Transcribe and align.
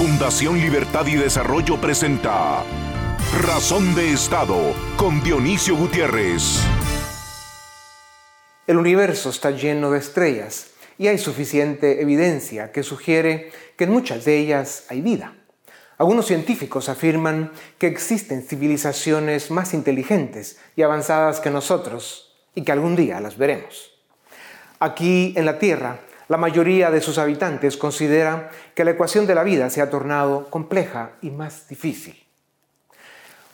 Fundación 0.00 0.58
Libertad 0.58 1.06
y 1.08 1.16
Desarrollo 1.16 1.78
presenta 1.78 2.64
Razón 3.42 3.94
de 3.94 4.14
Estado 4.14 4.56
con 4.96 5.22
Dionisio 5.22 5.76
Gutiérrez. 5.76 6.62
El 8.66 8.78
universo 8.78 9.28
está 9.28 9.50
lleno 9.50 9.90
de 9.90 9.98
estrellas 9.98 10.70
y 10.96 11.08
hay 11.08 11.18
suficiente 11.18 12.00
evidencia 12.00 12.72
que 12.72 12.82
sugiere 12.82 13.52
que 13.76 13.84
en 13.84 13.90
muchas 13.90 14.24
de 14.24 14.38
ellas 14.38 14.86
hay 14.88 15.02
vida. 15.02 15.34
Algunos 15.98 16.24
científicos 16.24 16.88
afirman 16.88 17.52
que 17.76 17.86
existen 17.86 18.42
civilizaciones 18.42 19.50
más 19.50 19.74
inteligentes 19.74 20.58
y 20.76 20.82
avanzadas 20.82 21.40
que 21.40 21.50
nosotros 21.50 22.38
y 22.54 22.62
que 22.62 22.72
algún 22.72 22.96
día 22.96 23.20
las 23.20 23.36
veremos. 23.36 23.92
Aquí 24.78 25.34
en 25.36 25.44
la 25.44 25.58
Tierra 25.58 26.00
la 26.30 26.36
mayoría 26.36 26.92
de 26.92 27.00
sus 27.00 27.18
habitantes 27.18 27.76
considera 27.76 28.52
que 28.76 28.84
la 28.84 28.92
ecuación 28.92 29.26
de 29.26 29.34
la 29.34 29.42
vida 29.42 29.68
se 29.68 29.82
ha 29.82 29.90
tornado 29.90 30.48
compleja 30.48 31.14
y 31.22 31.30
más 31.30 31.66
difícil. 31.66 32.24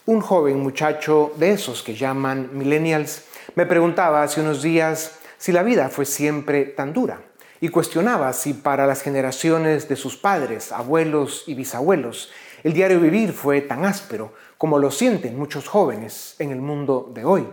Un 0.04 0.20
joven 0.20 0.60
muchacho 0.60 1.32
de 1.38 1.52
esos 1.52 1.82
que 1.82 1.94
llaman 1.94 2.50
millennials 2.52 3.24
me 3.54 3.64
preguntaba 3.64 4.22
hace 4.22 4.42
unos 4.42 4.60
días 4.60 5.18
si 5.38 5.52
la 5.52 5.62
vida 5.62 5.88
fue 5.88 6.04
siempre 6.04 6.66
tan 6.66 6.92
dura 6.92 7.22
y 7.62 7.70
cuestionaba 7.70 8.30
si 8.34 8.52
para 8.52 8.86
las 8.86 9.00
generaciones 9.00 9.88
de 9.88 9.96
sus 9.96 10.18
padres, 10.18 10.70
abuelos 10.70 11.44
y 11.46 11.54
bisabuelos 11.54 12.30
el 12.62 12.74
diario 12.74 13.00
vivir 13.00 13.32
fue 13.32 13.62
tan 13.62 13.86
áspero 13.86 14.34
como 14.58 14.78
lo 14.78 14.90
sienten 14.90 15.38
muchos 15.38 15.66
jóvenes 15.66 16.36
en 16.40 16.50
el 16.50 16.60
mundo 16.60 17.10
de 17.14 17.24
hoy. 17.24 17.48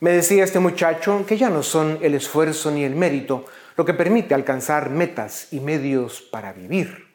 Me 0.00 0.10
decía 0.10 0.44
este 0.44 0.58
muchacho 0.58 1.24
que 1.26 1.38
ya 1.38 1.48
no 1.48 1.62
son 1.62 1.98
el 2.02 2.14
esfuerzo 2.14 2.70
ni 2.70 2.84
el 2.84 2.94
mérito 2.94 3.46
lo 3.82 3.86
que 3.86 3.94
permite 3.94 4.32
alcanzar 4.32 4.90
metas 4.90 5.48
y 5.50 5.58
medios 5.58 6.22
para 6.22 6.52
vivir. 6.52 7.08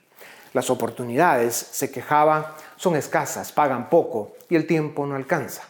Las 0.52 0.70
oportunidades, 0.70 1.56
se 1.56 1.90
quejaba, 1.90 2.58
son 2.76 2.98
escasas, 2.98 3.54
pagan 3.54 3.90
poco 3.90 4.36
y 4.50 4.58
el 4.58 4.68
tiempo 4.68 5.06
no 5.06 5.16
alcanza. 5.16 5.62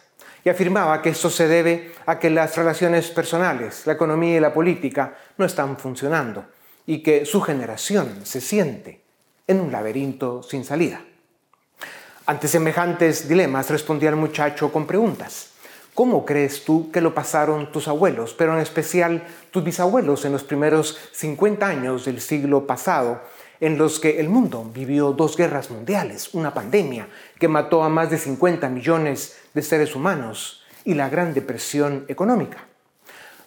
Y 0.42 0.48
afirmaba 0.48 1.00
que 1.00 1.10
esto 1.10 1.30
se 1.30 1.46
debe 1.46 1.92
a 2.04 2.18
que 2.18 2.30
las 2.30 2.56
relaciones 2.56 3.12
personales, 3.12 3.86
la 3.86 3.92
economía 3.92 4.38
y 4.38 4.40
la 4.40 4.52
política 4.52 5.14
no 5.36 5.44
están 5.44 5.76
funcionando 5.76 6.46
y 6.84 7.00
que 7.00 7.24
su 7.24 7.42
generación 7.42 8.26
se 8.26 8.40
siente 8.40 9.00
en 9.46 9.60
un 9.60 9.70
laberinto 9.70 10.42
sin 10.42 10.64
salida. 10.64 11.00
Ante 12.26 12.48
semejantes 12.48 13.28
dilemas 13.28 13.70
respondía 13.70 14.10
el 14.10 14.16
muchacho 14.16 14.72
con 14.72 14.84
preguntas. 14.84 15.50
¿Cómo 15.98 16.24
crees 16.24 16.64
tú 16.64 16.92
que 16.92 17.00
lo 17.00 17.12
pasaron 17.12 17.72
tus 17.72 17.88
abuelos, 17.88 18.32
pero 18.32 18.54
en 18.54 18.60
especial 18.60 19.24
tus 19.50 19.64
bisabuelos 19.64 20.24
en 20.24 20.30
los 20.30 20.44
primeros 20.44 20.96
50 21.10 21.66
años 21.66 22.04
del 22.04 22.20
siglo 22.20 22.68
pasado, 22.68 23.20
en 23.58 23.78
los 23.78 23.98
que 23.98 24.20
el 24.20 24.28
mundo 24.28 24.64
vivió 24.72 25.10
dos 25.10 25.36
guerras 25.36 25.72
mundiales, 25.72 26.34
una 26.34 26.54
pandemia 26.54 27.08
que 27.40 27.48
mató 27.48 27.82
a 27.82 27.88
más 27.88 28.10
de 28.10 28.18
50 28.18 28.68
millones 28.68 29.40
de 29.54 29.60
seres 29.60 29.96
humanos 29.96 30.62
y 30.84 30.94
la 30.94 31.08
Gran 31.08 31.34
Depresión 31.34 32.04
económica? 32.06 32.58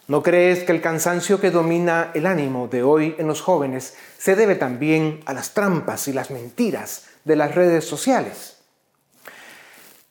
¿No 0.09 0.21
crees 0.21 0.65
que 0.65 0.73
el 0.73 0.81
cansancio 0.81 1.39
que 1.39 1.51
domina 1.51 2.11
el 2.13 2.25
ánimo 2.25 2.67
de 2.67 2.83
hoy 2.83 3.15
en 3.17 3.27
los 3.27 3.39
jóvenes 3.39 3.95
se 4.17 4.35
debe 4.35 4.55
también 4.55 5.21
a 5.25 5.33
las 5.33 5.53
trampas 5.53 6.09
y 6.09 6.11
las 6.11 6.31
mentiras 6.31 7.05
de 7.23 7.37
las 7.37 7.55
redes 7.55 7.85
sociales? 7.85 8.50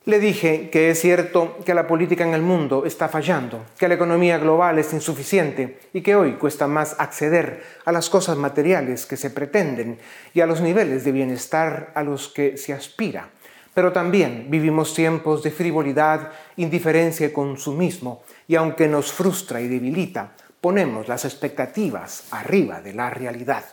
Le 0.05 0.19
dije 0.19 0.71
que 0.71 0.89
es 0.89 0.99
cierto 0.99 1.59
que 1.63 1.75
la 1.75 1.85
política 1.85 2.23
en 2.23 2.33
el 2.33 2.41
mundo 2.41 2.85
está 2.87 3.07
fallando, 3.07 3.67
que 3.77 3.87
la 3.87 3.93
economía 3.93 4.39
global 4.39 4.79
es 4.79 4.93
insuficiente 4.93 5.77
y 5.93 6.01
que 6.01 6.15
hoy 6.15 6.33
cuesta 6.33 6.65
más 6.65 6.95
acceder 6.97 7.61
a 7.85 7.91
las 7.91 8.09
cosas 8.09 8.35
materiales 8.35 9.05
que 9.05 9.15
se 9.15 9.29
pretenden 9.29 9.99
y 10.33 10.41
a 10.41 10.47
los 10.47 10.59
niveles 10.59 11.03
de 11.03 11.11
bienestar 11.11 11.91
a 11.93 12.01
los 12.01 12.29
que 12.29 12.57
se 12.57 12.73
aspira. 12.73 13.29
Pero 13.75 13.91
también 13.91 14.47
vivimos 14.49 14.95
tiempos 14.95 15.43
de 15.43 15.51
frivolidad, 15.51 16.31
indiferencia 16.57 17.27
y 17.27 17.31
consumismo 17.31 18.23
y 18.47 18.55
aunque 18.55 18.87
nos 18.87 19.13
frustra 19.13 19.61
y 19.61 19.67
debilita, 19.67 20.31
ponemos 20.61 21.07
las 21.07 21.25
expectativas 21.25 22.23
arriba 22.31 22.81
de 22.81 22.93
la 22.95 23.11
realidad. 23.11 23.65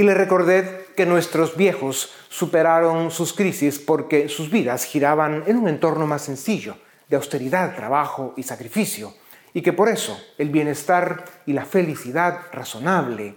Y 0.00 0.02
le 0.02 0.14
recordé 0.14 0.86
que 0.96 1.04
nuestros 1.04 1.58
viejos 1.58 2.10
superaron 2.30 3.10
sus 3.10 3.34
crisis 3.34 3.78
porque 3.78 4.30
sus 4.30 4.50
vidas 4.50 4.84
giraban 4.84 5.44
en 5.46 5.58
un 5.58 5.68
entorno 5.68 6.06
más 6.06 6.22
sencillo, 6.22 6.78
de 7.10 7.16
austeridad, 7.16 7.76
trabajo 7.76 8.32
y 8.38 8.42
sacrificio, 8.44 9.12
y 9.52 9.60
que 9.60 9.74
por 9.74 9.90
eso 9.90 10.18
el 10.38 10.48
bienestar 10.48 11.26
y 11.44 11.52
la 11.52 11.66
felicidad 11.66 12.38
razonable 12.50 13.34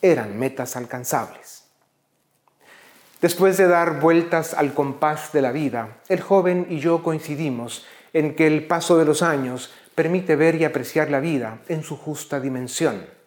eran 0.00 0.38
metas 0.38 0.74
alcanzables. 0.74 1.64
Después 3.20 3.58
de 3.58 3.68
dar 3.68 4.00
vueltas 4.00 4.54
al 4.54 4.72
compás 4.72 5.34
de 5.34 5.42
la 5.42 5.52
vida, 5.52 5.98
el 6.08 6.22
joven 6.22 6.66
y 6.70 6.78
yo 6.78 7.02
coincidimos 7.02 7.84
en 8.14 8.34
que 8.34 8.46
el 8.46 8.66
paso 8.66 8.96
de 8.96 9.04
los 9.04 9.20
años 9.20 9.70
permite 9.94 10.34
ver 10.34 10.54
y 10.54 10.64
apreciar 10.64 11.10
la 11.10 11.20
vida 11.20 11.58
en 11.68 11.82
su 11.82 11.98
justa 11.98 12.40
dimensión 12.40 13.19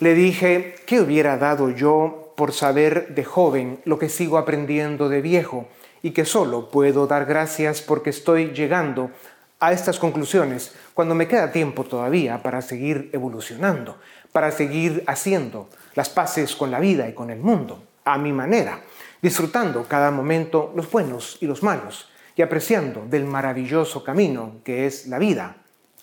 le 0.00 0.14
dije, 0.14 0.76
¿qué 0.86 1.00
hubiera 1.00 1.36
dado 1.38 1.70
yo 1.70 2.32
por 2.36 2.52
saber 2.52 3.14
de 3.14 3.24
joven 3.24 3.80
lo 3.84 3.98
que 3.98 4.08
sigo 4.08 4.38
aprendiendo 4.38 5.08
de 5.08 5.20
viejo 5.20 5.68
y 6.02 6.12
que 6.12 6.24
solo 6.24 6.70
puedo 6.70 7.08
dar 7.08 7.26
gracias 7.26 7.80
porque 7.80 8.10
estoy 8.10 8.52
llegando 8.52 9.10
a 9.58 9.72
estas 9.72 9.98
conclusiones 9.98 10.72
cuando 10.94 11.16
me 11.16 11.26
queda 11.26 11.50
tiempo 11.50 11.82
todavía 11.82 12.42
para 12.44 12.62
seguir 12.62 13.10
evolucionando, 13.12 13.98
para 14.30 14.52
seguir 14.52 15.02
haciendo 15.08 15.68
las 15.96 16.08
paces 16.08 16.54
con 16.54 16.70
la 16.70 16.78
vida 16.78 17.08
y 17.08 17.12
con 17.12 17.30
el 17.30 17.40
mundo, 17.40 17.82
a 18.04 18.18
mi 18.18 18.32
manera, 18.32 18.80
disfrutando 19.20 19.84
cada 19.88 20.12
momento 20.12 20.72
los 20.76 20.88
buenos 20.88 21.38
y 21.40 21.46
los 21.46 21.64
malos 21.64 22.08
y 22.36 22.42
apreciando 22.42 23.04
del 23.04 23.24
maravilloso 23.24 24.04
camino 24.04 24.60
que 24.62 24.86
es 24.86 25.08
la 25.08 25.18
vida, 25.18 25.56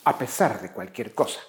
a 0.04 0.18
pesar 0.18 0.60
de 0.60 0.70
cualquier 0.70 1.14
cosa. 1.14 1.40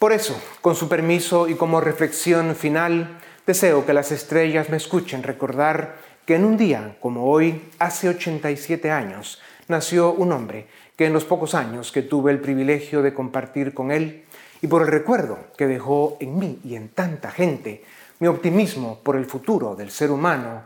Por 0.00 0.14
eso, 0.14 0.40
con 0.62 0.74
su 0.76 0.88
permiso 0.88 1.46
y 1.46 1.56
como 1.56 1.78
reflexión 1.78 2.56
final, 2.56 3.18
deseo 3.46 3.84
que 3.84 3.92
las 3.92 4.12
estrellas 4.12 4.70
me 4.70 4.78
escuchen 4.78 5.22
recordar 5.22 5.98
que 6.24 6.36
en 6.36 6.46
un 6.46 6.56
día 6.56 6.96
como 7.02 7.30
hoy, 7.30 7.68
hace 7.78 8.08
87 8.08 8.90
años, 8.90 9.42
nació 9.68 10.14
un 10.14 10.32
hombre 10.32 10.68
que 10.96 11.04
en 11.04 11.12
los 11.12 11.26
pocos 11.26 11.54
años 11.54 11.92
que 11.92 12.00
tuve 12.00 12.32
el 12.32 12.40
privilegio 12.40 13.02
de 13.02 13.12
compartir 13.12 13.74
con 13.74 13.90
él, 13.90 14.24
y 14.62 14.68
por 14.68 14.80
el 14.80 14.88
recuerdo 14.88 15.36
que 15.58 15.66
dejó 15.66 16.16
en 16.18 16.38
mí 16.38 16.58
y 16.64 16.76
en 16.76 16.88
tanta 16.88 17.30
gente, 17.30 17.84
mi 18.20 18.26
optimismo 18.26 19.00
por 19.02 19.16
el 19.16 19.26
futuro 19.26 19.76
del 19.76 19.90
ser 19.90 20.10
humano 20.10 20.62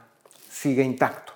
sigue 0.48 0.84
intacto. 0.84 1.32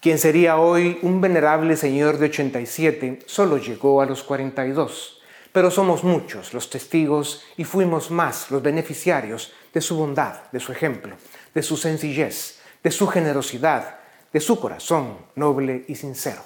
Quien 0.00 0.18
sería 0.18 0.58
hoy 0.58 0.98
un 1.02 1.20
venerable 1.20 1.76
señor 1.76 2.18
de 2.18 2.26
87 2.26 3.20
solo 3.26 3.58
llegó 3.58 4.02
a 4.02 4.06
los 4.06 4.24
42 4.24 5.21
pero 5.52 5.70
somos 5.70 6.02
muchos 6.02 6.54
los 6.54 6.70
testigos 6.70 7.44
y 7.56 7.64
fuimos 7.64 8.10
más 8.10 8.50
los 8.50 8.62
beneficiarios 8.62 9.52
de 9.72 9.80
su 9.80 9.96
bondad, 9.96 10.50
de 10.50 10.60
su 10.60 10.72
ejemplo, 10.72 11.16
de 11.54 11.62
su 11.62 11.76
sencillez, 11.76 12.60
de 12.82 12.90
su 12.90 13.06
generosidad, 13.06 13.96
de 14.32 14.40
su 14.40 14.58
corazón 14.58 15.18
noble 15.36 15.84
y 15.88 15.94
sincero. 15.94 16.42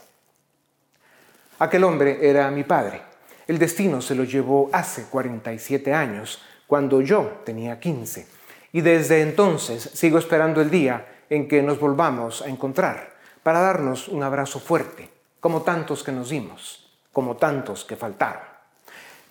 Aquel 1.58 1.84
hombre 1.84 2.28
era 2.28 2.50
mi 2.50 2.64
padre. 2.64 3.00
El 3.46 3.58
destino 3.58 4.02
se 4.02 4.14
lo 4.14 4.24
llevó 4.24 4.68
hace 4.72 5.04
47 5.04 5.94
años, 5.94 6.42
cuando 6.66 7.00
yo 7.00 7.42
tenía 7.44 7.78
15, 7.78 8.26
y 8.72 8.80
desde 8.80 9.22
entonces 9.22 9.88
sigo 9.94 10.18
esperando 10.18 10.60
el 10.60 10.68
día 10.68 11.06
en 11.30 11.46
que 11.46 11.62
nos 11.62 11.78
volvamos 11.78 12.42
a 12.42 12.48
encontrar 12.48 13.14
para 13.44 13.60
darnos 13.60 14.08
un 14.08 14.24
abrazo 14.24 14.58
fuerte, 14.58 15.08
como 15.38 15.62
tantos 15.62 16.02
que 16.02 16.10
nos 16.10 16.30
dimos, 16.30 16.90
como 17.12 17.36
tantos 17.36 17.84
que 17.84 17.94
faltaron. 17.94 18.55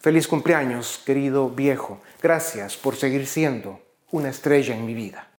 Feliz 0.05 0.27
cumpleaños, 0.27 1.01
querido 1.03 1.49
viejo. 1.49 1.99
Gracias 2.21 2.77
por 2.77 2.95
seguir 2.95 3.25
siendo 3.25 3.79
una 4.11 4.29
estrella 4.29 4.77
en 4.77 4.85
mi 4.85 4.93
vida. 4.93 5.31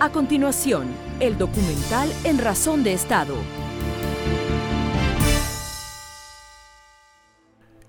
A 0.00 0.08
continuación, 0.10 0.86
el 1.20 1.36
documental 1.36 2.10
En 2.24 2.38
Razón 2.38 2.84
de 2.84 2.94
Estado. 2.94 3.34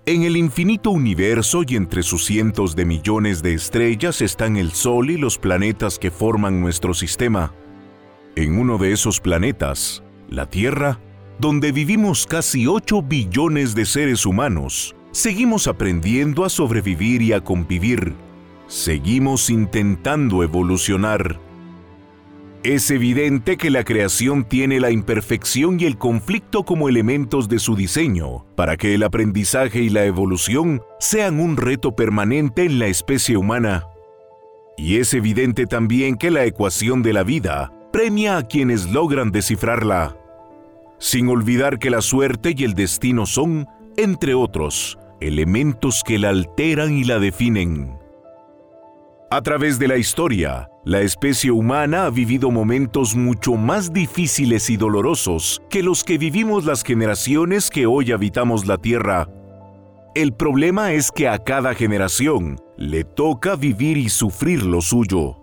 En 0.04 0.24
el 0.24 0.36
infinito 0.36 0.90
universo 0.90 1.62
y 1.66 1.76
entre 1.76 2.02
sus 2.02 2.26
cientos 2.26 2.76
de 2.76 2.84
millones 2.84 3.42
de 3.42 3.54
estrellas 3.54 4.20
están 4.20 4.58
el 4.58 4.72
Sol 4.72 5.08
y 5.08 5.16
los 5.16 5.38
planetas 5.38 5.98
que 5.98 6.10
forman 6.10 6.60
nuestro 6.60 6.92
sistema. 6.92 7.54
En 8.36 8.58
uno 8.58 8.76
de 8.76 8.92
esos 8.92 9.20
planetas, 9.20 10.02
la 10.28 10.44
Tierra, 10.50 11.00
donde 11.38 11.72
vivimos 11.72 12.26
casi 12.26 12.66
8 12.66 13.02
billones 13.02 13.74
de 13.74 13.86
seres 13.86 14.26
humanos, 14.26 14.94
seguimos 15.12 15.68
aprendiendo 15.68 16.44
a 16.44 16.48
sobrevivir 16.48 17.22
y 17.22 17.32
a 17.32 17.40
convivir. 17.40 18.14
Seguimos 18.66 19.48
intentando 19.48 20.42
evolucionar. 20.42 21.40
Es 22.64 22.90
evidente 22.90 23.56
que 23.56 23.70
la 23.70 23.84
creación 23.84 24.44
tiene 24.44 24.80
la 24.80 24.90
imperfección 24.90 25.78
y 25.80 25.84
el 25.84 25.96
conflicto 25.96 26.64
como 26.64 26.88
elementos 26.88 27.48
de 27.48 27.60
su 27.60 27.76
diseño, 27.76 28.44
para 28.56 28.76
que 28.76 28.94
el 28.94 29.04
aprendizaje 29.04 29.80
y 29.80 29.90
la 29.90 30.04
evolución 30.04 30.82
sean 30.98 31.38
un 31.38 31.56
reto 31.56 31.94
permanente 31.94 32.64
en 32.64 32.80
la 32.80 32.88
especie 32.88 33.36
humana. 33.36 33.86
Y 34.76 34.96
es 34.96 35.14
evidente 35.14 35.66
también 35.66 36.16
que 36.16 36.32
la 36.32 36.44
ecuación 36.44 37.02
de 37.02 37.12
la 37.12 37.22
vida 37.22 37.72
premia 37.92 38.38
a 38.38 38.42
quienes 38.42 38.90
logran 38.90 39.30
descifrarla, 39.30 40.16
sin 40.98 41.28
olvidar 41.28 41.78
que 41.78 41.90
la 41.90 42.00
suerte 42.00 42.54
y 42.56 42.64
el 42.64 42.74
destino 42.74 43.26
son, 43.26 43.66
entre 43.96 44.34
otros, 44.34 44.98
elementos 45.20 46.02
que 46.04 46.18
la 46.18 46.30
alteran 46.30 46.96
y 46.96 47.04
la 47.04 47.18
definen. 47.18 47.98
A 49.30 49.42
través 49.42 49.78
de 49.78 49.88
la 49.88 49.98
historia, 49.98 50.70
la 50.84 51.02
especie 51.02 51.50
humana 51.50 52.06
ha 52.06 52.10
vivido 52.10 52.50
momentos 52.50 53.14
mucho 53.14 53.56
más 53.56 53.92
difíciles 53.92 54.70
y 54.70 54.78
dolorosos 54.78 55.60
que 55.68 55.82
los 55.82 56.02
que 56.02 56.16
vivimos 56.16 56.64
las 56.64 56.82
generaciones 56.82 57.68
que 57.68 57.84
hoy 57.84 58.10
habitamos 58.10 58.66
la 58.66 58.78
Tierra. 58.78 59.28
El 60.14 60.32
problema 60.32 60.92
es 60.92 61.12
que 61.12 61.28
a 61.28 61.38
cada 61.38 61.74
generación 61.74 62.56
le 62.78 63.04
toca 63.04 63.54
vivir 63.54 63.98
y 63.98 64.08
sufrir 64.08 64.62
lo 64.62 64.80
suyo. 64.80 65.36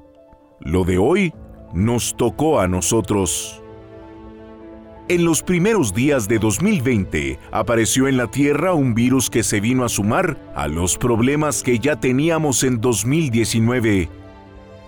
Lo 0.61 0.83
de 0.83 0.97
hoy 0.97 1.33
nos 1.71 2.17
tocó 2.17 2.59
a 2.59 2.67
nosotros. 2.67 3.61
En 5.07 5.23
los 5.23 5.43
primeros 5.43 5.93
días 5.93 6.27
de 6.27 6.39
2020 6.39 7.37
apareció 7.51 8.07
en 8.07 8.17
la 8.17 8.25
Tierra 8.25 8.73
un 8.73 8.95
virus 8.95 9.29
que 9.29 9.43
se 9.43 9.59
vino 9.59 9.85
a 9.85 9.89
sumar 9.89 10.35
a 10.55 10.67
los 10.67 10.97
problemas 10.97 11.61
que 11.61 11.77
ya 11.77 11.99
teníamos 11.99 12.63
en 12.63 12.81
2019. 12.81 14.09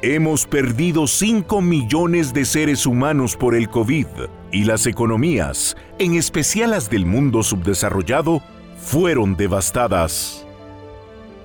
Hemos 0.02 0.48
perdido 0.48 1.06
5 1.06 1.62
millones 1.62 2.34
de 2.34 2.46
seres 2.46 2.88
humanos 2.88 3.38
por 3.38 3.54
el 3.54 3.70
COVID 3.70 4.08
y 4.52 4.64
las 4.64 4.88
economías, 4.88 5.78
en 6.00 6.16
especial 6.16 6.72
las 6.72 6.90
del 6.90 7.06
mundo 7.06 7.44
subdesarrollado, 7.44 8.42
fueron 8.80 9.36
devastadas. 9.36 10.47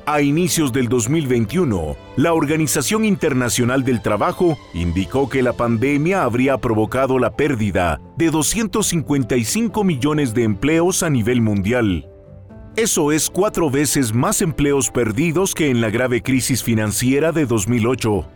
A 0.05 0.21
inicios 0.21 0.73
del 0.73 0.89
2021, 0.89 1.97
la 2.17 2.33
Organización 2.33 3.05
Internacional 3.05 3.85
del 3.85 4.03
Trabajo 4.03 4.59
indicó 4.75 5.29
que 5.29 5.45
la 5.45 5.53
pandemia 5.53 6.25
habría 6.25 6.59
provocado 6.59 7.21
la 7.21 7.37
pérdida 7.37 8.01
de 8.17 8.31
255 8.31 9.85
millones 9.85 10.35
de 10.35 10.43
empleos 10.43 11.05
a 11.05 11.11
nivel 11.11 11.41
mundial. 11.41 12.09
Eso 12.75 13.13
es 13.13 13.31
cuatro 13.31 13.71
veces 13.71 14.13
más 14.13 14.43
empleos 14.43 14.91
perdidos 14.91 15.55
que 15.55 15.71
en 15.71 15.81
la 15.81 15.91
grave 15.91 16.21
crisis 16.21 16.65
financiera 16.65 17.31
de 17.31 17.47
2008. 17.47 18.27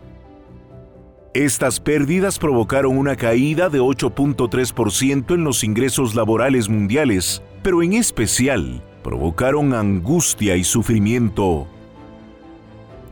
Estas 1.33 1.81
pérdidas 1.81 2.39
provocaron 2.39 2.97
una 2.97 3.17
caída 3.17 3.67
de 3.67 3.81
8.3% 3.81 5.35
en 5.35 5.43
los 5.43 5.65
ingresos 5.65 6.15
laborales 6.15 6.69
mundiales, 6.69 7.43
pero 7.61 7.83
en 7.83 7.91
especial 7.91 8.81
provocaron 9.07 9.73
angustia 9.73 10.57
y 10.57 10.65
sufrimiento. 10.65 11.65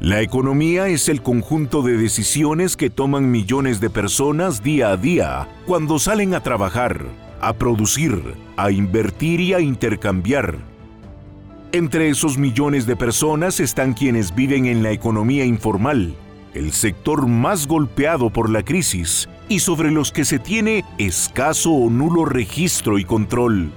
La 0.01 0.19
economía 0.19 0.89
es 0.89 1.07
el 1.07 1.21
conjunto 1.21 1.83
de 1.83 1.95
decisiones 1.95 2.75
que 2.75 2.89
toman 2.89 3.31
millones 3.31 3.79
de 3.79 3.89
personas 3.89 4.61
día 4.61 4.89
a 4.89 4.97
día 4.97 5.47
cuando 5.65 5.97
salen 5.97 6.33
a 6.33 6.43
trabajar, 6.43 7.05
a 7.39 7.53
producir, 7.53 8.33
a 8.57 8.71
invertir 8.71 9.39
y 9.39 9.53
a 9.53 9.61
intercambiar. 9.61 10.57
Entre 11.71 12.09
esos 12.09 12.37
millones 12.37 12.85
de 12.85 12.97
personas 12.97 13.61
están 13.61 13.93
quienes 13.93 14.35
viven 14.35 14.65
en 14.65 14.83
la 14.83 14.91
economía 14.91 15.45
informal, 15.45 16.13
el 16.53 16.73
sector 16.73 17.25
más 17.25 17.67
golpeado 17.67 18.29
por 18.31 18.49
la 18.49 18.63
crisis 18.63 19.29
y 19.47 19.59
sobre 19.59 19.91
los 19.91 20.11
que 20.11 20.25
se 20.25 20.39
tiene 20.39 20.83
escaso 20.97 21.71
o 21.71 21.89
nulo 21.89 22.25
registro 22.25 22.99
y 22.99 23.05
control. 23.05 23.71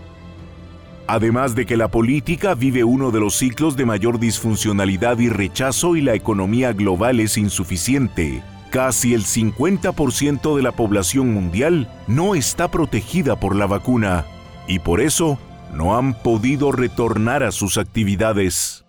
Además 1.09 1.55
de 1.55 1.65
que 1.65 1.79
la 1.79 1.91
política 1.91 2.55
vive 2.55 2.85
uno 2.85 3.11
de 3.11 3.19
los 3.19 3.35
ciclos 3.35 3.79
de 3.79 3.87
mayor 3.87 4.19
disfuncionalidad 4.21 5.19
y 5.19 5.31
rechazo 5.31 5.97
y 5.97 6.03
la 6.03 6.13
economía 6.13 6.75
global 6.75 7.19
es 7.19 7.39
insuficiente, 7.39 8.43
casi 8.71 9.15
el 9.15 9.25
50% 9.25 10.55
de 10.55 10.63
la 10.63 10.73
población 10.73 11.33
mundial 11.33 11.91
no 12.09 12.35
está 12.35 12.71
protegida 12.71 13.41
por 13.41 13.57
la 13.57 13.67
vacuna 13.67 14.27
y 14.67 14.81
por 14.81 15.01
eso 15.01 15.39
no 15.73 15.97
han 15.97 16.13
podido 16.13 16.73
retornar 16.73 17.43
a 17.43 17.53
sus 17.53 17.79
actividades. 17.79 18.85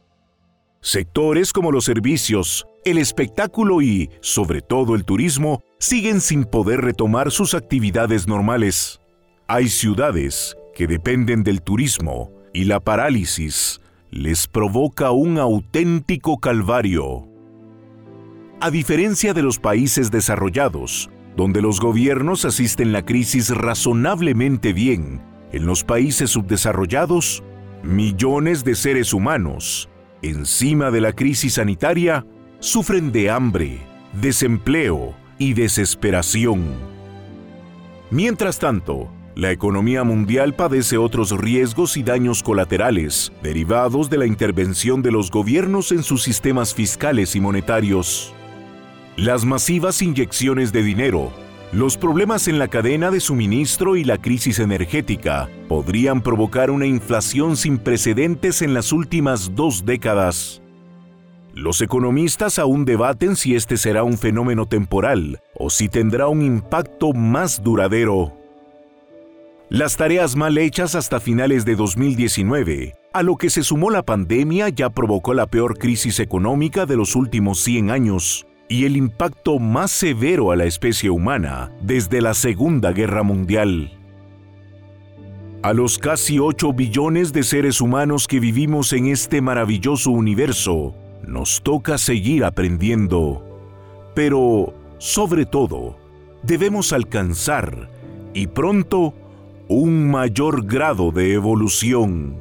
Sectores 0.81 1.53
como 1.53 1.71
los 1.71 1.85
servicios, 1.85 2.67
el 2.83 2.97
espectáculo 2.97 3.81
y, 3.81 4.09
sobre 4.19 4.61
todo, 4.61 4.95
el 4.95 5.05
turismo 5.05 5.63
siguen 5.79 6.19
sin 6.19 6.43
poder 6.43 6.81
retomar 6.81 7.31
sus 7.31 7.53
actividades 7.53 8.27
normales. 8.27 8.99
Hay 9.47 9.69
ciudades 9.69 10.57
que 10.79 10.87
dependen 10.87 11.43
del 11.43 11.61
turismo 11.61 12.31
y 12.53 12.63
la 12.63 12.79
parálisis 12.79 13.81
les 14.11 14.47
provoca 14.47 15.11
un 15.11 15.37
auténtico 15.37 16.37
calvario. 16.37 17.27
A 18.61 18.71
diferencia 18.71 19.33
de 19.33 19.43
los 19.43 19.59
países 19.59 20.09
desarrollados, 20.09 21.09
donde 21.35 21.61
los 21.61 21.81
gobiernos 21.81 22.45
asisten 22.45 22.93
la 22.93 23.03
crisis 23.03 23.49
razonablemente 23.49 24.71
bien, 24.71 25.21
en 25.51 25.65
los 25.65 25.83
países 25.83 26.29
subdesarrollados, 26.29 27.43
millones 27.83 28.63
de 28.63 28.75
seres 28.75 29.11
humanos, 29.11 29.89
encima 30.21 30.91
de 30.91 31.01
la 31.01 31.11
crisis 31.11 31.55
sanitaria, 31.55 32.25
sufren 32.59 33.11
de 33.11 33.29
hambre, 33.29 33.79
desempleo 34.13 35.13
y 35.39 35.55
desesperación. 35.55 36.63
Mientras 38.11 38.59
tanto, 38.59 39.11
la 39.39 39.51
economía 39.53 40.03
mundial 40.03 40.53
padece 40.53 40.97
otros 40.97 41.31
riesgos 41.31 41.95
y 41.95 42.03
daños 42.03 42.43
colaterales 42.43 43.31
derivados 43.41 44.09
de 44.09 44.17
la 44.17 44.25
intervención 44.25 45.01
de 45.01 45.11
los 45.11 45.31
gobiernos 45.31 45.93
en 45.93 46.03
sus 46.03 46.23
sistemas 46.23 46.73
fiscales 46.73 47.37
y 47.37 47.39
monetarios. 47.39 48.33
Las 49.15 49.45
masivas 49.45 50.01
inyecciones 50.01 50.73
de 50.73 50.83
dinero, 50.83 51.31
los 51.71 51.95
problemas 51.95 52.49
en 52.49 52.59
la 52.59 52.67
cadena 52.67 53.11
de 53.11 53.21
suministro 53.21 53.95
y 53.95 54.03
la 54.03 54.17
crisis 54.17 54.59
energética 54.59 55.49
podrían 55.69 56.21
provocar 56.21 56.69
una 56.69 56.85
inflación 56.85 57.55
sin 57.55 57.77
precedentes 57.77 58.61
en 58.61 58.73
las 58.73 58.91
últimas 58.91 59.55
dos 59.55 59.85
décadas. 59.85 60.61
Los 61.53 61.81
economistas 61.81 62.59
aún 62.59 62.83
debaten 62.83 63.37
si 63.37 63.55
este 63.55 63.77
será 63.77 64.03
un 64.03 64.17
fenómeno 64.17 64.65
temporal 64.65 65.39
o 65.55 65.69
si 65.69 65.87
tendrá 65.87 66.27
un 66.27 66.41
impacto 66.41 67.13
más 67.13 67.63
duradero. 67.63 68.38
Las 69.69 69.97
tareas 69.97 70.35
mal 70.35 70.57
hechas 70.57 70.95
hasta 70.95 71.19
finales 71.19 71.63
de 71.63 71.75
2019, 71.75 72.95
a 73.13 73.21
lo 73.21 73.35
que 73.35 73.51
se 73.51 73.61
sumó 73.61 73.91
la 73.91 74.01
pandemia, 74.01 74.69
ya 74.69 74.89
provocó 74.89 75.35
la 75.35 75.45
peor 75.45 75.77
crisis 75.77 76.19
económica 76.19 76.87
de 76.87 76.95
los 76.95 77.15
últimos 77.15 77.59
100 77.59 77.91
años 77.91 78.47
y 78.67 78.85
el 78.85 78.97
impacto 78.97 79.59
más 79.59 79.91
severo 79.91 80.51
a 80.51 80.55
la 80.55 80.65
especie 80.65 81.11
humana 81.11 81.71
desde 81.83 82.19
la 82.19 82.33
Segunda 82.33 82.93
Guerra 82.93 83.21
Mundial. 83.21 83.95
A 85.61 85.73
los 85.73 85.99
casi 85.99 86.39
8 86.39 86.73
billones 86.73 87.31
de 87.31 87.43
seres 87.43 87.79
humanos 87.79 88.25
que 88.25 88.39
vivimos 88.39 88.91
en 88.91 89.05
este 89.05 89.39
maravilloso 89.39 90.09
universo, 90.09 90.95
nos 91.27 91.61
toca 91.61 91.99
seguir 91.99 92.43
aprendiendo. 92.43 93.45
Pero, 94.15 94.73
sobre 94.97 95.45
todo, 95.45 95.95
debemos 96.41 96.91
alcanzar, 96.91 97.91
y 98.33 98.47
pronto, 98.47 99.13
un 99.71 100.09
mayor 100.09 100.65
grado 100.65 101.11
de 101.11 101.35
evolución. 101.35 102.39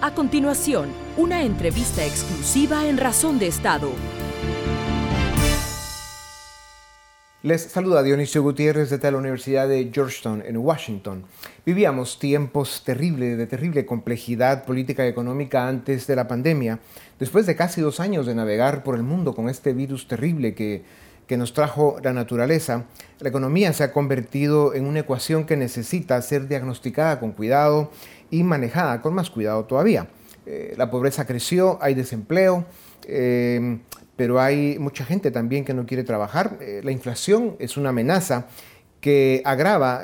A 0.00 0.14
continuación, 0.14 0.88
una 1.18 1.42
entrevista 1.42 2.02
exclusiva 2.06 2.88
en 2.88 2.96
Razón 2.96 3.38
de 3.38 3.48
Estado. 3.48 3.90
Les 7.42 7.60
saluda 7.60 8.02
Dionisio 8.02 8.42
Gutiérrez 8.42 8.88
de 8.88 9.12
la 9.12 9.18
Universidad 9.18 9.68
de 9.68 9.90
Georgetown 9.92 10.42
en 10.46 10.56
Washington. 10.56 11.24
Vivíamos 11.66 12.18
tiempos 12.18 12.84
terribles, 12.86 13.36
de 13.36 13.46
terrible 13.46 13.84
complejidad 13.84 14.64
política 14.64 15.04
y 15.04 15.10
económica 15.10 15.68
antes 15.68 16.06
de 16.06 16.16
la 16.16 16.26
pandemia, 16.26 16.78
después 17.18 17.44
de 17.44 17.54
casi 17.54 17.82
dos 17.82 18.00
años 18.00 18.24
de 18.24 18.34
navegar 18.34 18.82
por 18.82 18.94
el 18.94 19.02
mundo 19.02 19.34
con 19.34 19.50
este 19.50 19.74
virus 19.74 20.08
terrible 20.08 20.54
que 20.54 20.84
que 21.28 21.36
nos 21.36 21.52
trajo 21.52 21.98
la 22.02 22.12
naturaleza, 22.12 22.86
la 23.20 23.28
economía 23.28 23.72
se 23.74 23.84
ha 23.84 23.92
convertido 23.92 24.74
en 24.74 24.86
una 24.86 25.00
ecuación 25.00 25.44
que 25.44 25.56
necesita 25.56 26.20
ser 26.22 26.48
diagnosticada 26.48 27.20
con 27.20 27.32
cuidado 27.32 27.92
y 28.30 28.42
manejada 28.42 29.02
con 29.02 29.14
más 29.14 29.28
cuidado 29.28 29.64
todavía. 29.66 30.08
Eh, 30.46 30.74
la 30.78 30.90
pobreza 30.90 31.26
creció, 31.26 31.78
hay 31.82 31.94
desempleo, 31.94 32.64
eh, 33.06 33.78
pero 34.16 34.40
hay 34.40 34.78
mucha 34.78 35.04
gente 35.04 35.30
también 35.30 35.66
que 35.66 35.74
no 35.74 35.84
quiere 35.84 36.02
trabajar. 36.02 36.56
Eh, 36.62 36.80
la 36.82 36.92
inflación 36.92 37.56
es 37.58 37.76
una 37.76 37.90
amenaza 37.90 38.46
que 39.02 39.42
agrava, 39.44 40.02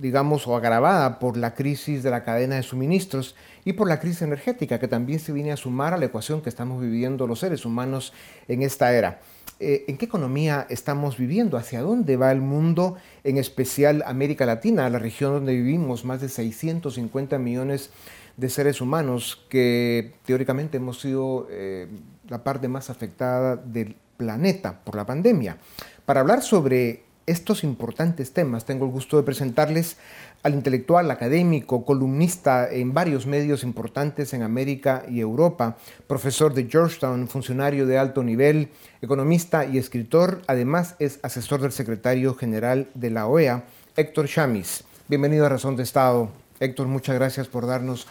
digamos, 0.00 0.46
o 0.46 0.56
agravada 0.56 1.18
por 1.18 1.36
la 1.36 1.54
crisis 1.54 2.02
de 2.02 2.10
la 2.10 2.24
cadena 2.24 2.56
de 2.56 2.62
suministros 2.62 3.34
y 3.66 3.72
por 3.72 3.88
la 3.88 3.98
crisis 3.98 4.22
energética, 4.22 4.78
que 4.78 4.86
también 4.86 5.18
se 5.18 5.32
viene 5.32 5.50
a 5.50 5.56
sumar 5.56 5.92
a 5.92 5.98
la 5.98 6.06
ecuación 6.06 6.40
que 6.40 6.48
estamos 6.48 6.80
viviendo 6.80 7.26
los 7.26 7.40
seres 7.40 7.64
humanos 7.66 8.12
en 8.46 8.62
esta 8.62 8.94
era. 8.94 9.20
Eh, 9.58 9.86
en 9.88 9.98
qué 9.98 10.04
economía 10.04 10.68
estamos 10.70 11.18
viviendo, 11.18 11.56
hacia 11.56 11.80
dónde 11.80 12.16
va 12.16 12.30
el 12.30 12.40
mundo, 12.40 12.94
en 13.24 13.38
especial 13.38 14.04
América 14.06 14.46
Latina, 14.46 14.88
la 14.88 15.00
región 15.00 15.32
donde 15.32 15.56
vivimos 15.56 16.04
más 16.04 16.20
de 16.20 16.28
650 16.28 17.38
millones 17.40 17.90
de 18.36 18.48
seres 18.50 18.80
humanos 18.80 19.44
que 19.48 20.14
teóricamente 20.24 20.76
hemos 20.76 21.00
sido 21.00 21.48
eh, 21.50 21.88
la 22.28 22.44
parte 22.44 22.68
más 22.68 22.88
afectada 22.88 23.56
del 23.56 23.96
planeta 24.16 24.78
por 24.84 24.94
la 24.94 25.04
pandemia. 25.04 25.58
Para 26.04 26.20
hablar 26.20 26.40
sobre 26.40 27.05
estos 27.26 27.64
importantes 27.64 28.32
temas, 28.32 28.64
tengo 28.64 28.86
el 28.86 28.92
gusto 28.92 29.16
de 29.16 29.24
presentarles 29.24 29.96
al 30.42 30.54
intelectual, 30.54 31.10
académico, 31.10 31.84
columnista 31.84 32.70
en 32.70 32.94
varios 32.94 33.26
medios 33.26 33.64
importantes 33.64 34.32
en 34.32 34.42
América 34.42 35.04
y 35.08 35.20
Europa, 35.20 35.76
profesor 36.06 36.54
de 36.54 36.68
Georgetown, 36.70 37.26
funcionario 37.26 37.84
de 37.86 37.98
alto 37.98 38.22
nivel, 38.22 38.68
economista 39.02 39.64
y 39.64 39.78
escritor, 39.78 40.42
además 40.46 40.94
es 41.00 41.18
asesor 41.22 41.60
del 41.60 41.72
secretario 41.72 42.34
general 42.34 42.88
de 42.94 43.10
la 43.10 43.26
OEA, 43.26 43.64
Héctor 43.96 44.28
Chamis. 44.28 44.84
Bienvenido 45.08 45.46
a 45.46 45.48
Razón 45.48 45.74
de 45.76 45.82
Estado. 45.82 46.30
Héctor, 46.60 46.86
muchas 46.86 47.16
gracias 47.16 47.48
por 47.48 47.66
darnos 47.66 48.06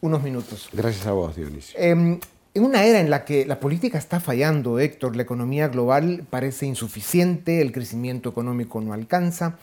unos 0.00 0.22
minutos. 0.22 0.68
Gracias 0.72 1.06
a 1.06 1.12
vos, 1.12 1.34
Dionisio. 1.34 1.78
Em, 1.80 2.18
en 2.54 2.64
una 2.64 2.84
era 2.84 3.00
en 3.00 3.08
la 3.08 3.24
que 3.24 3.46
la 3.46 3.60
política 3.60 3.98
está 3.98 4.20
fallando, 4.20 4.78
Héctor, 4.78 5.16
la 5.16 5.22
economía 5.22 5.68
global 5.68 6.24
parece 6.28 6.66
insuficiente, 6.66 7.62
el 7.62 7.72
crecimiento 7.72 8.28
económico 8.28 8.80
no 8.80 8.92
alcanza, 8.92 9.56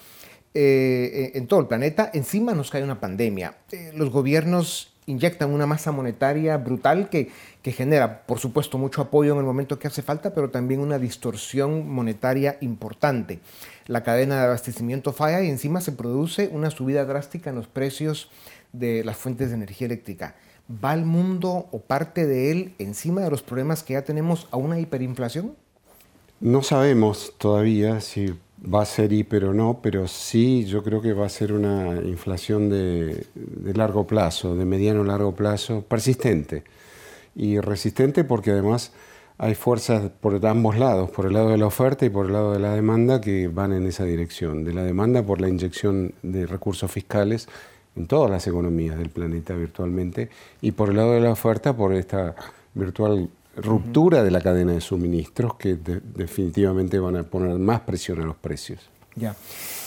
eh, 0.56 1.32
en 1.36 1.46
todo 1.46 1.60
el 1.60 1.68
planeta, 1.68 2.10
encima 2.14 2.54
nos 2.54 2.72
cae 2.72 2.84
una 2.84 3.00
pandemia. 3.00 3.56
Eh, 3.72 3.92
los 3.96 4.10
gobiernos 4.10 4.92
inyectan 5.06 5.52
una 5.52 5.68
masa 5.68 5.92
monetaria 5.92 6.58
brutal 6.58 7.10
que, 7.10 7.30
que, 7.62 7.72
genera, 7.72 8.26
por 8.26 8.40
supuesto, 8.40 8.80
mucho 8.80 9.02
apoyo 9.02 9.34
en 9.34 9.40
el 9.40 9.46
momento 9.46 9.78
que 9.78 9.88
hace 9.88 10.02
falta, 10.02 10.34
pero 10.34 10.50
también 10.50 10.80
una 10.80 10.98
distorsión 10.98 11.88
monetaria 11.88 12.58
importante. 12.62 13.40
La 13.86 14.04
cadena 14.04 14.40
de 14.40 14.46
abastecimiento 14.46 15.14
falla 15.14 15.44
y 15.44 15.50
encima 15.50 15.82
se 15.82 15.92
produce 15.92 16.50
una 16.52 16.72
subida 16.72 17.06
drástica 17.06 17.52
en 17.52 17.56
los 17.56 17.68
precios 17.68 18.30
de 18.72 19.04
las 19.04 19.18
fuentes 19.18 19.50
de 19.50 19.56
energía 19.56 19.86
eléctrica. 19.86 20.36
¿Va 20.72 20.94
el 20.94 21.04
mundo 21.04 21.68
o 21.72 21.80
parte 21.80 22.28
de 22.28 22.52
él 22.52 22.76
encima 22.78 23.22
de 23.22 23.32
los 23.32 23.42
problemas 23.42 23.82
que 23.82 23.94
ya 23.94 24.04
tenemos 24.04 24.48
a 24.52 24.58
una 24.58 24.80
hiperinflación? 24.80 25.56
No 26.40 26.62
sabemos 26.62 27.34
todavía 27.40 28.00
si 28.02 28.36
va 28.64 28.84
a 28.84 28.86
ser 28.86 29.12
hiper 29.12 29.46
o 29.46 29.54
no, 29.54 29.80
pero 29.82 30.08
sí 30.08 30.66
yo 30.66 30.84
creo 30.84 31.02
que 31.02 31.14
va 31.14 31.26
a 31.26 31.30
ser 31.30 31.54
una 31.54 31.96
inflación 32.04 32.70
de, 32.70 33.26
largo 33.74 34.06
plazo, 34.06 34.56
de 34.56 34.66
mediano 34.66 35.04
largo 35.04 35.34
plazo, 35.34 35.82
persistente. 35.82 36.64
Y 37.36 37.60
resistente 37.60 38.24
porque 38.24 38.52
además 38.52 38.92
hay 39.40 39.56
fuerzas 39.56 40.12
por 40.22 40.46
ambos 40.46 40.78
lados, 40.78 41.10
por 41.10 41.26
el 41.26 41.34
lado 41.34 41.50
de 41.50 41.58
la 41.58 41.66
oferta 41.66 42.06
y 42.06 42.10
por 42.10 42.28
el 42.28 42.34
lado 42.34 42.54
de 42.54 42.60
la 42.60 42.76
demanda, 42.76 43.22
que 43.22 43.48
van 43.48 43.74
en 43.74 43.88
esa 43.88 44.04
dirección. 44.04 44.64
De 44.66 44.74
la 44.74 44.84
demanda 44.84 45.26
por 45.26 45.42
la 45.42 45.50
inyección 45.50 46.14
de 46.22 46.46
recursos 46.46 46.92
fiscales 46.92 47.48
en 48.00 48.08
todas 48.08 48.32
las 48.32 48.48
economías 48.48 48.98
del 48.98 49.10
planeta 49.10 49.54
virtualmente 49.54 50.30
y 50.62 50.72
por 50.72 50.90
el 50.90 50.96
lado 50.96 51.12
de 51.12 51.20
la 51.20 51.32
oferta 51.32 51.76
por 51.76 51.94
esta 51.94 52.36
virtual 52.74 53.30
ruptura 53.58 54.24
de 54.24 54.32
la 54.32 54.42
cadena 54.42 54.72
de 54.72 54.82
suministros 54.82 55.56
que 55.56 55.76
definitivamente 55.76 56.98
van 56.98 57.18
a 57.18 57.24
poner 57.24 57.60
más 57.60 57.82
presión 57.82 58.22
a 58.22 58.26
los 58.26 58.38
precios. 58.38 58.90
Ya. 59.16 59.36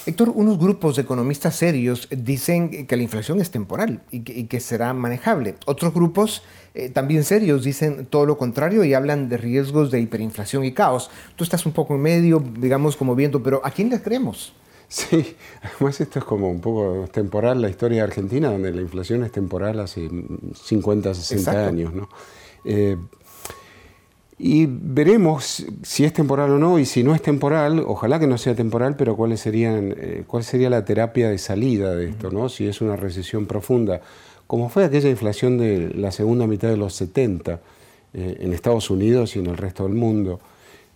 Héctor, 0.05 0.31
unos 0.35 0.59
grupos 0.59 0.97
de 0.97 1.03
economistas 1.03 1.57
serios 1.57 2.09
dicen 2.11 2.87
que 2.87 2.97
la 2.97 3.03
inflación 3.03 3.41
es 3.41 3.51
temporal 3.51 4.03
y 4.11 4.21
que, 4.21 4.61
será 4.61 4.93
manejable. 4.93 5.55
Otros 5.65 5.95
grupos 5.95 6.43
eh, 6.75 6.91
también 6.91 7.25
serios 7.25 7.65
dicen 7.65 8.07
todo 8.07 8.27
lo 8.27 8.37
contrario 8.37 8.85
y 8.85 8.95
hablan 8.95 9.29
de 9.29 9.39
riesgos 9.39 9.91
de 9.91 10.01
hiperinflación 10.01 10.65
y 10.65 10.73
caos. 10.73 11.09
Tú 11.37 11.45
estás 11.45 11.65
un 11.65 11.73
poco 11.73 11.95
en 11.95 12.03
medio, 12.03 12.45
digamos, 12.59 12.97
como 12.97 13.15
viendo, 13.15 13.43
pero 13.43 13.63
¿a 13.65 13.71
quién 13.71 13.89
le 13.89 14.03
creemos? 14.03 14.53
Sí, 14.93 15.37
además 15.63 15.99
esto 16.03 16.19
es 16.19 16.25
como 16.27 16.51
un 16.51 16.61
poco 16.61 17.09
temporal 17.11 17.63
la 17.63 17.71
historia 17.71 18.03
de 18.03 18.09
Argentina, 18.09 18.51
donde 18.51 18.73
la 18.73 18.83
inflación 18.83 19.25
es 19.25 19.33
temporal 19.33 19.81
hace 19.81 20.07
50, 20.55 21.15
60 21.15 21.67
años. 21.67 21.95
¿no? 21.95 22.11
Eh, 22.67 22.99
y 24.37 24.67
veremos 24.69 25.65
si 25.83 26.05
es 26.05 26.13
temporal 26.13 26.51
o 26.51 26.59
no, 26.59 26.79
y 26.79 26.85
si 26.85 27.03
no 27.03 27.15
es 27.15 27.23
temporal, 27.23 27.83
ojalá 27.87 28.21
que 28.21 28.27
no 28.27 28.37
sea 28.37 28.55
temporal, 28.55 28.95
pero 28.97 29.17
cuáles 29.17 29.41
serían, 29.41 29.95
eh, 29.97 30.25
cuál 30.27 30.45
sería 30.45 30.69
la 30.69 30.85
terapia 30.85 31.31
de 31.31 31.39
salida 31.39 31.95
de 31.95 32.11
esto, 32.11 32.31
¿no? 32.31 32.51
si 32.51 32.67
es 32.67 32.83
una 32.83 32.97
recesión 32.97 33.47
profunda, 33.47 34.03
como 34.47 34.69
fue 34.69 34.85
aquella 34.85 35.09
inflación 35.09 35.57
de 35.57 35.95
la 35.95 36.13
segunda 36.13 36.47
mitad 36.47 36.69
de 36.69 36.77
los 36.77 36.93
70 36.97 37.61
eh, 38.13 38.37
en 38.41 38.53
Estados 38.53 38.91
Unidos 38.91 39.37
y 39.37 39.39
en 39.39 39.47
el 39.47 39.57
resto 39.57 39.85
del 39.85 39.95
mundo, 39.95 40.39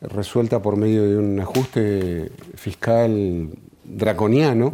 resuelta 0.02 0.60
por 0.60 0.76
medio 0.76 1.02
de 1.04 1.16
un 1.16 1.40
ajuste 1.40 2.30
fiscal 2.56 3.48
draconiano, 3.88 4.72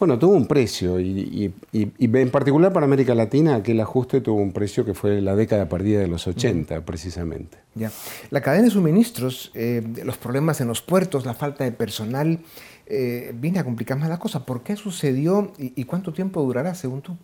bueno, 0.00 0.18
tuvo 0.18 0.32
un 0.32 0.46
precio 0.46 0.98
y, 0.98 1.52
en 1.72 2.30
particular 2.30 2.72
para 2.72 2.86
América 2.86 3.14
Latina 3.14 3.56
aquel 3.56 3.78
ajuste 3.80 4.22
tuvo 4.22 4.40
un 4.40 4.52
precio 4.52 4.82
que 4.82 4.94
fue 4.94 5.20
la 5.20 5.36
década 5.36 5.68
perdida 5.68 6.00
de 6.00 6.08
los 6.08 6.26
80 6.26 6.86
precisamente. 6.86 7.58
Ya. 7.74 7.92
La 8.30 8.40
cadena 8.40 8.64
de 8.64 8.70
suministros, 8.70 9.50
eh, 9.52 9.82
los 10.02 10.16
problemas 10.16 10.62
en 10.62 10.68
los 10.68 10.80
puertos, 10.80 11.26
la 11.26 11.34
falta 11.34 11.64
de 11.64 11.72
personal, 11.72 12.38
eh, 12.86 13.32
viene 13.34 13.58
a 13.58 13.64
complicar 13.64 13.98
más 13.98 14.08
la 14.08 14.18
cosa. 14.18 14.46
¿Por 14.46 14.62
qué 14.62 14.74
sucedió 14.74 15.52
y, 15.58 15.84
cuánto 15.84 16.14
tiempo 16.14 16.42
durará 16.42 16.74
según 16.74 17.02
tú? 17.02 17.16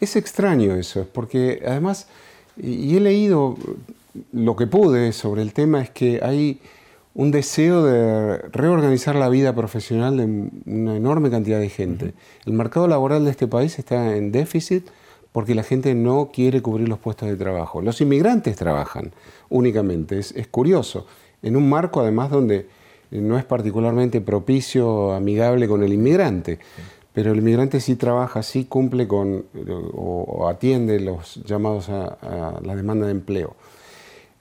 Es 0.00 0.16
extraño 0.16 0.74
eso, 0.74 1.06
porque 1.12 1.62
además, 1.66 2.08
y 2.56 2.96
he 2.96 3.00
leído 3.00 3.58
lo 4.32 4.56
que 4.56 4.66
pude 4.66 5.12
sobre 5.12 5.42
el 5.42 5.52
tema, 5.52 5.82
es 5.82 5.90
que 5.90 6.18
hay 6.22 6.60
un 7.14 7.30
deseo 7.30 7.84
de 7.84 8.38
reorganizar 8.52 9.14
la 9.14 9.28
vida 9.28 9.54
profesional 9.54 10.16
de 10.16 10.24
una 10.70 10.96
enorme 10.96 11.30
cantidad 11.30 11.60
de 11.60 11.68
gente. 11.68 12.14
El 12.46 12.54
mercado 12.54 12.88
laboral 12.88 13.24
de 13.24 13.30
este 13.30 13.46
país 13.46 13.78
está 13.78 14.16
en 14.16 14.32
déficit 14.32 14.88
porque 15.32 15.54
la 15.54 15.62
gente 15.62 15.94
no 15.94 16.30
quiere 16.32 16.62
cubrir 16.62 16.88
los 16.88 16.98
puestos 16.98 17.28
de 17.28 17.36
trabajo. 17.36 17.80
Los 17.82 18.00
inmigrantes 18.00 18.56
trabajan 18.56 19.12
únicamente. 19.48 20.18
Es, 20.18 20.46
curioso. 20.50 21.06
En 21.42 21.56
un 21.56 21.68
marco 21.68 22.00
además 22.00 22.30
donde 22.30 22.68
no 23.10 23.38
es 23.38 23.44
particularmente 23.44 24.20
propicio, 24.20 25.12
amigable 25.12 25.68
con 25.68 25.82
el 25.82 25.92
inmigrante. 25.92 26.58
Pero 27.12 27.32
el 27.32 27.38
inmigrante 27.38 27.80
sí 27.80 27.96
trabaja, 27.96 28.42
sí 28.42 28.64
cumple 28.64 29.06
con 29.06 29.44
o, 29.94 30.48
atiende 30.48 30.98
los 31.00 31.42
llamados 31.44 31.90
a, 31.90 32.60
la 32.62 32.74
demanda 32.74 33.06
de 33.06 33.12
empleo. 33.12 33.54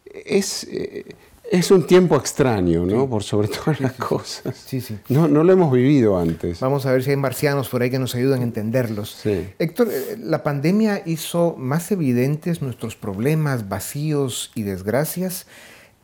Es, 0.06 0.66
eh, 0.66 1.06
es 1.51 1.70
un 1.70 1.86
tiempo 1.86 2.15
extraño, 2.15 2.86
¿no? 2.86 3.10
Por 3.10 3.24
sobre 3.24 3.48
todas 3.50 3.81
las 3.81 3.91
cosas. 3.93 4.55
Sí, 4.55 4.79
sí. 4.79 4.98
No, 5.10 5.27
no 5.27 5.43
lo 5.43 5.51
hemos 5.51 5.72
vivido 5.72 6.17
antes. 6.17 6.62
Vamos 6.62 6.86
a 6.86 6.93
ver 6.93 7.03
si 7.03 7.10
hay 7.10 7.17
marcianos 7.17 7.67
por 7.67 7.81
ahí 7.81 7.91
que 7.91 8.00
nos 8.00 8.15
ayudan 8.15 8.39
a 8.39 8.43
entenderlos. 8.43 9.17
Sí. 9.22 9.50
Héctor, 9.60 9.89
eh, 9.91 10.17
la 10.17 10.43
pandemia 10.43 11.03
hizo 11.05 11.55
más 11.58 11.91
evidentes 11.91 12.62
nuestros 12.62 12.96
problemas, 12.96 13.67
vacíos 13.67 14.51
y 14.55 14.63
desgracias 14.63 15.46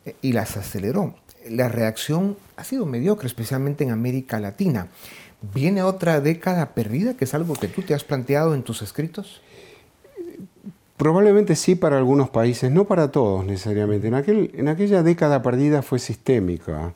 eh, 0.04 0.14
y 0.20 0.32
las 0.32 0.58
aceleró. 0.58 1.14
La 1.48 1.70
reacción 1.70 2.36
ha 2.56 2.64
sido 2.64 2.84
mediocre, 2.84 3.26
especialmente 3.26 3.84
en 3.84 3.90
América 3.90 4.38
Latina. 4.40 4.88
¿Viene 5.54 5.82
otra 5.82 6.20
década 6.20 6.74
perdida, 6.74 7.14
que 7.14 7.24
es 7.24 7.32
algo 7.32 7.54
que 7.54 7.68
tú 7.68 7.80
te 7.80 7.94
has 7.94 8.04
planteado 8.04 8.54
en 8.54 8.62
tus 8.64 8.82
escritos? 8.82 9.40
Probablemente 10.98 11.54
sí 11.54 11.76
para 11.76 11.96
algunos 11.96 12.28
países, 12.28 12.72
no 12.72 12.84
para 12.84 13.12
todos 13.12 13.46
necesariamente. 13.46 14.08
En, 14.08 14.14
aquel, 14.14 14.50
en 14.54 14.66
aquella 14.66 15.04
década 15.04 15.42
perdida 15.42 15.80
fue 15.80 16.00
sistémica, 16.00 16.92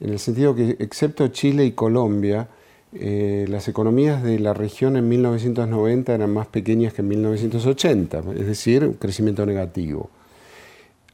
en 0.00 0.10
el 0.10 0.18
sentido 0.18 0.54
que, 0.54 0.76
excepto 0.78 1.26
Chile 1.28 1.64
y 1.64 1.72
Colombia, 1.72 2.48
eh, 2.92 3.46
las 3.48 3.66
economías 3.66 4.22
de 4.22 4.38
la 4.38 4.52
región 4.52 4.98
en 4.98 5.08
1990 5.08 6.14
eran 6.14 6.30
más 6.30 6.46
pequeñas 6.46 6.92
que 6.92 7.00
en 7.00 7.08
1980, 7.08 8.22
es 8.36 8.46
decir, 8.46 8.84
un 8.84 8.92
crecimiento 8.92 9.46
negativo. 9.46 10.10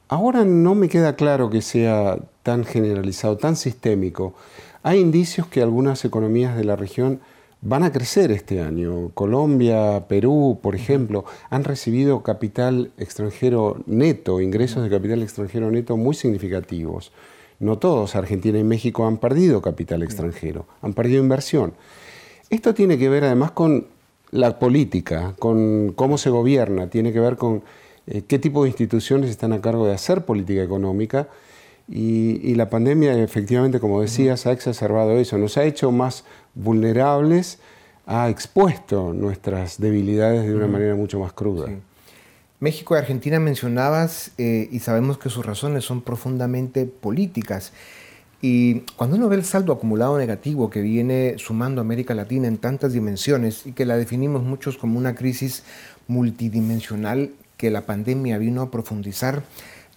Ahora 0.09 0.45
no 0.45 0.75
me 0.75 0.89
queda 0.89 1.15
claro 1.15 1.51
que 1.51 1.63
sea 1.63 2.19
tan 2.43 2.65
generalizado, 2.65 3.37
tan 3.37 3.55
sistémico. 3.55 4.35
Hay 4.83 4.99
indicios 4.99 5.47
que 5.47 5.63
algunas 5.63 6.05
economías 6.05 6.57
de 6.57 6.65
la 6.65 6.75
región 6.75 7.21
van 7.65 7.83
a 7.83 7.91
crecer 7.91 8.31
este 8.31 8.61
año. 8.61 9.11
Colombia, 9.15 10.05
Perú, 10.07 10.61
por 10.63 10.75
ejemplo, 10.77 11.25
han 11.49 11.65
recibido 11.65 12.23
capital 12.23 12.93
extranjero 12.99 13.83
neto, 13.87 14.41
ingresos 14.41 14.83
de 14.85 14.91
capital 14.91 15.23
extranjero 15.23 15.71
neto 15.71 15.97
muy 15.97 16.15
significativos. 16.15 17.11
No 17.59 17.79
todos, 17.79 18.17
Argentina 18.17 18.59
y 18.59 18.65
México 18.65 19.07
han 19.07 19.17
perdido 19.17 19.63
capital 19.63 20.03
extranjero, 20.03 20.67
han 20.83 20.93
perdido 20.93 21.23
inversión. 21.23 21.73
Esto 22.51 22.75
tiene 22.75 22.99
que 22.99 23.09
ver 23.09 23.25
además 23.25 23.53
con 23.53 23.87
la 24.31 24.59
política, 24.59 25.35
con 25.39 25.93
cómo 25.97 26.19
se 26.19 26.29
gobierna, 26.29 26.91
tiene 26.91 27.13
que 27.13 27.21
ver 27.21 27.37
con 27.37 27.63
eh, 28.07 28.23
qué 28.29 28.39
tipo 28.39 28.65
de 28.65 28.69
instituciones 28.69 29.31
están 29.31 29.55
a 29.55 29.63
cargo 29.63 29.87
de 29.87 29.95
hacer 29.95 30.27
política 30.27 30.63
económica. 30.63 31.29
Y, 31.87 32.41
y, 32.43 32.55
la 32.55 32.71
pandemia, 32.71 33.23
efectivamente, 33.23 33.79
como 33.79 34.01
decías, 34.01 34.47
ha 34.47 34.53
exacerbado 34.53 35.13
eso, 35.19 35.37
nos 35.37 35.59
ha 35.59 35.65
hecho 35.65 35.93
más 35.93 36.25
vulnerables, 36.55 37.59
ha 38.07 38.29
expuesto 38.29 39.13
nuestras 39.13 39.81
debilidades 39.81 40.47
de 40.47 40.55
una 40.55 40.67
manera 40.67 40.95
mucho 40.95 41.19
más 41.19 41.33
cruda. 41.33 41.69
México 42.61 42.95
y 42.95 42.99
Argentina 42.99 43.41
mencionabas 43.41 44.33
eh, 44.39 44.69
y 44.71 44.79
sabemos 44.81 45.19
que 45.19 45.29
sus 45.29 45.45
razones 45.45 45.85
son 45.85 46.03
profundamente 46.03 46.87
políticas. 46.87 47.73
Y 48.41 48.81
cuando 48.97 49.17
uno 49.17 49.29
ve 49.29 49.37
el 49.37 49.45
saldo 49.45 49.73
acumulado 49.73 50.19
negativo 50.19 50.69
que 50.69 50.81
viene 50.83 51.37
sumando 51.39 51.81
América 51.81 52.15
Latina 52.15 52.47
en 52.47 52.59
tantas 52.59 52.93
dimensiones 52.93 53.67
y 53.67 53.73
que 53.73 53.87
la 53.87 53.97
definimos 53.97 54.43
muchos 54.43 54.77
como 54.77 54.99
una 54.99 55.15
crisis 55.15 55.65
multidimensional 56.09 57.33
que 57.57 57.71
la 57.71 57.87
pandemia 57.87 58.39
vino 58.39 58.63
a 58.63 58.71
profundizar, 58.71 59.43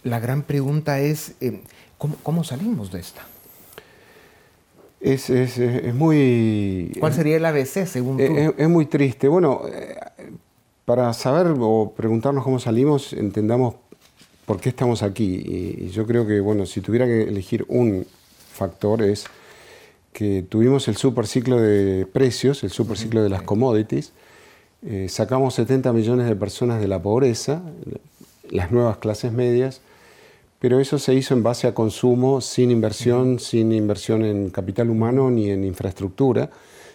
la 0.03 0.19
gran 0.19 0.43
pregunta 0.43 0.99
es, 0.99 1.33
eh, 1.41 1.61
¿cómo, 1.97 2.43
salimos 2.43 2.91
de 2.91 2.99
esta? 2.99 3.23
Es, 4.99 5.29
muy... 5.93 6.91
¿Cuál 6.99 7.13
sería 7.13 7.37
el 7.37 7.45
ABC 7.45 7.85
según 7.85 8.17
tú? 8.17 8.23
Es, 8.57 8.69
muy 8.69 8.87
triste. 8.87 9.27
Bueno, 9.27 9.61
eh, 9.71 9.95
para 10.85 11.13
saber 11.13 11.53
o 11.59 11.93
preguntarnos 11.95 12.43
cómo 12.43 12.59
salimos, 12.59 13.13
entendamos 13.13 13.75
por 14.45 14.59
qué 14.59 14.69
estamos 14.69 15.03
aquí. 15.03 15.43
Y, 15.45 15.89
yo 15.89 16.07
creo 16.07 16.25
que, 16.25 16.39
bueno, 16.39 16.65
si 16.65 16.81
tuviera 16.81 17.05
que 17.05 17.23
elegir 17.23 17.65
un 17.67 18.05
factor 18.53 19.03
es 19.03 19.25
que 20.13 20.43
tuvimos 20.47 20.87
el 20.87 20.97
superciclo 20.97 21.61
de 21.61 22.07
precios, 22.07 22.63
el 22.63 22.71
superciclo 22.71 23.21
de 23.21 23.29
las 23.29 23.43
commodities, 23.43 24.13
eh, 24.83 25.07
sacamos 25.09 25.53
70 25.55 25.93
millones 25.93 26.27
de 26.27 26.35
personas 26.35 26.79
de 26.81 26.87
la 26.87 27.01
pobreza, 27.01 27.61
las 28.49 28.71
nuevas 28.71 28.97
clases 28.97 29.31
medias, 29.31 29.81
pero 30.59 30.79
eso 30.79 30.97
se 30.97 31.13
hizo 31.13 31.33
en 31.33 31.43
base 31.43 31.67
a 31.67 31.73
consumo, 31.73 32.41
sin 32.41 32.71
inversión, 32.71 33.39
sin 33.39 33.71
inversión 33.71 34.25
en 34.25 34.49
capital 34.49 34.89
humano 34.89 35.29
ni 35.29 35.49
en 35.49 35.63
infraestructura, 35.63 36.49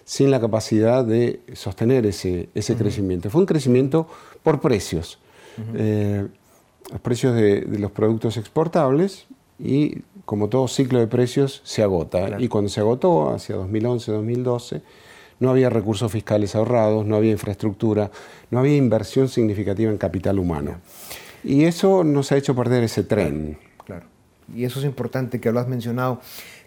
sin 0.05 0.31
la 0.31 0.41
capacidad 0.41 1.05
de 1.05 1.41
sostener 1.53 2.07
ese, 2.07 2.49
ese 2.55 2.77
crecimiento. 2.77 3.31
Fue 3.31 3.41
un 3.41 3.47
crecimiento 3.47 4.09
por 4.43 4.61
precios. 4.61 5.19
Eh, 5.75 6.27
los 6.91 7.01
precios 7.01 7.35
de, 7.35 7.65
los 7.79 7.93
productos 7.93 8.37
exportables 8.37 9.27
y 9.59 10.01
como 10.25 10.49
todo 10.49 10.67
ciclo 10.67 10.99
de 10.99 11.07
precios 11.07 11.61
se 11.65 11.83
agota. 11.83 12.41
Y 12.41 12.49
cuando 12.49 12.69
se 12.69 12.81
agotó, 12.81 13.31
hacia 13.31 13.57
2011-2012, 13.57 14.83
no 15.41 15.51
había 15.51 15.71
recursos 15.71 16.11
fiscales 16.11 16.55
ahorrados, 16.55 17.07
no 17.07 17.17
había 17.17 17.33
infraestructura, 17.33 18.11
no 18.51 18.59
había 18.59 18.77
inversión 18.77 19.29
significativa 19.29 19.91
en 19.91 19.99
capital 19.99 20.39
humano. 20.39 20.77
Y 21.45 21.65
eso 21.65 22.05
nos 22.05 22.33
ha 22.33 22.37
hecho 22.37 22.55
perder 22.55 22.85
ese 22.85 23.03
tren. 23.05 23.59
Claro. 23.85 24.07
Y 24.55 24.65
eso 24.65 24.79
es 24.79 24.85
importante 24.85 25.41
que 25.41 25.51
lo 25.53 25.61
has 25.61 25.69
mencionado. 25.69 26.21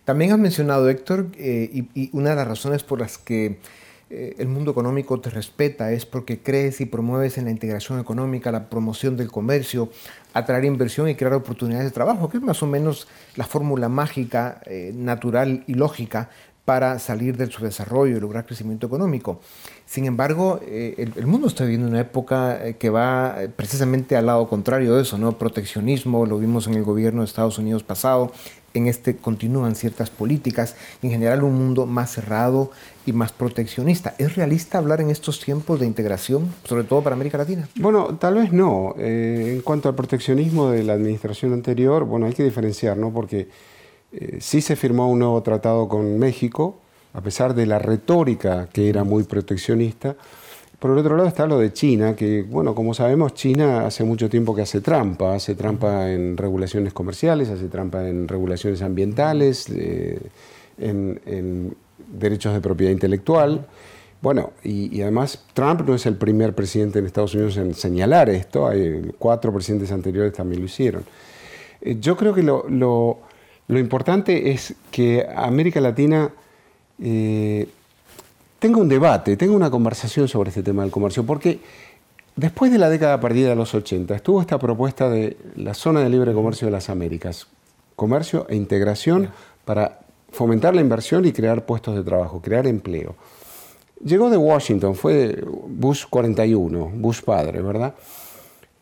También 0.03 0.31
has 0.31 0.39
mencionado, 0.39 0.89
Héctor, 0.89 1.27
eh, 1.37 1.87
y, 1.93 2.09
una 2.13 2.31
de 2.31 2.35
las 2.35 2.47
razones 2.47 2.83
por 2.83 2.99
las 2.99 3.17
que 3.17 3.59
eh, 4.11 4.35
el 4.37 4.47
mundo 4.47 4.69
económico 4.69 5.19
te 5.19 5.31
respeta 5.31 5.91
es 5.91 6.05
porque 6.05 6.39
crees 6.39 6.79
y 6.79 6.85
promueves 6.85 7.39
en 7.39 7.45
la 7.45 7.51
integración 7.51 7.99
económica, 7.99 8.51
la 8.51 8.69
promoción 8.69 9.17
del 9.17 9.31
comercio, 9.31 9.89
atraer 10.33 10.65
inversión 10.65 11.09
y 11.09 11.15
crear 11.15 11.33
oportunidades 11.33 11.87
de 11.87 11.91
trabajo, 11.91 12.29
que 12.29 12.37
es 12.37 12.43
más 12.43 12.61
o 12.61 12.67
menos 12.67 13.07
la 13.35 13.45
fórmula 13.45 13.89
mágica, 13.89 14.61
eh, 14.65 14.91
natural 14.93 15.63
y 15.65 15.73
lógica 15.73 16.29
para 16.65 16.97
salir 16.97 17.37
del 17.37 17.51
subdesarrollo 17.51 18.17
y 18.17 18.19
lograr 18.19 18.45
crecimiento 18.45 18.87
económico. 18.87 19.39
Sin 19.85 20.05
embargo, 20.05 20.59
eh, 20.63 21.11
el, 21.15 21.27
mundo 21.27 21.47
está 21.47 21.63
viviendo 21.63 21.87
una 21.87 22.01
época 22.01 22.65
eh, 22.65 22.75
que 22.75 22.89
va 22.89 23.35
eh, 23.37 23.49
precisamente 23.49 24.15
al 24.15 24.25
lado 24.25 24.47
contrario 24.49 24.95
de 24.95 25.03
eso, 25.03 25.19
¿no? 25.19 25.37
Proteccionismo, 25.37 26.25
lo 26.25 26.39
vimos 26.39 26.65
en 26.65 26.73
el 26.73 26.83
gobierno 26.83 27.21
de 27.21 27.27
Estados 27.27 27.59
Unidos 27.59 27.83
pasado, 27.83 28.31
en 28.73 28.87
este 28.87 29.15
continúan 29.15 29.75
ciertas 29.75 30.09
políticas, 30.09 30.75
en 31.03 31.11
general 31.11 31.43
un 31.43 31.53
mundo 31.53 31.85
más 31.85 32.11
cerrado 32.11 32.71
y 33.05 33.13
más 33.13 33.31
proteccionista. 33.31 34.15
¿Es 34.17 34.35
realista 34.35 34.79
hablar 34.79 35.01
en 35.01 35.11
estos 35.11 35.39
tiempos 35.39 35.79
de 35.79 35.85
integración, 35.85 36.51
sobre 36.63 36.83
todo 36.83 37.03
para 37.03 37.15
América 37.15 37.37
Latina? 37.37 37.69
Bueno, 37.75 38.17
tal 38.17 38.33
vez 38.35 38.51
no. 38.51 38.95
en 38.97 39.61
cuanto 39.61 39.87
al 39.87 39.95
proteccionismo 39.95 40.71
de 40.71 40.83
la 40.83 40.93
administración 40.93 41.53
anterior, 41.53 42.05
bueno, 42.05 42.25
hay 42.25 42.33
que 42.33 42.43
diferenciar, 42.43 42.97
¿no? 42.97 43.13
Porque 43.13 43.47
eh, 44.17 44.37
sí 44.39 44.61
se 44.61 44.77
firmó 44.77 45.09
un 45.09 45.19
nuevo 45.19 45.41
tratado 45.43 45.89
con 45.89 46.17
México, 46.17 46.77
a 47.13 47.21
pesar 47.21 47.53
de 47.53 47.65
la 47.65 47.79
retórica 47.79 48.69
que 48.71 48.87
era 48.87 49.03
muy 49.03 49.23
proteccionista. 49.23 50.15
Por 50.79 50.91
el 50.91 50.97
otro 50.97 51.17
lado 51.17 51.27
está 51.27 51.47
lo 51.47 51.59
de 51.59 51.73
China, 51.73 52.15
que, 52.15 52.43
bueno, 52.43 52.75
como 52.75 52.93
sabemos, 52.93 53.33
China 53.33 53.85
hace 53.85 54.03
mucho 54.03 54.29
tiempo 54.29 54.55
que 54.55 54.61
hace 54.61 54.79
trampa, 54.79 55.33
hace 55.33 55.55
trampa 55.55 56.11
en 56.11 56.37
regulaciones 56.37 56.93
comerciales, 56.93 57.49
hace 57.49 57.67
trampa 57.67 58.07
en 58.07 58.27
regulaciones 58.27 58.81
ambientales, 58.81 59.67
eh, 59.69 60.19
en, 60.77 61.75
derechos 62.07 62.53
de 62.53 62.61
propiedad 62.61 62.91
intelectual. 62.91 63.65
Bueno, 64.21 64.51
y, 64.63 65.01
además 65.01 65.43
Trump 65.53 65.81
no 65.87 65.95
es 65.95 66.05
el 66.05 66.15
primer 66.15 66.55
presidente 66.55 66.99
en 66.99 67.05
Estados 67.05 67.33
Unidos 67.33 67.57
en 67.57 67.73
señalar 67.73 68.29
esto, 68.29 68.67
hay 68.67 69.11
cuatro 69.17 69.51
presidentes 69.53 69.91
anteriores 69.91 70.33
también 70.33 70.61
lo 70.61 70.67
hicieron. 70.67 71.03
Eh, 71.81 71.97
yo 71.99 72.15
creo 72.15 72.33
que 72.33 72.43
lo, 72.43 72.65
lo 72.69 73.19
importante 73.73 74.51
es 74.51 74.75
que 74.91 75.27
América 75.35 75.81
Latina 75.81 76.31
eh, 77.01 77.67
tenga 78.59 78.77
un 78.77 78.87
debate, 78.87 79.37
tenga 79.37 79.53
una 79.53 79.71
conversación 79.71 80.27
sobre 80.27 80.49
este 80.49 80.63
tema 80.63 80.83
del 80.83 80.91
comercio, 80.91 81.25
porque 81.25 81.59
después 82.35 82.71
de 82.71 82.77
la 82.77 82.89
década 82.89 83.19
perdida 83.19 83.49
de 83.49 83.55
los 83.55 83.73
80 83.73 84.15
estuvo 84.15 84.39
esta 84.41 84.59
propuesta 84.59 85.09
de 85.09 85.37
la 85.55 85.73
zona 85.73 86.01
de 86.01 86.09
libre 86.09 86.33
comercio 86.33 86.67
de 86.67 86.71
las 86.71 86.89
Américas, 86.89 87.47
comercio 87.95 88.45
e 88.49 88.55
integración 88.55 89.29
para 89.65 89.99
fomentar 90.31 90.75
la 90.75 90.81
inversión 90.81 91.25
y 91.25 91.31
crear 91.31 91.65
puestos 91.65 91.95
de 91.95 92.03
trabajo, 92.03 92.41
crear 92.41 92.67
empleo. 92.67 93.15
Llegó 94.03 94.29
de 94.29 94.37
Washington, 94.37 94.93
fue 94.93 95.43
Bush 95.67 96.03
41, 96.09 96.91
Bush 96.93 97.21
padre, 97.21 97.61
¿verdad? 97.61 97.95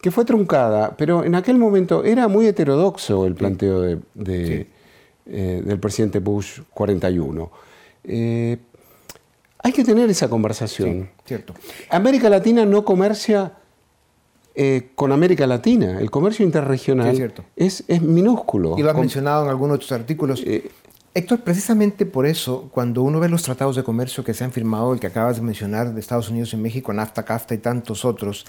que 0.04 0.12
fue 0.12 0.26
truncada, 0.26 0.98
pero 0.98 1.24
en 1.24 1.34
aquel 1.34 1.58
momento 1.58 2.04
era 2.04 2.28
muy 2.28 2.46
heterodoxo 2.46 3.26
el 3.26 3.36
planteo 3.36 4.02
de, 4.14 4.68
eh, 5.26 5.62
del 5.64 5.80
presidente 5.80 6.20
Bush 6.20 6.62
41. 6.74 7.52
Eh, 8.04 8.58
hay 9.60 9.72
que 9.72 9.84
tener 9.84 10.10
esa 10.10 10.30
conversación. 10.30 11.10
cierto. 11.26 11.54
América 11.90 12.30
Latina 12.30 12.66
no 12.66 12.84
comercia 12.84 13.54
eh, 14.56 14.92
con 14.96 15.12
América 15.12 15.48
Latina. 15.48 16.00
El 16.00 16.12
comercio 16.12 16.46
interregional 16.46 17.34
es, 17.56 17.84
es, 17.88 18.02
minúsculo. 18.02 18.76
Y 18.78 18.84
lo 18.84 18.90
has 18.90 18.98
mencionado 18.98 19.46
en 19.46 19.50
algunos 19.50 19.76
de 19.76 19.80
tus 19.80 19.92
artículos. 19.92 20.44
Héctor, 21.16 21.42
precisamente 21.42 22.08
por 22.08 22.26
eso, 22.26 22.70
cuando 22.72 23.04
uno 23.04 23.20
ve 23.20 23.30
los 23.30 23.44
tratados 23.44 23.76
de 23.76 23.84
comercio 23.84 24.24
que 24.24 24.34
se 24.34 24.44
han 24.44 24.52
firmado, 24.52 24.94
el 24.94 25.00
que 25.00 25.08
acabas 25.08 25.36
de 25.36 25.44
mencionar 25.44 25.94
de 25.94 26.00
Estados 26.00 26.30
Unidos 26.30 26.54
y 26.54 26.58
México, 26.58 26.92
NAFTA, 26.92 27.24
CAFTA 27.24 27.54
y 27.54 27.60
tantos 27.60 28.04
otros, 28.04 28.46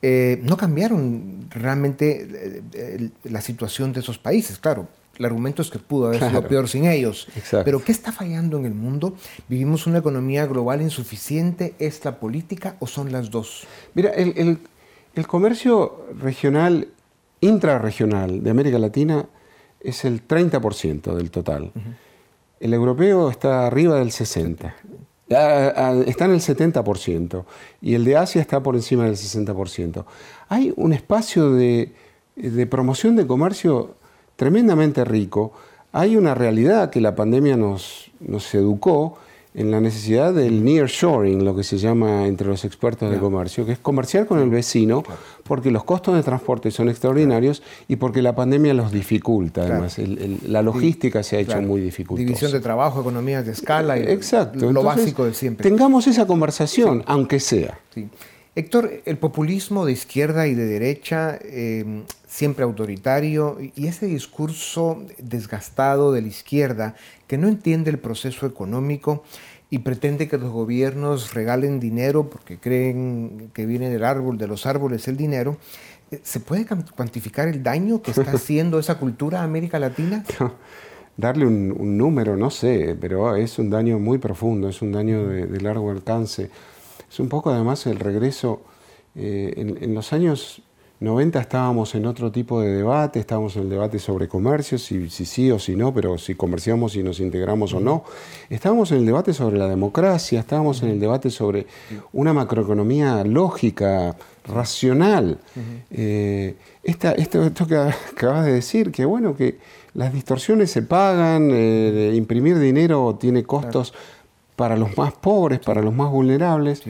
eh, 0.00 0.40
no 0.42 0.56
cambiaron 0.56 1.48
realmente 1.50 2.22
eh, 2.22 2.62
eh, 2.72 3.10
la 3.24 3.42
situación 3.42 3.92
de 3.92 4.00
esos 4.00 4.16
países. 4.16 4.58
Claro, 4.58 4.88
el 5.18 5.24
argumento 5.24 5.62
es 5.62 5.70
que 5.70 5.78
pudo 5.78 6.06
haber 6.06 6.26
sido 6.28 6.46
peor 6.46 6.68
sin 6.68 6.86
ellos. 6.86 7.28
Pero 7.64 7.82
¿qué 7.82 7.92
está 7.92 8.12
fallando 8.12 8.58
en 8.58 8.64
el 8.64 8.74
mundo? 8.74 9.14
¿Vivimos 9.48 9.86
una 9.86 9.98
economía 9.98 10.46
global 10.46 10.80
insuficiente? 10.82 11.74
¿Es 11.78 12.04
la 12.04 12.20
política 12.20 12.76
o 12.78 12.86
son 12.86 13.12
las 13.12 13.30
dos? 13.30 13.66
Mira, 13.94 14.10
el, 14.10 14.58
comercio 15.26 16.06
regional, 16.20 16.88
intrarregional 17.40 18.42
de 18.42 18.50
América 18.50 18.78
Latina 18.78 19.26
es 19.80 20.04
el 20.04 20.26
30% 20.26 21.14
del 21.14 21.30
total. 21.30 21.72
El 22.60 22.74
europeo 22.74 23.30
está 23.30 23.66
arriba 23.66 23.96
del 23.98 24.10
60%. 24.10 24.72
Está 25.28 26.24
en 26.24 26.30
el 26.30 26.40
70% 26.40 27.44
y 27.82 27.94
el 27.94 28.04
de 28.04 28.16
Asia 28.16 28.40
está 28.40 28.62
por 28.62 28.76
encima 28.76 29.04
del 29.04 29.14
60%. 29.14 30.04
Hay 30.48 30.72
un 30.76 30.94
espacio 30.94 31.52
de, 31.52 31.92
promoción 32.70 33.14
de 33.16 33.26
comercio 33.26 33.96
tremendamente 34.38 35.04
rico. 35.04 35.52
Hay 35.90 36.16
una 36.16 36.32
realidad 36.32 36.90
que 36.90 37.00
la 37.00 37.16
pandemia 37.16 37.56
nos, 37.56 38.12
nos 38.20 38.54
educó 38.54 39.18
en 39.52 39.72
la 39.72 39.80
necesidad 39.80 40.32
del 40.32 40.64
nearshoring, 40.64 41.44
lo 41.44 41.56
que 41.56 41.64
se 41.64 41.78
llama 41.78 42.28
entre 42.28 42.46
los 42.46 42.64
expertos 42.64 43.10
de 43.10 43.18
comercio, 43.18 43.66
que 43.66 43.72
es 43.72 43.80
comerciar 43.80 44.26
con 44.26 44.38
el 44.38 44.48
vecino, 44.48 45.02
porque 45.42 45.72
los 45.72 45.82
costos 45.82 46.14
de 46.14 46.22
transporte 46.22 46.70
son 46.70 46.88
extraordinarios 46.88 47.64
y 47.88 47.96
porque 47.96 48.22
la 48.22 48.36
pandemia 48.36 48.74
los 48.74 48.92
dificulta. 48.92 49.62
Además, 49.62 49.98
la 50.46 50.62
logística 50.62 51.24
se 51.24 51.38
ha 51.38 51.40
hecho 51.40 51.60
muy 51.60 51.80
dificultosa. 51.80 52.24
División 52.24 52.52
de 52.52 52.60
trabajo, 52.60 53.00
economías 53.00 53.44
de 53.44 53.50
escala, 53.50 53.98
y 53.98 54.02
Exacto. 54.02 54.70
lo 54.70 54.84
básico 54.84 55.24
de 55.24 55.34
siempre. 55.34 55.68
Tengamos 55.68 56.06
esa 56.06 56.28
conversación, 56.28 57.02
aunque 57.06 57.40
sea. 57.40 57.80
Héctor, 58.58 59.02
el 59.04 59.18
populismo 59.18 59.86
de 59.86 59.92
izquierda 59.92 60.48
y 60.48 60.56
de 60.56 60.66
derecha, 60.66 61.38
em, 61.44 62.02
siempre 62.26 62.64
autoritario, 62.64 63.56
y 63.60 63.86
ese 63.86 64.06
discurso 64.06 65.00
desgastado 65.18 66.10
de 66.10 66.22
la 66.22 66.26
izquierda 66.26 66.96
que 67.28 67.38
no 67.38 67.46
entiende 67.46 67.92
el 67.92 68.00
proceso 68.00 68.46
económico 68.46 69.22
y 69.70 69.78
pretende 69.78 70.26
que 70.26 70.38
los 70.38 70.50
gobiernos 70.50 71.34
regalen 71.34 71.78
dinero 71.78 72.30
porque 72.30 72.58
creen 72.58 73.52
que 73.54 73.64
viene 73.64 73.90
del 73.90 74.02
árbol, 74.02 74.38
de 74.38 74.48
los 74.48 74.66
árboles 74.66 75.06
el 75.06 75.16
dinero, 75.16 75.56
eh, 76.10 76.18
¿se 76.24 76.40
puede 76.40 76.66
cuantificar 76.66 77.46
el 77.46 77.62
daño 77.62 78.02
que 78.02 78.10
está 78.10 78.32
haciendo 78.32 78.80
esa 78.80 78.98
cultura 78.98 79.42
a 79.42 79.44
América 79.44 79.78
Latina? 79.78 80.24
darle 81.16 81.46
un, 81.46 81.96
número, 81.96 82.36
no 82.36 82.50
sé, 82.50 82.96
pero 83.00 83.36
es 83.36 83.56
un 83.60 83.70
daño 83.70 84.00
muy 84.00 84.18
profundo, 84.18 84.68
es 84.68 84.82
un 84.82 84.90
daño 84.90 85.28
de 85.28 85.60
largo 85.60 85.92
alcance. 85.92 86.50
Es 87.10 87.20
un 87.20 87.28
poco 87.28 87.50
además 87.50 87.86
el 87.86 87.98
regreso, 87.98 88.62
eh, 89.14 89.54
en, 89.56 89.94
los 89.94 90.12
años 90.12 90.62
90 91.00 91.40
estábamos 91.40 91.94
en 91.94 92.06
otro 92.06 92.32
tipo 92.32 92.60
de 92.60 92.72
debate, 92.74 93.20
estábamos 93.20 93.56
en 93.56 93.62
el 93.62 93.70
debate 93.70 93.98
sobre 93.98 94.28
comercio, 94.28 94.78
si, 94.78 95.08
sí 95.08 95.50
o 95.50 95.58
si 95.58 95.76
no, 95.76 95.94
pero 95.94 96.18
si 96.18 96.34
comerciamos 96.34 96.96
y 96.96 97.02
nos 97.02 97.20
integramos 97.20 97.72
o 97.72 97.80
no. 97.80 98.04
Estábamos 98.50 98.90
en 98.90 98.98
el 98.98 99.06
debate 99.06 99.32
sobre 99.32 99.58
la 99.58 99.68
democracia, 99.68 100.40
estábamos 100.40 100.82
en 100.82 100.90
el 100.90 101.00
debate 101.00 101.30
sobre 101.30 101.66
una 102.12 102.32
macroeconomía 102.32 103.22
lógica, 103.24 104.16
racional. 104.48 105.38
Eh, 105.90 106.56
esto, 106.82 107.66
que 107.66 107.76
acabas 107.76 108.46
de 108.46 108.52
decir, 108.52 108.90
que 108.90 109.04
bueno, 109.04 109.36
que 109.36 109.58
las 109.94 110.12
distorsiones 110.12 110.70
se 110.70 110.82
pagan, 110.82 111.50
eh, 111.52 112.12
imprimir 112.16 112.58
dinero 112.58 113.16
tiene 113.20 113.44
costos 113.44 113.94
para 114.58 114.76
los 114.76 114.98
más 114.98 115.12
pobres, 115.12 115.60
para 115.60 115.80
los 115.80 115.94
más 115.94 116.10
vulnerables. 116.10 116.82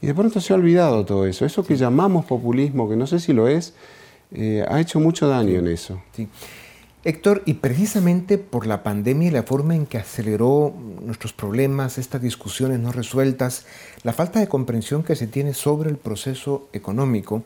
Y 0.00 0.06
de 0.06 0.14
pronto 0.14 0.40
se 0.40 0.52
ha 0.52 0.56
olvidado 0.56 1.04
todo 1.04 1.26
eso. 1.26 1.44
Eso 1.44 1.66
que 1.66 1.76
llamamos 1.76 2.24
populismo, 2.24 2.88
que 2.88 2.94
no 2.94 3.08
sé 3.08 3.18
si 3.18 3.32
lo 3.32 3.48
es, 3.48 3.74
eh, 4.30 4.64
ha 4.68 4.80
hecho 4.80 5.00
mucho 5.00 5.26
daño 5.26 5.58
en 5.58 5.66
eso. 5.66 6.00
Sí. 6.12 6.28
Héctor, 7.02 7.42
y 7.44 7.54
precisamente 7.54 8.38
por 8.38 8.68
la 8.68 8.84
pandemia 8.84 9.28
y 9.28 9.30
la 9.32 9.42
forma 9.42 9.74
en 9.74 9.86
que 9.86 9.98
aceleró 9.98 10.72
nuestros 11.02 11.32
problemas, 11.32 11.98
estas 11.98 12.22
discusiones 12.22 12.78
no 12.78 12.92
resueltas, 12.92 13.66
la 14.04 14.12
falta 14.12 14.38
de 14.38 14.46
comprensión 14.46 15.02
que 15.02 15.16
se 15.16 15.26
tiene 15.26 15.52
sobre 15.52 15.90
el 15.90 15.96
proceso 15.96 16.68
económico 16.72 17.42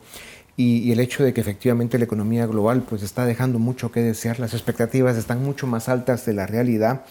y, 0.57 0.77
y, 0.77 0.91
el 0.91 0.99
hecho 0.99 1.23
de 1.23 1.33
que 1.33 1.41
efectivamente 1.41 1.97
la 1.97 2.05
economía 2.05 2.45
global 2.45 2.83
pues 2.87 3.01
está 3.01 3.25
dejando 3.25 3.57
mucho 3.57 3.91
que 3.91 4.01
desear, 4.01 4.39
las 4.39 4.53
expectativas 4.53 5.17
están 5.17 5.43
mucho 5.43 5.65
más 5.65 5.89
altas 5.89 6.25
de 6.25 6.33
la 6.33 6.45
realidad, 6.45 7.03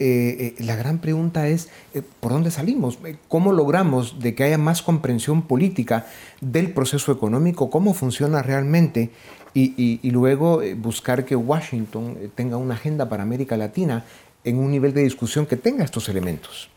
eh, 0.00 0.54
eh, 0.58 0.64
la 0.64 0.74
gran 0.74 0.98
pregunta 0.98 1.46
es, 1.46 1.68
eh, 1.94 2.02
¿por 2.18 2.32
dónde 2.32 2.50
salimos? 2.50 2.98
¿Cómo 3.28 3.52
logramos 3.52 4.18
de 4.18 4.34
que 4.34 4.42
haya 4.42 4.58
más 4.58 4.82
comprensión 4.82 5.42
política 5.42 6.06
del 6.40 6.72
proceso 6.72 7.12
económico? 7.12 7.70
¿Cómo 7.70 7.94
funciona 7.94 8.42
realmente? 8.42 9.10
Y, 9.56 10.10
luego 10.10 10.62
buscar 10.78 11.24
que 11.24 11.36
Washington 11.36 12.16
tenga 12.34 12.56
una 12.56 12.74
agenda 12.74 13.08
para 13.08 13.22
América 13.22 13.56
Latina 13.56 14.04
en 14.42 14.58
un 14.58 14.72
nivel 14.72 14.92
de 14.92 15.04
discusión 15.04 15.46
que 15.46 15.56
tenga 15.56 15.84
estos 15.84 16.08
elementos. 16.08 16.70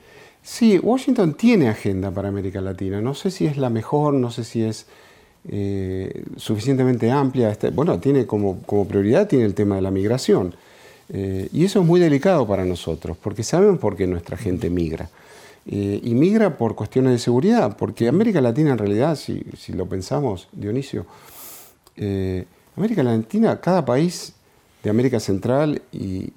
Sí, 0.43 0.77
Washington 0.77 1.33
tiene 1.33 1.69
agenda 1.69 2.11
para 2.11 2.29
América 2.29 2.61
Latina. 2.61 3.01
No 3.01 3.15
sé 3.15 3.31
si 3.31 3.47
es 3.47 3.57
la 3.57 3.71
mejor, 3.71 4.13
no 4.13 4.29
sé 4.29 4.43
si 4.43 4.61
es 4.61 4.85
suficientemente 6.35 7.09
amplia. 7.09 7.49
Este, 7.49 7.71
bueno, 7.71 7.99
tiene 7.99 8.27
como, 8.27 8.59
como 8.61 8.87
prioridad 8.87 9.27
tiene 9.27 9.45
el 9.45 9.55
tema 9.55 9.77
de 9.77 9.81
la 9.81 9.89
migración. 9.89 10.53
Eh, 11.09 11.47
y 11.53 11.65
eso 11.65 11.79
es 11.79 11.85
muy 11.85 11.99
delicado 11.99 12.45
para 12.47 12.65
nosotros, 12.65 13.17
porque 13.21 13.43
sabemos 13.43 13.79
por 13.79 13.95
qué 13.95 14.07
nuestra 14.07 14.37
gente 14.37 14.69
migra. 14.69 15.09
Eh, 15.65 15.99
y 16.03 16.13
migra 16.15 16.57
por 16.57 16.75
cuestiones 16.75 17.11
de 17.13 17.19
seguridad, 17.19 17.75
porque 17.77 18.07
América 18.07 18.41
Latina 18.41 18.71
en 18.71 18.77
realidad, 18.77 19.15
si, 19.15 19.43
lo 19.73 19.85
pensamos, 19.87 20.47
Dionisio, 20.51 21.05
eh, 21.97 22.45
América 22.75 23.03
Latina, 23.03 23.59
cada 23.59 23.83
país 23.83 24.33
de 24.83 24.89
América 24.89 25.19
Central 25.19 25.81
y, 25.91 26.29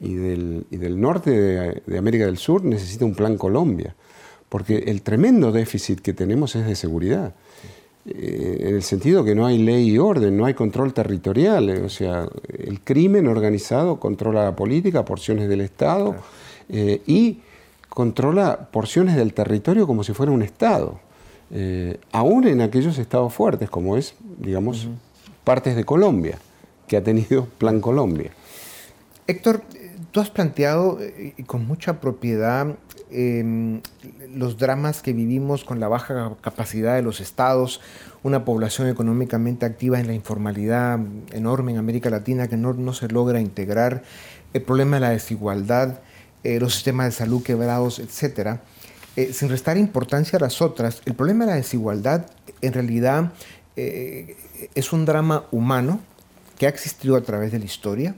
del, 0.00 1.00
norte 1.00 1.30
de, 1.30 1.82
de, 1.84 1.98
América 1.98 2.24
del 2.24 2.38
Sur 2.38 2.64
necesita 2.64 3.04
un 3.04 3.14
plan 3.14 3.36
Colombia, 3.36 3.94
porque 4.48 4.78
el 4.86 5.02
tremendo 5.02 5.52
déficit 5.52 6.00
que 6.00 6.14
tenemos 6.14 6.56
es 6.56 6.66
de 6.66 6.74
seguridad. 6.74 7.34
Eh, 8.06 8.56
en 8.60 8.74
el 8.76 8.82
sentido 8.82 9.22
que 9.24 9.34
no 9.34 9.44
hay 9.44 9.58
ley 9.58 9.90
y 9.90 9.98
orden, 9.98 10.36
no 10.36 10.46
hay 10.46 10.54
control 10.54 10.94
territorial, 10.94 11.68
eh, 11.68 11.82
o 11.82 11.90
sea, 11.90 12.26
el 12.48 12.80
crimen 12.80 13.26
organizado 13.26 14.00
controla 14.00 14.44
la 14.44 14.56
política, 14.56 15.04
porciones 15.04 15.50
del 15.50 15.60
Estado, 15.60 16.16
eh, 16.70 17.02
y 17.06 17.40
controla 17.90 18.70
porciones 18.70 19.16
del 19.16 19.34
territorio 19.34 19.86
como 19.86 20.02
si 20.02 20.14
fuera 20.14 20.32
un 20.32 20.42
Estado, 20.42 21.00
aún 22.12 22.46
en 22.46 22.60
aquellos 22.60 22.96
estados 22.98 23.34
fuertes, 23.34 23.68
como 23.68 23.96
es, 23.96 24.14
digamos, 24.38 24.86
partes 25.42 25.74
de 25.74 25.84
Colombia, 25.84 26.38
que 26.86 26.96
ha 26.96 27.02
tenido 27.02 27.46
Plan 27.58 27.80
Colombia. 27.80 28.30
Héctor, 29.26 29.62
tú 30.12 30.20
has 30.20 30.30
planteado 30.30 30.98
con 31.46 31.66
mucha 31.66 32.00
propiedad 32.00 32.76
Em, 33.12 33.80
los 34.34 34.56
dramas 34.56 35.02
que 35.02 35.12
vivimos 35.12 35.64
con 35.64 35.80
la 35.80 35.88
baja 35.88 36.36
capacidad 36.40 36.94
de 36.94 37.02
los 37.02 37.20
estados, 37.20 37.80
una 38.22 38.44
población 38.44 38.88
económicamente 38.88 39.66
activa 39.66 39.98
en 39.98 40.06
la 40.06 40.14
informalidad 40.14 41.00
enorme 41.32 41.72
en 41.72 41.78
América 41.78 42.08
Latina 42.08 42.46
que 42.46 42.56
no, 42.56 42.92
se 42.92 43.08
logra 43.08 43.40
integrar, 43.40 44.04
el 44.52 44.62
problema 44.62 44.96
de 44.96 45.00
la 45.00 45.10
desigualdad, 45.10 46.00
eh, 46.44 46.60
los 46.60 46.74
sistemas 46.74 47.06
de 47.06 47.12
salud 47.12 47.42
quebrados, 47.42 47.98
etc. 47.98 48.60
Eh, 49.16 49.32
sin 49.32 49.48
restar 49.48 49.76
importancia 49.76 50.38
a 50.38 50.40
las 50.40 50.62
otras, 50.62 51.02
el 51.04 51.14
problema 51.14 51.44
de 51.44 51.50
la 51.50 51.56
desigualdad 51.56 52.26
en 52.60 52.72
realidad 52.72 53.32
eh, 53.74 54.36
es 54.74 54.92
un 54.92 55.04
drama 55.04 55.46
humano 55.50 56.00
que 56.58 56.66
ha 56.66 56.68
existido 56.68 57.16
a 57.16 57.22
través 57.22 57.50
de 57.50 57.58
la 57.58 57.64
historia, 57.64 58.14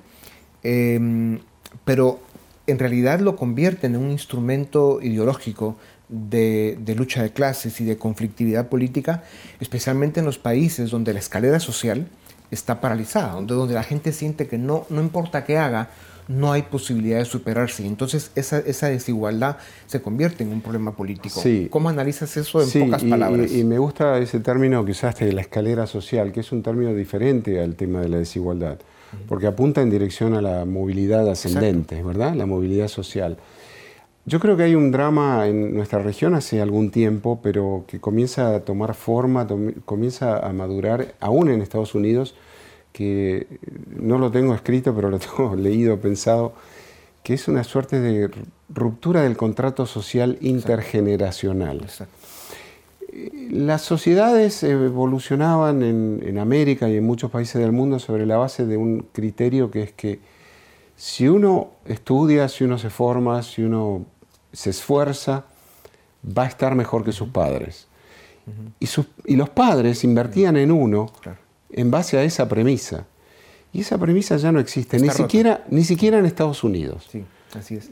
em, 0.62 1.38
pero 1.84 2.20
en 2.66 2.78
realidad 2.78 3.20
lo 3.20 3.36
convierten 3.36 3.94
en 3.94 4.02
un 4.02 4.10
instrumento 4.10 5.00
ideológico 5.02 5.76
de, 6.08 6.78
lucha 6.96 7.22
de 7.22 7.30
clases 7.30 7.80
y 7.80 7.84
de 7.84 7.96
conflictividad 7.96 8.68
política, 8.68 9.24
especialmente 9.60 10.20
en 10.20 10.26
los 10.26 10.38
países 10.38 10.90
donde 10.90 11.12
la 11.12 11.18
escalera 11.18 11.58
social 11.58 12.06
está 12.50 12.80
paralizada, 12.80 13.32
donde, 13.32 13.54
donde 13.54 13.74
la 13.74 13.82
gente 13.82 14.12
siente 14.12 14.46
que 14.46 14.58
no, 14.58 14.86
no 14.90 15.00
importa 15.00 15.44
qué 15.44 15.56
haga, 15.56 15.88
no 16.28 16.52
hay 16.52 16.62
posibilidad 16.62 17.18
de 17.18 17.24
superarse. 17.24 17.86
Entonces 17.86 18.30
esa, 18.34 18.58
esa 18.58 18.88
desigualdad 18.88 19.56
se 19.86 20.02
convierte 20.02 20.44
en 20.44 20.50
un 20.50 20.60
problema 20.60 20.94
político. 20.94 21.42
¿Cómo 21.70 21.88
analizas 21.88 22.36
eso 22.36 22.62
en 22.62 22.86
pocas 22.86 23.02
palabras? 23.02 23.50
Y, 23.50 23.60
y, 23.60 23.64
me 23.64 23.78
gusta 23.78 24.18
ese 24.18 24.38
término 24.40 24.84
que 24.84 24.92
usaste 24.92 25.24
de 25.24 25.32
la 25.32 25.40
escalera 25.40 25.86
social, 25.86 26.30
que 26.30 26.40
es 26.40 26.52
un 26.52 26.62
término 26.62 26.94
diferente 26.94 27.60
al 27.60 27.74
tema 27.74 28.00
de 28.02 28.08
la 28.10 28.18
desigualdad 28.18 28.78
porque 29.28 29.46
apunta 29.46 29.82
en 29.82 29.90
dirección 29.90 30.34
a 30.34 30.42
la 30.42 30.64
movilidad 30.64 31.28
ascendente, 31.28 32.02
¿verdad? 32.02 32.34
La 32.34 32.46
movilidad 32.46 32.88
social. 32.88 33.38
Yo 34.24 34.38
creo 34.38 34.56
que 34.56 34.62
hay 34.62 34.74
un 34.74 34.92
drama 34.92 35.48
en 35.48 35.74
nuestra 35.74 36.00
región 36.00 36.34
hace 36.34 36.60
algún 36.60 36.90
tiempo, 36.90 37.40
pero 37.42 37.84
que 37.88 38.00
comienza 38.00 38.54
a 38.54 38.60
tomar 38.60 38.94
forma, 38.94 39.46
comienza 39.84 40.38
a 40.38 40.52
madurar, 40.52 41.14
aún 41.20 41.50
en 41.50 41.60
Estados 41.60 41.94
Unidos, 41.94 42.34
que 42.92 43.46
no 43.96 44.18
lo 44.18 44.30
tengo 44.30 44.54
escrito, 44.54 44.94
pero 44.94 45.10
lo 45.10 45.18
tengo 45.36 45.56
leído, 45.56 45.98
pensado, 45.98 46.52
que 47.22 47.34
es 47.34 47.48
una 47.48 47.64
suerte 47.64 48.00
de 48.00 48.30
ruptura 48.68 49.22
del 49.22 49.36
contrato 49.36 49.86
social 49.86 50.38
intergeneracional. 50.40 51.80
Exacto 51.82 52.21
las 53.12 53.82
sociedades 53.82 54.62
evolucionaban 54.62 55.82
en, 55.82 56.38
América 56.38 56.88
y 56.88 56.96
en 56.96 57.04
muchos 57.04 57.30
países 57.30 57.60
del 57.60 57.72
mundo 57.72 57.98
sobre 57.98 58.24
la 58.26 58.38
base 58.38 58.64
de 58.66 58.76
un 58.76 59.06
criterio 59.12 59.70
que 59.70 59.82
es 59.82 59.92
que 59.92 60.20
si 60.96 61.28
uno 61.28 61.72
estudia, 61.84 62.48
si 62.48 62.64
uno 62.64 62.78
se 62.78 62.88
forma, 62.88 63.42
si 63.42 63.62
uno 63.62 64.06
se 64.52 64.70
esfuerza, 64.70 65.44
va 66.26 66.44
a 66.44 66.46
estar 66.46 66.74
mejor 66.74 67.04
que 67.04 67.12
sus 67.12 67.28
padres. 67.28 67.86
y, 68.80 69.36
los 69.36 69.50
padres 69.50 70.04
invertían 70.04 70.56
en 70.56 70.72
uno 70.72 71.12
en 71.70 71.90
base 71.90 72.18
a 72.18 72.24
esa 72.24 72.48
premisa. 72.48 73.06
Y 73.72 73.80
esa 73.80 73.98
premisa 73.98 74.36
ya 74.36 74.52
no 74.52 74.60
existe, 74.60 74.98
ni 74.98 75.08
siquiera, 75.10 75.64
ni 75.70 75.84
siquiera 75.84 76.18
en 76.18 76.26
Estados 76.26 76.62
Unidos. 76.62 77.08
Sí, 77.10 77.24
así 77.54 77.76
es. 77.76 77.90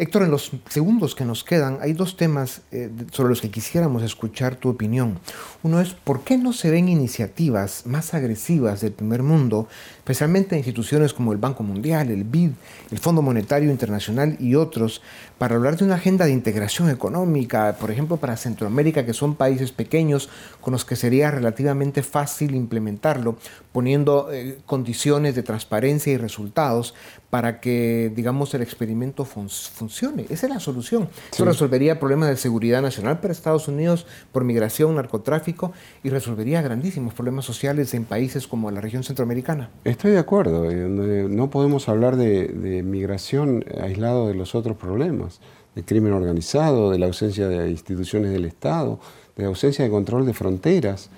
Héctor, 0.00 0.22
en 0.22 0.30
los 0.30 0.52
segundos 0.68 1.16
que 1.16 1.24
nos 1.24 1.42
quedan 1.42 1.78
hay 1.80 1.92
dos 1.92 2.16
temas 2.16 2.60
eh, 2.70 2.88
sobre 3.10 3.30
los 3.30 3.40
que 3.40 3.50
quisiéramos 3.50 4.04
escuchar 4.04 4.54
tu 4.54 4.68
opinión. 4.68 5.18
Uno 5.64 5.80
es, 5.80 5.92
¿por 5.92 6.20
qué 6.20 6.38
no 6.38 6.52
se 6.52 6.70
ven 6.70 6.88
iniciativas 6.88 7.84
más 7.84 8.14
agresivas 8.14 8.80
del 8.80 8.92
primer 8.92 9.24
mundo, 9.24 9.66
especialmente 10.08 10.56
instituciones 10.56 11.12
como 11.12 11.32
el 11.32 11.38
Banco 11.38 11.62
Mundial, 11.62 12.10
el 12.10 12.24
BID, 12.24 12.52
el 12.90 12.98
Fondo 12.98 13.20
Monetario 13.20 13.70
Internacional 13.70 14.38
y 14.40 14.54
otros, 14.54 15.02
para 15.36 15.56
hablar 15.56 15.76
de 15.76 15.84
una 15.84 15.96
agenda 15.96 16.24
de 16.24 16.32
integración 16.32 16.88
económica, 16.88 17.76
por 17.78 17.90
ejemplo, 17.90 18.16
para 18.16 18.38
Centroamérica, 18.38 19.04
que 19.04 19.12
son 19.12 19.34
países 19.34 19.70
pequeños 19.70 20.30
con 20.62 20.72
los 20.72 20.86
que 20.86 20.96
sería 20.96 21.30
relativamente 21.30 22.02
fácil 22.02 22.54
implementarlo, 22.54 23.36
poniendo 23.70 24.32
eh, 24.32 24.56
condiciones 24.64 25.34
de 25.34 25.42
transparencia 25.42 26.10
y 26.10 26.16
resultados 26.16 26.94
para 27.28 27.60
que, 27.60 28.10
digamos, 28.16 28.54
el 28.54 28.62
experimento 28.62 29.26
funcione. 29.26 30.24
Esa 30.30 30.46
es 30.46 30.52
la 30.52 30.60
solución. 30.60 31.10
Eso 31.30 31.44
resolvería 31.44 32.00
problemas 32.00 32.30
de 32.30 32.36
seguridad 32.38 32.80
nacional 32.80 33.20
para 33.20 33.32
Estados 33.32 33.68
Unidos 33.68 34.06
por 34.32 34.44
migración, 34.44 34.94
narcotráfico 34.94 35.72
y 36.02 36.08
resolvería 36.08 36.62
grandísimos 36.62 37.12
problemas 37.12 37.44
sociales 37.44 37.92
en 37.92 38.06
países 38.06 38.46
como 38.46 38.70
la 38.70 38.80
región 38.80 39.04
centroamericana. 39.04 39.68
Estoy 39.98 40.12
de 40.12 40.18
acuerdo. 40.20 40.70
Eh, 40.70 41.26
no 41.28 41.50
podemos 41.50 41.88
hablar 41.88 42.14
de, 42.14 42.84
migración 42.84 43.64
aislado 43.82 44.28
de 44.28 44.34
los 44.34 44.54
otros 44.54 44.76
problemas, 44.76 45.40
de 45.74 45.82
crimen 45.82 46.12
organizado, 46.12 46.92
de 46.92 47.00
la 47.00 47.06
ausencia 47.06 47.48
de 47.48 47.68
instituciones 47.68 48.30
del 48.30 48.44
Estado, 48.44 49.00
de 49.34 49.42
la 49.42 49.48
ausencia 49.48 49.84
de 49.84 49.90
control 49.90 50.24
de 50.24 50.34
fronteras, 50.34 51.10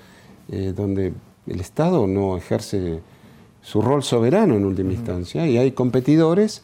eh, 0.50 0.72
donde 0.74 1.12
el 1.46 1.60
Estado 1.60 2.06
no 2.06 2.38
ejerce 2.38 3.00
su 3.60 3.82
rol 3.82 4.02
soberano 4.02 4.54
en 4.54 4.64
última 4.64 4.94
instancia 4.94 5.46
y 5.46 5.58
hay 5.58 5.72
competidores 5.72 6.62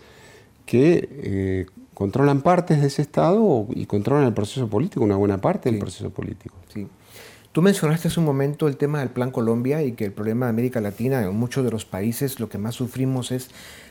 que 0.65 1.11
eh, 1.11 1.67
controlan 1.93 2.41
partes 2.41 2.81
de 2.81 2.87
ese 2.87 3.03
Estado 3.03 3.67
y 3.75 3.85
controlan 3.85 4.25
el 4.25 4.33
proceso 4.33 4.69
político, 4.69 5.05
una 5.05 5.17
buena 5.17 5.43
parte 5.43 5.71
del 5.71 5.79
proceso 5.79 6.09
político. 6.09 6.57
Sí. 6.73 6.87
Tú 7.57 7.63
mencionaste 7.63 8.09
hace 8.09 8.21
un 8.21 8.27
momento 8.27 8.69
el 8.69 8.77
tema 8.77 8.99
del 8.99 9.09
Plan 9.09 9.31
Colombia 9.31 9.83
y 9.83 9.93
que 9.93 10.05
el 10.05 10.13
problema 10.13 10.45
de 10.45 10.51
América 10.51 10.83
Latina, 10.83 11.23
en 11.23 11.35
muchos 11.35 11.65
de 11.65 11.71
los 11.71 11.87
países, 11.87 12.39
lo 12.39 12.51
que 12.51 12.59
más 12.59 12.75
sufrimos 12.75 13.33
es 13.33 13.49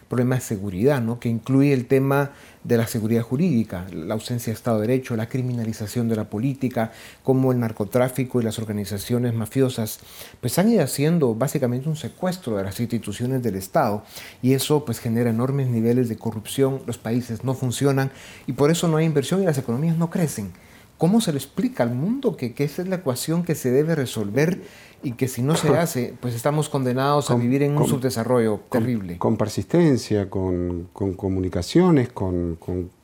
problema 0.07 0.35
de 0.35 0.41
seguridad, 0.41 1.01
¿no? 1.01 1.19
que 1.19 1.29
incluye 1.29 1.73
el 1.73 1.87
tema 1.87 2.29
de 2.63 2.77
la 2.77 2.85
seguridad 2.85 3.23
jurídica, 3.23 3.87
la 3.91 4.13
ausencia 4.13 4.53
de 4.53 4.55
Estado 4.55 4.81
de 4.81 4.85
Derecho, 4.85 5.15
la 5.15 5.29
criminalización 5.29 6.07
de 6.07 6.15
la 6.15 6.29
política, 6.29 6.91
cómo 7.23 7.51
el 7.51 7.59
narcotráfico 7.59 8.39
y 8.39 8.43
las 8.43 8.59
organizaciones 8.59 9.33
mafiosas 9.33 9.99
pues 10.41 10.59
han 10.59 10.69
ido 10.69 10.83
haciendo 10.83 11.33
básicamente 11.33 11.89
un 11.89 11.95
secuestro 11.95 12.57
de 12.57 12.65
las 12.65 12.79
instituciones 12.79 13.41
del 13.41 13.55
Estado 13.55 14.03
y 14.43 14.53
eso 14.53 14.85
pues 14.85 14.99
genera 14.99 15.31
enormes 15.31 15.69
niveles 15.69 16.07
de 16.07 16.17
corrupción, 16.17 16.83
los 16.85 16.99
países 16.99 17.43
no 17.43 17.55
funcionan 17.55 18.11
y 18.45 18.53
por 18.53 18.69
eso 18.69 18.87
no 18.87 18.97
hay 18.97 19.07
inversión 19.07 19.41
y 19.41 19.45
las 19.45 19.57
economías 19.57 19.97
no 19.97 20.11
crecen. 20.11 20.53
¿Cómo 20.97 21.19
se 21.19 21.31
le 21.33 21.37
explica 21.37 21.83
al 21.83 21.93
mundo 21.93 22.37
que, 22.37 22.53
esa 22.57 22.81
es 22.81 22.87
la 22.87 22.97
ecuación 22.97 23.43
que 23.43 23.53
se 23.55 23.69
debe 23.69 23.95
resolver 23.95 24.61
y 25.03 25.11
que 25.13 25.27
si 25.27 25.41
no 25.41 25.55
se 25.55 25.69
hace, 25.77 26.13
pues 26.21 26.33
estamos 26.33 26.69
condenados 26.69 27.29
a 27.31 27.35
vivir 27.35 27.63
en 27.63 27.77
un 27.77 27.85
subdesarrollo 27.85 28.61
terrible? 28.71 29.17
Con, 29.17 29.35
persistencia, 29.35 30.29
con, 30.29 30.87
comunicaciones, 30.93 32.09
con, 32.09 32.57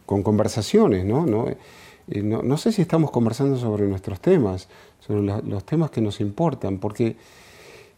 conversaciones, 0.05 1.05
¿no? 1.05 1.49
Eh, 1.49 2.23
¿no? 2.23 2.41
¿no? 2.41 2.57
sé 2.57 2.71
si 2.71 2.81
estamos 2.81 3.11
conversando 3.11 3.57
sobre 3.57 3.85
nuestros 3.87 4.21
temas, 4.21 4.69
sobre 4.99 5.21
los 5.21 5.65
temas 5.65 5.91
que 5.91 5.99
nos 5.99 6.21
importan, 6.21 6.77
porque, 6.77 7.17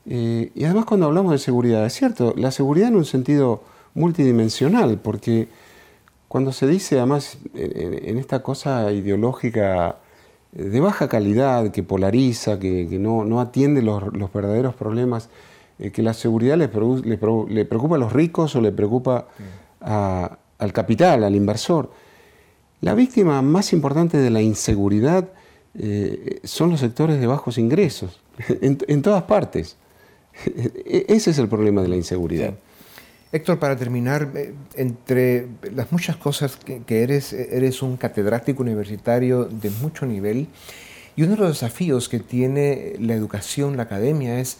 eh, 0.08 0.52
y 0.56 0.64
además 0.64 0.86
cuando 0.86 1.06
hablamos 1.06 1.34
de 1.34 1.38
seguridad, 1.38 1.86
es 1.86 1.94
cierto, 1.94 2.34
la 2.36 2.50
seguridad 2.50 2.88
en 2.88 2.96
un 2.96 3.06
sentido 3.06 3.62
multidimensional, 3.94 5.00
porque 5.00 5.50
cuando 6.34 6.52
se 6.52 6.66
dice, 6.66 6.98
además, 6.98 7.38
en, 7.54 8.18
esta 8.18 8.42
cosa 8.42 8.92
ideológica 8.92 9.98
de 10.52 10.80
baja 10.80 11.08
calidad, 11.08 11.70
que 11.70 11.84
polariza, 11.84 12.58
que, 12.58 12.88
no, 13.00 13.40
atiende 13.40 13.84
los, 13.84 14.02
verdaderos 14.34 14.74
problemas, 14.74 15.30
eh, 15.78 15.92
que 15.92 16.02
la 16.02 16.16
seguridad 16.16 16.58
le, 16.58 16.70
preocupa 16.70 17.98
a 17.98 18.00
los 18.00 18.14
ricos 18.14 18.56
o 18.56 18.62
le 18.62 18.72
preocupa 18.72 19.28
al 19.80 20.74
capital, 20.74 21.24
al 21.24 21.36
inversor. 21.36 21.92
La 22.82 22.96
víctima 22.96 23.40
más 23.44 23.72
importante 23.72 24.18
de 24.18 24.32
la 24.32 24.42
inseguridad 24.42 25.30
eh, 25.78 26.40
son 26.46 26.72
los 26.72 26.80
sectores 26.80 27.20
de 27.20 27.28
bajos 27.28 27.60
ingresos, 27.60 28.22
en, 28.50 29.02
todas 29.04 29.22
partes. 29.26 29.78
E, 30.48 31.06
ese 31.10 31.30
es 31.30 31.38
el 31.38 31.48
problema 31.48 31.84
de 31.84 31.90
la 31.90 31.96
inseguridad. 31.96 32.56
Héctor, 33.34 33.58
para 33.58 33.76
terminar, 33.76 34.30
eh, 34.36 34.54
entre 34.76 35.48
las 35.74 35.92
muchas 35.92 36.18
cosas 36.18 36.56
que, 36.56 37.04
eres, 37.04 37.34
eres 37.34 37.82
un 37.82 37.98
catedrático 37.98 38.62
universitario 38.62 39.46
de 39.46 39.72
mucho 39.72 40.06
nivel 40.06 40.48
y 41.16 41.24
uno 41.24 41.32
de 41.32 41.42
los 41.42 41.50
desafíos 41.50 42.10
que 42.10 42.20
tiene 42.20 42.94
la 43.00 43.16
educación, 43.16 43.76
la 43.76 43.84
academia, 43.84 44.40
es 44.40 44.60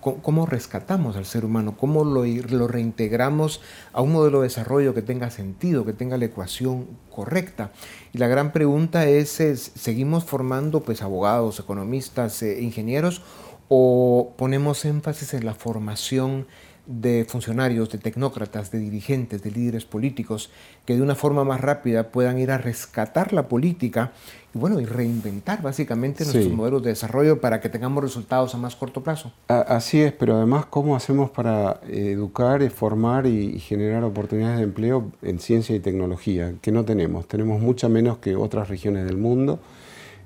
cómo 0.00 0.46
rescatamos 0.46 1.14
al 1.14 1.26
ser 1.26 1.44
humano, 1.44 1.76
cómo 1.78 2.04
lo, 2.04 2.24
lo, 2.24 2.66
reintegramos 2.66 3.60
a 3.92 4.02
un 4.02 4.12
modelo 4.12 4.40
de 4.40 4.48
desarrollo 4.48 4.94
que 4.94 5.02
tenga 5.02 5.30
sentido, 5.30 5.84
que 5.84 5.92
tenga 5.92 6.18
la 6.18 6.24
ecuación 6.24 6.88
correcta. 7.10 7.70
Y 8.12 8.18
la 8.18 8.26
gran 8.26 8.50
pregunta 8.52 9.06
es, 9.06 9.30
¿seguimos 9.76 10.24
formando 10.24 10.80
pues, 10.80 11.02
abogados, 11.02 11.60
economistas, 11.60 12.42
eh, 12.42 12.60
ingenieros 12.60 13.22
o 13.68 14.34
ponemos 14.36 14.84
énfasis 14.84 15.34
en 15.34 15.46
la 15.46 15.54
formación 15.54 16.46
de 16.88 17.26
funcionarios, 17.28 17.90
de 17.90 17.98
tecnócratas, 17.98 18.70
de 18.70 18.78
dirigentes, 18.78 19.42
de 19.42 19.50
líderes 19.50 19.84
políticos, 19.84 20.50
que 20.86 20.96
de 20.96 21.02
una 21.02 21.14
forma 21.14 21.44
más 21.44 21.60
rápida 21.60 22.08
puedan 22.08 22.38
ir 22.38 22.50
a 22.50 22.56
rescatar 22.56 23.34
la 23.34 23.46
política 23.46 24.12
y 24.54 24.58
bueno, 24.58 24.80
y 24.80 24.86
reinventar 24.86 25.60
básicamente 25.60 26.24
nuestros 26.24 26.50
modelos 26.50 26.82
de 26.82 26.88
desarrollo 26.88 27.42
para 27.42 27.60
que 27.60 27.68
tengamos 27.68 28.02
resultados 28.02 28.54
a 28.54 28.58
más 28.58 28.74
corto 28.74 29.02
plazo. 29.02 29.30
Así 29.48 30.00
es, 30.00 30.14
pero 30.14 30.36
además, 30.36 30.64
¿cómo 30.64 30.96
hacemos 30.96 31.28
para 31.28 31.78
educar, 31.86 32.68
formar 32.70 33.26
y 33.26 33.60
generar 33.60 34.02
oportunidades 34.02 34.56
de 34.56 34.64
empleo 34.64 35.12
en 35.20 35.40
ciencia 35.40 35.76
y 35.76 35.80
tecnología? 35.80 36.54
Que 36.62 36.72
no 36.72 36.86
tenemos, 36.86 37.28
tenemos 37.28 37.60
mucha 37.60 37.90
menos 37.90 38.16
que 38.16 38.34
otras 38.34 38.70
regiones 38.70 39.04
del 39.04 39.18
mundo. 39.18 39.60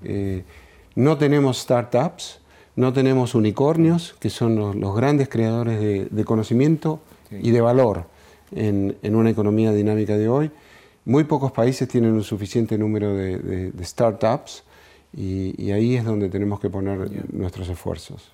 Eh, 0.04 0.44
no 0.94 1.18
tenemos 1.18 1.58
startups, 1.58 2.38
no 2.76 2.92
tenemos 2.92 3.34
unicornios, 3.34 4.14
que 4.18 4.30
son 4.30 4.56
los, 4.56 4.96
grandes 4.96 5.28
creadores 5.28 6.10
de, 6.10 6.24
conocimiento 6.24 7.00
y 7.30 7.50
de 7.50 7.60
valor 7.60 8.06
en, 8.54 8.96
una 9.02 9.30
economía 9.30 9.72
dinámica 9.72 10.16
de 10.16 10.28
hoy. 10.28 10.50
Muy 11.04 11.24
pocos 11.24 11.52
países 11.52 11.88
tienen 11.88 12.12
un 12.12 12.22
suficiente 12.22 12.78
número 12.78 13.14
de, 13.14 13.72
startups 13.82 14.64
y, 15.14 15.70
ahí 15.70 15.96
es 15.96 16.04
donde 16.04 16.28
tenemos 16.28 16.60
que 16.60 16.70
poner 16.70 17.32
nuestros 17.32 17.68
esfuerzos. 17.68 18.30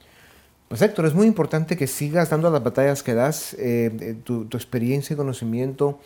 Pues 0.69 0.83
Héctor, 0.83 1.07
es 1.07 1.15
muy 1.15 1.27
importante 1.27 1.77
que 1.77 1.87
sigas 1.87 2.29
dando 2.29 2.51
las 2.51 2.63
batallas 2.63 3.03
que 3.03 3.15
das, 3.15 3.57
eh, 3.59 4.17
tu, 4.23 4.47
experiencia 4.53 5.15
y 5.15 5.17
conocimiento 5.17 5.99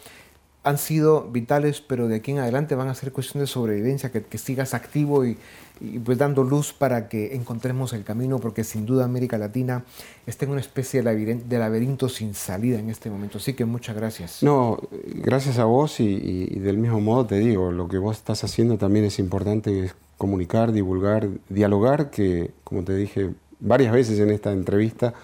han 0.64 0.78
sido 0.78 1.28
vitales, 1.30 1.80
pero 1.80 2.08
de 2.08 2.16
aquí 2.16 2.30
en 2.30 2.38
adelante 2.38 2.74
van 2.74 2.88
a 2.88 2.94
ser 2.94 3.12
cuestiones 3.12 3.48
de 3.48 3.52
sobrevivencia, 3.52 4.12
que, 4.12 4.22
que 4.22 4.38
sigas 4.38 4.74
activo 4.74 5.24
y, 5.24 5.36
y 5.82 5.98
pues 5.98 6.16
dando 6.16 6.44
luz 6.44 6.72
para 6.72 7.08
que 7.08 7.34
encontremos 7.34 7.92
el 7.92 8.04
camino, 8.04 8.38
porque 8.38 8.62
sin 8.62 8.86
duda 8.86 9.04
América 9.04 9.36
Latina 9.36 9.84
está 10.26 10.44
en 10.44 10.52
una 10.52 10.60
especie 10.60 11.02
de 11.02 11.58
laberinto, 11.58 12.08
sin 12.08 12.34
salida 12.34 12.78
en 12.78 12.88
este 12.88 13.10
momento. 13.10 13.38
Así 13.38 13.54
que 13.54 13.64
muchas 13.64 13.96
gracias. 13.96 14.42
No, 14.42 14.78
gracias 15.06 15.58
a 15.58 15.64
vos 15.64 15.98
y, 15.98 16.46
del 16.60 16.78
mismo 16.78 17.00
modo 17.00 17.26
te 17.26 17.38
digo, 17.38 17.72
lo 17.72 17.88
que 17.88 17.98
vos 17.98 18.16
estás 18.16 18.44
haciendo 18.44 18.78
también 18.78 19.04
es 19.04 19.18
importante, 19.18 19.86
es 19.86 19.94
comunicar, 20.18 20.70
divulgar, 20.72 21.28
dialogar, 21.48 22.10
que 22.10 22.52
como 22.62 22.84
te 22.84 22.94
dije 22.94 23.30
varias 23.58 23.92
veces 23.92 24.20
en 24.20 24.30
esta 24.30 24.52
entrevista, 24.52 25.14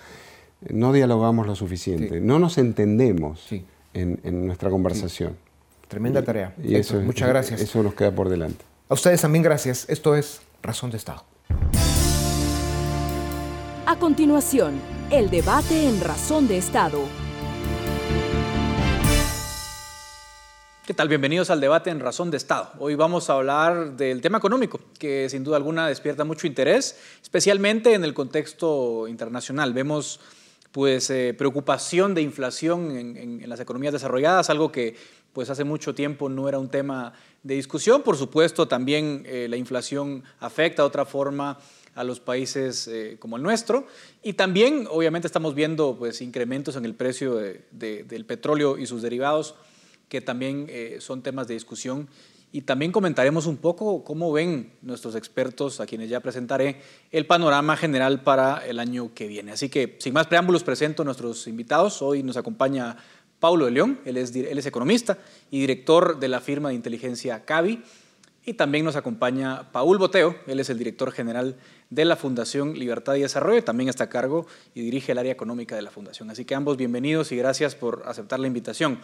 no 0.71 0.93
dialogamos 0.93 1.47
lo 1.47 1.55
suficiente, 1.55 2.21
no 2.21 2.41
nos 2.41 2.59
entendemos 2.59 3.49
en, 3.99 4.47
nuestra 4.47 4.71
conversación. 4.71 5.37
Tremenda 5.89 6.23
tarea. 6.23 6.55
Y 6.63 6.75
eso, 6.75 7.01
muchas 7.01 7.29
gracias. 7.29 7.61
Eso 7.61 7.83
nos 7.83 7.95
queda 7.95 8.13
por 8.13 8.29
delante. 8.29 8.65
A 8.89 8.95
ustedes 8.95 9.21
también 9.21 9.43
gracias. 9.43 9.87
Esto 9.89 10.15
es 10.15 10.41
Razón 10.63 10.91
de 10.91 10.97
Estado. 10.99 11.25
A 13.87 13.97
continuación, 13.99 14.81
el 15.11 15.31
debate 15.31 15.89
en 15.89 16.01
Razón 16.01 16.47
de 16.47 16.59
Estado. 16.59 17.01
¿Qué 20.89 20.95
tal? 20.95 21.09
Bienvenidos 21.09 21.51
al 21.51 21.61
debate 21.61 21.91
en 21.91 22.01
Razón 22.01 22.31
de 22.31 22.39
Estado. 22.39 22.73
Hoy 22.79 22.95
vamos 22.95 23.29
a 23.29 23.35
hablar 23.35 23.97
del 23.97 24.23
tema 24.23 24.39
económico, 24.39 24.81
que 24.99 25.29
sin 25.29 25.45
duda 25.45 25.59
alguna 25.59 25.87
despierta 25.87 26.25
mucho 26.25 26.47
interés, 26.47 26.99
especialmente 27.23 27.93
en 27.93 28.05
el 28.05 28.15
contexto 28.15 29.07
internacional. 29.07 29.75
Vemos 29.75 30.19
pues 30.73 31.09
eh, 31.11 31.35
preocupación 31.37 32.15
de 32.15 32.23
inflación 32.23 32.97
en, 32.97 33.17
en, 33.17 33.49
las 33.49 33.61
economías 33.61 33.93
desarrolladas, 33.93 34.51
algo 34.51 34.71
que 34.71 34.97
pues 35.33 35.51
hace 35.51 35.65
mucho 35.65 35.95
tiempo 35.95 36.29
no 36.29 36.49
era 36.49 36.59
un 36.59 36.69
tema 36.69 37.15
de 37.43 37.55
discusión. 37.55 38.03
Por 38.03 38.17
supuesto, 38.17 38.69
también 38.69 39.25
eh, 39.27 39.47
la 39.49 39.57
inflación 39.57 40.25
afecta 40.41 40.83
de 40.83 40.89
otra 40.89 41.05
forma 41.05 41.59
a 41.95 42.05
los 42.05 42.21
países 42.21 42.87
eh, 42.89 43.17
como 43.19 43.37
el 43.37 43.43
nuestro. 43.43 43.87
Y 44.23 44.35
también, 44.35 44.87
obviamente, 44.91 45.27
estamos 45.27 45.55
viendo 45.55 45.97
pues, 45.99 46.21
incrementos 46.21 46.77
en 46.77 46.85
el 46.85 46.95
precio 46.95 47.37
del 47.37 48.25
petróleo 48.27 48.79
y 48.79 48.87
sus 48.87 49.03
derivados, 49.03 49.55
que 50.09 50.21
también 50.21 50.69
son 51.01 51.23
temas 51.23 51.49
de 51.49 51.55
discusión. 51.55 52.09
Y 52.51 52.63
también 52.63 52.93
comentaremos 52.93 53.47
un 53.47 53.59
poco 53.59 54.03
cómo 54.05 54.33
ven 54.33 54.73
nuestros 54.81 55.15
expertos, 55.15 55.81
a 55.81 55.87
quienes 55.87 56.09
ya 56.09 56.21
presentaré, 56.21 56.81
el 57.11 57.27
panorama 57.27 57.77
general 57.77 58.23
para 58.23 58.67
el 58.67 58.79
año 58.79 59.13
que 59.15 59.27
viene. 59.27 59.53
Así 59.53 59.69
que, 59.69 59.97
sin 59.99 60.15
más 60.15 60.29
preámbulos, 60.29 60.65
presento 60.65 61.03
a 61.03 61.05
nuestros 61.05 61.47
invitados. 61.47 62.01
Hoy 62.01 62.23
nos 62.23 62.39
acompaña 62.39 62.97
Paulo 63.39 63.67
de 63.67 63.73
León, 63.73 64.01
él 64.05 64.17
es, 64.17 64.35
economista 64.67 65.19
y 65.51 65.61
director 65.61 66.19
de 66.19 66.29
la 66.29 66.41
firma 66.41 66.71
de 66.71 66.75
inteligencia 66.75 67.45
Cavi. 67.45 67.83
Y 68.47 68.55
también 68.55 68.83
nos 68.83 68.97
acompaña 68.97 69.71
Paul 69.73 69.99
Boteo, 69.99 70.35
él 70.47 70.59
es 70.59 70.71
el 70.71 70.79
director 70.79 71.13
general 71.13 71.57
de 71.91 72.07
la 72.07 72.17
Fundación 72.17 72.79
Libertad 72.79 73.15
y 73.17 73.21
Desarrollo, 73.21 73.63
también 73.63 73.91
está 73.91 74.05
a 74.05 74.09
cargo 74.09 74.47
y 74.75 74.81
dirige 74.81 75.13
el 75.13 75.19
área 75.19 75.33
económica 75.33 75.77
de 75.77 75.83
la 75.83 75.91
Fundación. 75.91 76.31
Así 76.31 76.47
que 76.47 76.55
ambos 76.55 76.79
bienvenidos 76.79 77.31
y 77.31 77.37
gracias 77.37 77.75
por 77.75 78.05
aceptar 78.07 78.41
la 78.41 78.47
invitación. 78.47 79.01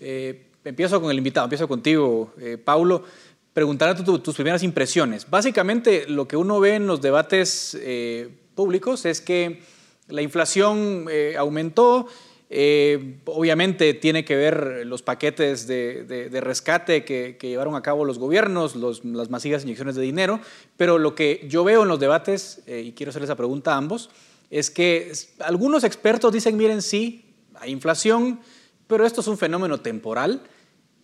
Eh, 0.00 0.48
empiezo 0.64 1.00
con 1.00 1.10
el 1.10 1.18
invitado, 1.18 1.44
empiezo 1.44 1.68
contigo, 1.68 2.32
eh, 2.40 2.58
Paulo, 2.58 3.04
preguntarte 3.52 4.02
tus 4.02 4.34
primeras 4.34 4.62
impresiones. 4.62 5.28
Básicamente 5.30 6.06
lo 6.08 6.26
que 6.26 6.36
uno 6.36 6.58
ve 6.58 6.74
en 6.74 6.86
los 6.86 7.00
debates 7.00 7.76
eh, 7.80 8.28
públicos 8.54 9.04
es 9.04 9.20
que 9.20 9.62
la 10.08 10.22
inflación 10.22 11.06
aumentó, 11.38 12.08
eh, 12.56 13.16
obviamente 13.24 13.94
tiene 13.94 14.24
que 14.24 14.36
ver 14.36 14.84
los 14.86 15.02
paquetes 15.02 15.66
de, 15.66 16.28
rescate 16.40 17.04
que, 17.04 17.36
llevaron 17.40 17.74
a 17.74 17.82
cabo 17.82 18.04
los 18.04 18.20
gobiernos, 18.20 18.76
las 18.76 19.28
masivas 19.28 19.64
inyecciones 19.64 19.96
de 19.96 20.02
dinero, 20.02 20.38
pero 20.76 20.98
lo 20.98 21.16
que 21.16 21.44
yo 21.48 21.64
veo 21.64 21.82
en 21.82 21.88
los 21.88 21.98
debates, 21.98 22.62
eh, 22.66 22.82
y 22.82 22.92
quiero 22.92 23.10
hacer 23.10 23.24
esa 23.24 23.34
pregunta 23.34 23.74
a 23.74 23.78
ambos, 23.78 24.10
es 24.50 24.70
que 24.70 25.10
algunos 25.40 25.82
expertos 25.84 26.32
dicen, 26.32 26.56
miren, 26.56 26.80
sí, 26.80 27.24
hay 27.54 27.72
inflación, 27.72 28.38
pero 28.86 29.04
esto 29.04 29.20
es 29.22 29.26
un 29.26 29.36
fenómeno 29.36 29.80
temporal, 29.80 30.42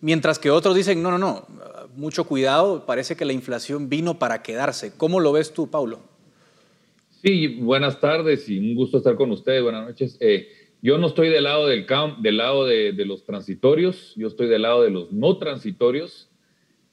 mientras 0.01 0.39
que 0.39 0.49
otros 0.49 0.75
dicen, 0.75 1.01
no, 1.01 1.11
no, 1.11 1.17
no, 1.17 1.47
mucho 1.95 2.25
cuidado, 2.25 2.85
parece 2.85 3.15
que 3.15 3.25
la 3.25 3.33
inflación 3.33 3.87
vino 3.87 4.19
para 4.19 4.41
quedarse. 4.41 4.93
¿Cómo 4.97 5.19
lo 5.19 5.31
ves 5.31 5.53
tú, 5.53 5.69
Paulo? 5.69 5.99
Sí, 7.21 7.59
buenas 7.59 7.99
tardes 7.99 8.49
y 8.49 8.57
un 8.57 8.75
gusto 8.75 8.97
estar 8.97 9.15
con 9.15 9.31
ustedes. 9.31 9.61
Buenas 9.61 9.87
noches. 9.87 10.17
Eh, 10.19 10.49
yo 10.81 10.97
no 10.97 11.07
estoy 11.07 11.29
del 11.29 11.43
lado 11.43 11.67
del, 11.67 11.85
del 12.19 12.37
lado 12.37 12.65
de, 12.65 12.93
los 13.05 13.23
transitorios, 13.23 14.13
yo 14.15 14.27
estoy 14.27 14.47
del 14.47 14.63
lado 14.63 14.81
de 14.81 14.89
los 14.89 15.11
no 15.11 15.37
transitorios. 15.37 16.29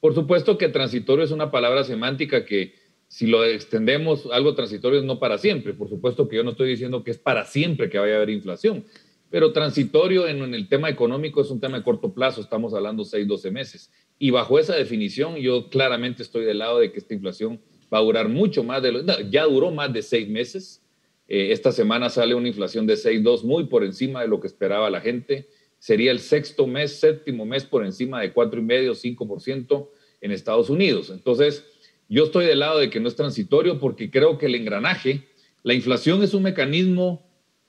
Por 0.01 0.15
supuesto 0.15 0.59
que 0.59 0.69
transitorio 0.69 1.25
es 1.25 1.31
una 1.31 1.51
palabra 1.51 1.85
semántica 1.85 2.45
que 2.45 2.75
si 3.09 3.27
lo 3.27 3.43
extendemos, 3.45 4.29
algo 4.31 4.55
transitorio 4.55 4.99
es 4.99 5.07
no 5.07 5.19
para 5.19 5.39
siempre. 5.39 5.73
Por 5.73 5.89
supuesto 5.89 6.29
que 6.29 6.37
yo 6.37 6.45
no 6.45 6.51
estoy 6.51 6.69
diciendo 6.69 7.03
que 7.03 7.13
es 7.13 7.19
para 7.19 7.47
siempre 7.47 7.89
que 7.89 7.99
vaya 7.99 8.13
a 8.13 8.17
haber 8.17 8.31
inflación, 8.31 8.85
pero 9.31 9.53
transitorio 9.53 10.27
en, 10.27 10.55
el 10.55 10.69
tema 10.69 10.89
económico 10.89 11.41
es 11.41 11.51
un 11.51 11.61
tema 11.61 11.79
de 11.79 11.85
corto 11.85 12.15
plazo, 12.15 12.41
estamos 12.41 12.73
hablando 12.75 13.05
6, 13.05 13.27
12 13.27 13.51
meses. 13.51 13.93
Y 14.19 14.31
bajo 14.31 14.59
esa 14.59 14.75
definición, 14.75 15.37
yo 15.37 15.69
claramente 15.69 16.23
estoy 16.23 16.45
del 16.45 16.59
lado 16.59 16.79
de 16.79 16.93
que 16.93 16.99
esta 16.99 17.15
inflación 17.15 17.61
va 17.93 17.99
a 17.99 18.03
durar 18.03 18.29
mucho 18.29 18.65
más 18.65 18.83
de 18.83 18.93
lo, 18.93 19.03
ya 19.31 19.45
duró 19.45 19.71
más 19.71 19.93
de 19.93 20.03
seis 20.03 20.29
meses. 20.29 20.83
Eh, 21.29 21.53
esta 21.53 21.73
semana 21.73 22.09
sale 22.09 22.35
una 22.35 22.49
inflación 22.49 22.87
de 22.87 22.95
6,2 22.95 23.45
muy 23.45 23.67
por 23.67 23.85
encima 23.85 24.23
de 24.23 24.29
lo 24.29 24.41
que 24.41 24.47
esperaba 24.47 24.91
la 24.91 25.01
gente. 25.01 25.49
Sería 25.79 26.11
el 26.11 26.21
sexto 26.21 26.67
mes, 26.67 26.99
séptimo 26.99 27.45
mes 27.45 27.65
por 27.65 27.85
encima 27.85 28.21
de 28.21 28.33
4,5, 28.35 29.17
5% 29.17 29.89
en 30.23 30.33
Estados 30.33 30.71
Unidos. 30.71 31.11
Entonces, 31.11 31.65
yo 32.09 32.25
estoy 32.25 32.47
del 32.47 32.61
lado 32.61 32.79
de 32.79 32.91
que 32.91 33.01
no 33.01 33.09
es 33.09 33.15
transitorio 33.15 33.79
porque 33.79 34.11
creo 34.11 34.39
que 34.39 34.47
el 34.47 34.55
engranaje, 34.55 35.29
la 35.63 35.75
inflación 35.75 36.23
es 36.23 36.35
un 36.35 36.43
mecanismo 36.43 37.28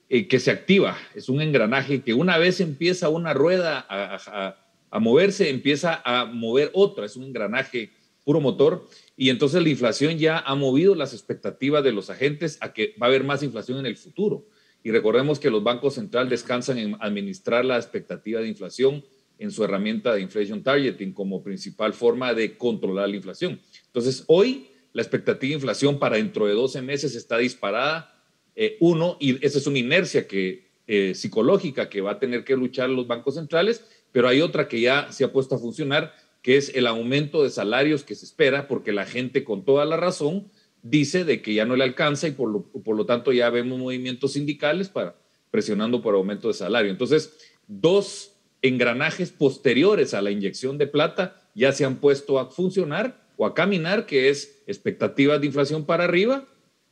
eh, 0.10 0.28
que 0.28 0.39
se 0.39 0.52
activa, 0.52 0.98
es 1.15 1.30
un 1.30 1.41
engranaje 1.41 2.02
que 2.02 2.13
una 2.13 2.38
vez 2.38 2.60
empieza 2.60 3.10
una 3.10 3.34
rueda 3.34 3.86
a, 3.89 4.58
a 4.91 5.00
moverse, 5.00 5.50
empieza 5.50 6.02
a 6.04 6.26
mover 6.26 6.72
otra, 6.74 7.06
es 7.06 7.15
un 7.15 7.26
engranaje 7.26 7.91
puro 8.24 8.41
motor. 8.41 8.88
Y 9.17 9.30
entonces 9.30 9.62
la 9.62 9.69
inflación 9.69 10.17
ya 10.17 10.39
ha 10.39 10.56
movido 10.56 10.95
las 10.95 11.13
expectativas 11.13 11.84
de 11.84 11.91
los 11.91 12.10
agentes 12.10 12.58
a 12.62 12.74
que 12.74 12.95
va 13.02 13.08
a 13.08 13.10
haber 13.10 13.24
más 13.24 13.43
inflación 13.43 13.80
en 13.80 13.86
el 13.86 13.98
futuro. 13.98 14.48
Y 14.84 14.91
recordemos 14.91 15.39
que 15.39 15.50
los 15.50 15.63
bancos 15.63 15.95
centrales 15.95 16.30
descansan 16.30 16.78
en 16.78 16.95
administrar 17.00 17.65
la 17.65 17.78
expectativa 17.78 18.39
de 18.39 18.48
inflación 18.48 19.04
en 19.38 19.52
su 19.52 19.63
herramienta 19.63 20.13
de 20.13 20.22
inflation 20.22 20.63
targeting 20.63 21.13
como 21.13 21.43
principal 21.43 21.93
forma 21.93 22.34
de 22.34 22.58
controlar 22.58 23.10
la 23.10 23.15
inflación. 23.15 23.60
Entonces, 23.88 24.24
hoy 24.28 24.67
la 24.93 25.02
expectativa 25.02 25.50
de 25.50 25.56
inflación 25.56 26.00
para 26.00 26.17
dentro 26.17 26.45
de 26.45 26.54
12 26.54 26.82
meses 26.82 27.15
está 27.15 27.38
disparada. 27.38 28.18
Eh, 28.62 28.76
uno, 28.82 29.15
y 29.22 29.45
esa 29.45 29.58
es 29.58 29.67
una 29.67 29.80
inercia 29.80 30.28
que, 30.28 30.67
eh, 30.86 31.15
psicológica 31.15 31.88
que 31.88 32.02
va 32.02 32.12
a 32.12 32.19
tener 32.19 32.43
que 32.43 32.58
luchar 32.58 32.89
los 32.89 33.08
bancos 33.08 33.36
centrales, 33.36 33.86
pero 34.12 34.28
hay 34.28 34.41
otra 34.41 34.67
que 34.67 34.82
ya 34.82 35.13
se 35.13 35.24
ha 35.24 35.32
puesto 35.32 35.56
a 35.56 35.60
funcionar, 35.60 36.13
que 36.41 36.58
es 36.58 36.76
el 36.76 36.86
aumento 36.86 37.41
de 37.41 37.52
salarios 37.52 38.04
que 38.04 38.15
se 38.15 38.26
espera, 38.26 38.67
porque 38.67 38.91
la 38.91 39.06
gente 39.06 39.45
con 39.45 39.63
toda 39.63 39.86
la 39.86 39.95
razón 39.95 40.52
dice 40.84 41.24
de 41.24 41.41
que 41.41 41.54
ya 41.54 41.63
no 41.63 41.78
le 41.78 41.86
alcanza 41.86 42.28
y 42.28 42.32
por 42.32 42.50
lo, 42.50 42.63
por 42.63 42.98
lo 42.98 43.06
tanto 43.06 43.32
ya 43.32 43.50
vemos 43.50 43.80
movimientos 43.80 44.34
sindicales 44.34 44.89
para, 44.89 45.15
presionando 45.52 46.02
por 46.02 46.13
aumento 46.15 46.50
de 46.50 46.54
salario. 46.54 46.91
Entonces, 46.91 47.38
dos 47.65 48.34
engranajes 48.62 49.32
posteriores 49.32 50.13
a 50.13 50.22
la 50.22 50.32
inyección 50.32 50.78
de 50.78 50.88
plata 50.88 51.50
ya 51.56 51.72
se 51.72 51.86
han 51.86 52.02
puesto 52.02 52.38
a 52.38 52.52
funcionar 52.52 53.26
o 53.38 53.45
a 53.45 53.54
caminar, 53.54 54.06
que 54.06 54.28
es 54.28 54.62
expectativas 54.67 55.39
de 55.39 55.48
inflación 55.48 55.86
para 55.86 56.04
arriba, 56.04 56.45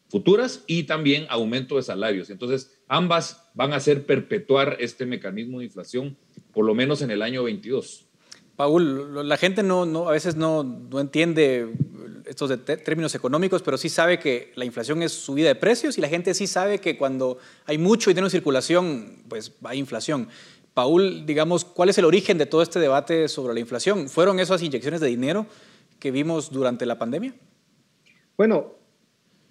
futuras, 0.10 0.64
y 0.68 0.84
también 0.84 1.26
aumento 1.30 1.76
de 1.76 1.84
salarios. 1.84 2.30
Entonces, 2.30 2.80
ambas 2.88 3.50
van 3.54 3.74
a 3.74 3.78
hacer 3.78 4.06
perpetuar 4.06 4.78
este 4.80 5.06
mecanismo 5.06 5.60
de 5.60 5.66
inflación, 5.66 6.18
por 6.54 6.66
lo 6.66 6.74
menos 6.74 7.02
en 7.02 7.12
el 7.12 7.22
año 7.22 7.44
22. 7.44 8.08
Paul, 8.56 9.28
la 9.28 9.38
gente 9.38 9.62
no, 9.62 9.86
no 9.86 10.10
a 10.10 10.12
veces 10.12 10.36
no, 10.36 10.64
no, 10.64 11.00
entiende 11.00 11.74
estos 12.26 12.52
términos 12.66 13.14
económicos, 13.14 13.62
pero 13.62 13.78
sí 13.78 13.88
sabe 13.88 14.18
que 14.18 14.52
la 14.56 14.66
inflación 14.66 15.04
es 15.04 15.12
subida 15.12 15.48
de 15.48 15.56
precios 15.56 15.98
y 15.98 16.02
la 16.02 16.10
gente 16.10 16.34
sí 16.34 16.48
sabe 16.48 16.80
que 16.80 16.98
cuando 16.98 17.38
hay 17.66 17.78
mucho 17.78 18.10
dinero 18.10 18.26
en 18.26 18.32
circulación, 18.32 19.24
pues 19.30 19.52
hay 19.64 19.78
inflación. 19.78 20.28
Paul, 20.74 21.26
digamos, 21.28 21.66
¿cuál 21.66 21.90
es 21.90 22.00
el 22.00 22.06
origen 22.06 22.40
de 22.40 22.48
todo 22.48 22.64
este 22.64 22.80
debate 22.80 23.28
sobre 23.28 23.54
la 23.54 23.60
inflación? 23.60 24.10
¿Fueron 24.10 24.40
esas 24.40 24.64
inyecciones 24.64 25.02
de 25.02 25.08
dinero 25.08 25.46
que 26.00 26.10
vimos 26.10 26.52
durante 26.52 26.88
la 26.88 26.98
pandemia? 26.98 27.36
Bueno, 28.38 28.77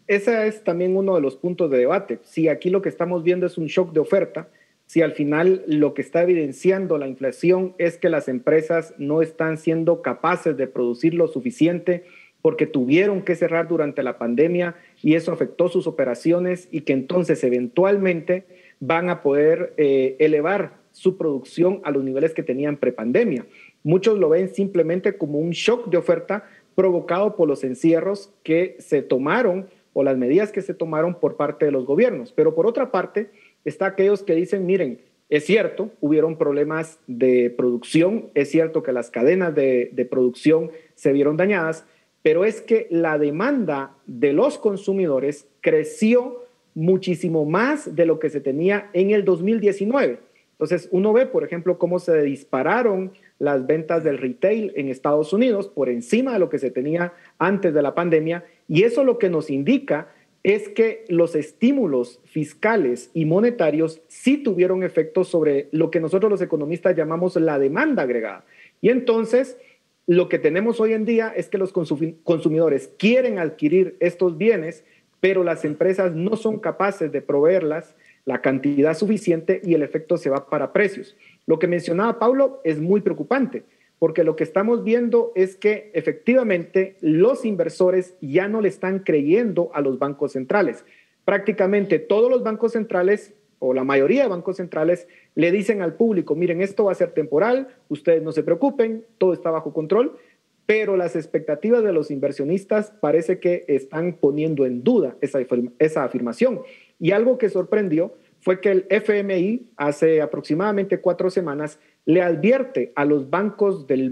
ese 0.07 0.47
es 0.47 0.63
también 0.63 0.97
uno 0.97 1.15
de 1.15 1.21
los 1.21 1.37
puntos 1.37 1.71
de 1.71 1.79
debate. 1.79 2.19
Si 2.23 2.49
aquí 2.49 2.71
lo 2.71 2.83
que 2.83 2.89
estamos 2.89 3.23
viendo 3.23 3.47
es 3.47 3.59
un 3.59 3.67
shock 3.67 3.93
de 3.93 4.01
oferta, 4.01 4.49
si 4.87 5.03
al 5.03 5.13
final 5.13 5.65
lo 5.67 5.95
que 5.95 6.03
está 6.03 6.23
evidenciando 6.23 6.97
la 6.97 7.09
inflación 7.09 7.75
es 7.79 7.99
que 7.99 8.09
las 8.09 8.29
empresas 8.29 8.95
no 8.99 9.21
están 9.21 9.57
siendo 9.57 10.01
capaces 10.01 10.57
de 10.57 10.69
producir 10.69 11.15
lo 11.15 11.27
suficiente 11.27 12.05
porque 12.41 12.69
tuvieron 12.69 13.23
que 13.23 13.35
cerrar 13.35 13.67
durante 13.67 14.05
la 14.05 14.19
pandemia 14.19 14.77
y 15.03 15.15
eso 15.15 15.33
afectó 15.33 15.69
sus 15.69 15.89
operaciones 15.89 16.69
y 16.71 16.83
que 16.83 16.93
entonces 16.93 17.43
eventualmente 17.43 18.45
van 18.79 19.11
a 19.11 19.23
poder 19.23 19.75
eh, 19.77 20.15
elevar 20.21 20.75
su 20.93 21.17
producción 21.17 21.81
a 21.83 21.91
los 21.91 22.05
niveles 22.05 22.33
que 22.33 22.45
tenían 22.45 22.77
prepandemia. 22.77 23.45
Muchos 23.83 24.19
lo 24.19 24.29
ven 24.29 24.55
simplemente 24.55 25.19
como 25.19 25.41
un 25.41 25.51
shock 25.51 25.89
de 25.91 25.97
oferta 25.97 26.45
provocado 26.77 27.35
por 27.35 27.49
los 27.49 27.65
encierros 27.65 28.33
que 28.45 28.77
se 28.79 29.03
tomaron 29.03 29.67
o 29.99 30.05
las 30.05 30.19
medidas 30.19 30.53
que 30.53 30.61
se 30.61 30.75
tomaron 30.75 31.15
por 31.15 31.39
parte 31.39 31.65
de 31.65 31.71
los 31.71 31.87
gobiernos. 31.87 32.31
Pero 32.31 32.55
por 32.55 32.67
otra 32.67 32.93
parte, 32.93 33.31
está 33.65 33.87
aquellos 33.87 34.23
que 34.23 34.35
dicen, 34.35 34.67
miren, 34.67 35.01
es 35.31 35.47
cierto, 35.47 35.91
hubieron 36.03 36.37
problemas 36.37 37.01
de 37.07 37.49
producción, 37.49 38.27
es 38.35 38.51
cierto 38.51 38.83
que 38.83 38.93
las 38.93 39.11
cadenas 39.11 39.55
de, 39.55 39.89
de, 39.95 40.05
producción 40.05 40.71
se 40.97 41.15
vieron 41.15 41.39
dañadas, 41.39 41.87
pero 42.21 42.45
es 42.45 42.61
que 42.61 42.89
la 42.91 43.17
demanda 43.17 43.95
de 44.07 44.35
los 44.35 44.59
consumidores 44.59 45.49
creció 45.63 46.45
muchísimo 46.75 47.47
más 47.47 47.97
de 47.97 48.05
lo 48.05 48.19
que 48.19 48.29
se 48.29 48.43
tenía 48.43 48.91
en 48.93 49.13
el 49.13 49.25
2019. 49.25 50.19
Entonces, 50.53 50.91
uno 50.91 51.15
ve, 51.15 51.25
por 51.25 51.43
ejemplo, 51.43 51.79
cómo 51.79 51.99
se 51.99 52.23
dispararon 52.23 53.13
las 53.39 53.67
ventas 53.67 54.05
del 54.05 54.19
retail 54.19 54.73
en 54.77 54.89
Estados 54.89 55.33
Unidos 55.33 55.69
por 55.69 55.89
encima 55.89 56.35
de 56.35 56.39
lo 56.39 56.51
que 56.51 56.59
se 56.59 56.71
tenía 56.71 57.13
antes 57.39 57.75
de 57.75 57.83
la 57.83 57.95
pandemia, 57.95 58.45
y 58.69 58.83
eso 58.83 59.05
lo 59.05 59.19
que 59.19 59.31
nos 59.31 59.51
indica 59.51 60.09
es 60.43 60.69
que 60.69 61.05
los 61.09 61.35
estímulos 61.35 62.21
fiscales 62.25 63.11
y 63.13 63.25
monetarios 63.25 64.01
sí 64.07 64.37
tuvieron 64.39 64.85
efectos 64.85 65.29
sobre 65.29 65.69
lo 65.73 65.91
que 65.91 65.99
nosotros 65.99 66.31
los 66.31 66.41
economistas 66.41 66.97
llamamos 66.97 67.35
la 67.35 67.59
demanda 67.59 68.05
agregada. 68.05 68.45
Y 68.81 68.91
entonces, 68.91 69.59
lo 70.07 70.29
que 70.29 70.39
tenemos 70.39 70.79
hoy 70.81 70.93
en 70.93 71.05
día 71.05 71.33
es 71.35 71.49
que 71.49 71.59
los 71.59 71.73
consumidores 71.73 72.91
quieren 72.97 73.41
adquirir 73.41 73.97
estos 73.99 74.39
bienes, 74.39 74.85
pero 75.19 75.43
las 75.43 75.65
empresas 75.65 76.15
no 76.15 76.37
son 76.37 76.61
capaces 76.61 77.11
de 77.11 77.23
proveerlas 77.23 77.97
la 78.25 78.41
cantidad 78.41 78.97
suficiente 78.97 79.61
y 79.65 79.75
el 79.75 79.83
efecto 79.83 80.17
se 80.17 80.31
va 80.31 80.49
para 80.49 80.73
precios. 80.73 81.17
Lo 81.47 81.59
que 81.59 81.67
mencionaba 81.67 82.19
Paulo 82.19 82.61
es 82.63 82.81
muy 82.81 83.01
preocupante 83.01 83.65
porque 83.99 84.25
lo 84.25 84.37
que 84.37 84.45
estamos 84.45 84.85
viendo 84.85 85.33
es 85.35 85.57
que 85.57 85.91
efectivamente 85.95 86.97
los 87.01 87.45
inversores 87.45 88.15
ya 88.21 88.49
no 88.49 88.61
le 88.61 88.69
están 88.69 89.01
creyendo 89.01 89.71
a 89.75 89.81
los 89.81 89.99
bancos 89.99 90.33
centrales. 90.33 90.85
Prácticamente 91.25 91.99
todos 91.99 92.31
los 92.31 92.43
bancos 92.43 92.73
centrales 92.73 93.35
o 93.59 93.73
la 93.73 93.85
mayoría 93.85 94.25
de 94.25 94.29
bancos 94.29 94.57
centrales 94.57 95.09
le 95.35 95.51
dicen 95.51 95.81
al 95.81 95.95
público, 95.95 96.35
miren, 96.35 96.61
esto 96.61 96.85
va 96.85 96.93
a 96.93 96.97
ser 96.97 97.13
temporal, 97.13 97.69
ustedes 97.89 98.23
no 98.23 98.33
se 98.33 98.43
preocupen, 98.43 99.05
todo 99.19 99.33
está 99.33 99.51
bajo 99.51 99.73
control, 99.73 100.19
pero 100.67 100.97
las 100.97 101.17
expectativas 101.17 101.83
de 101.83 101.93
los 101.93 102.11
inversionistas 102.11 102.93
parece 103.01 103.39
que 103.39 103.65
están 103.69 104.15
poniendo 104.15 104.67
en 104.67 104.83
duda 104.83 105.17
esa, 105.21 105.39
esa 105.79 106.05
afirmación. 106.05 106.61
Y 106.99 107.13
algo 107.13 107.39
que 107.39 107.49
sorprendió 107.49 108.15
fue 108.41 108.61
que 108.61 108.71
el 108.71 108.87
FMI 108.91 109.71
hace 109.77 110.21
aproximadamente 110.21 111.01
cuatro 111.01 111.31
semanas 111.31 111.79
le 112.07 112.23
advierte 112.23 112.93
a 112.95 113.05
los 113.05 113.29
bancos, 113.29 113.87
del 113.87 114.11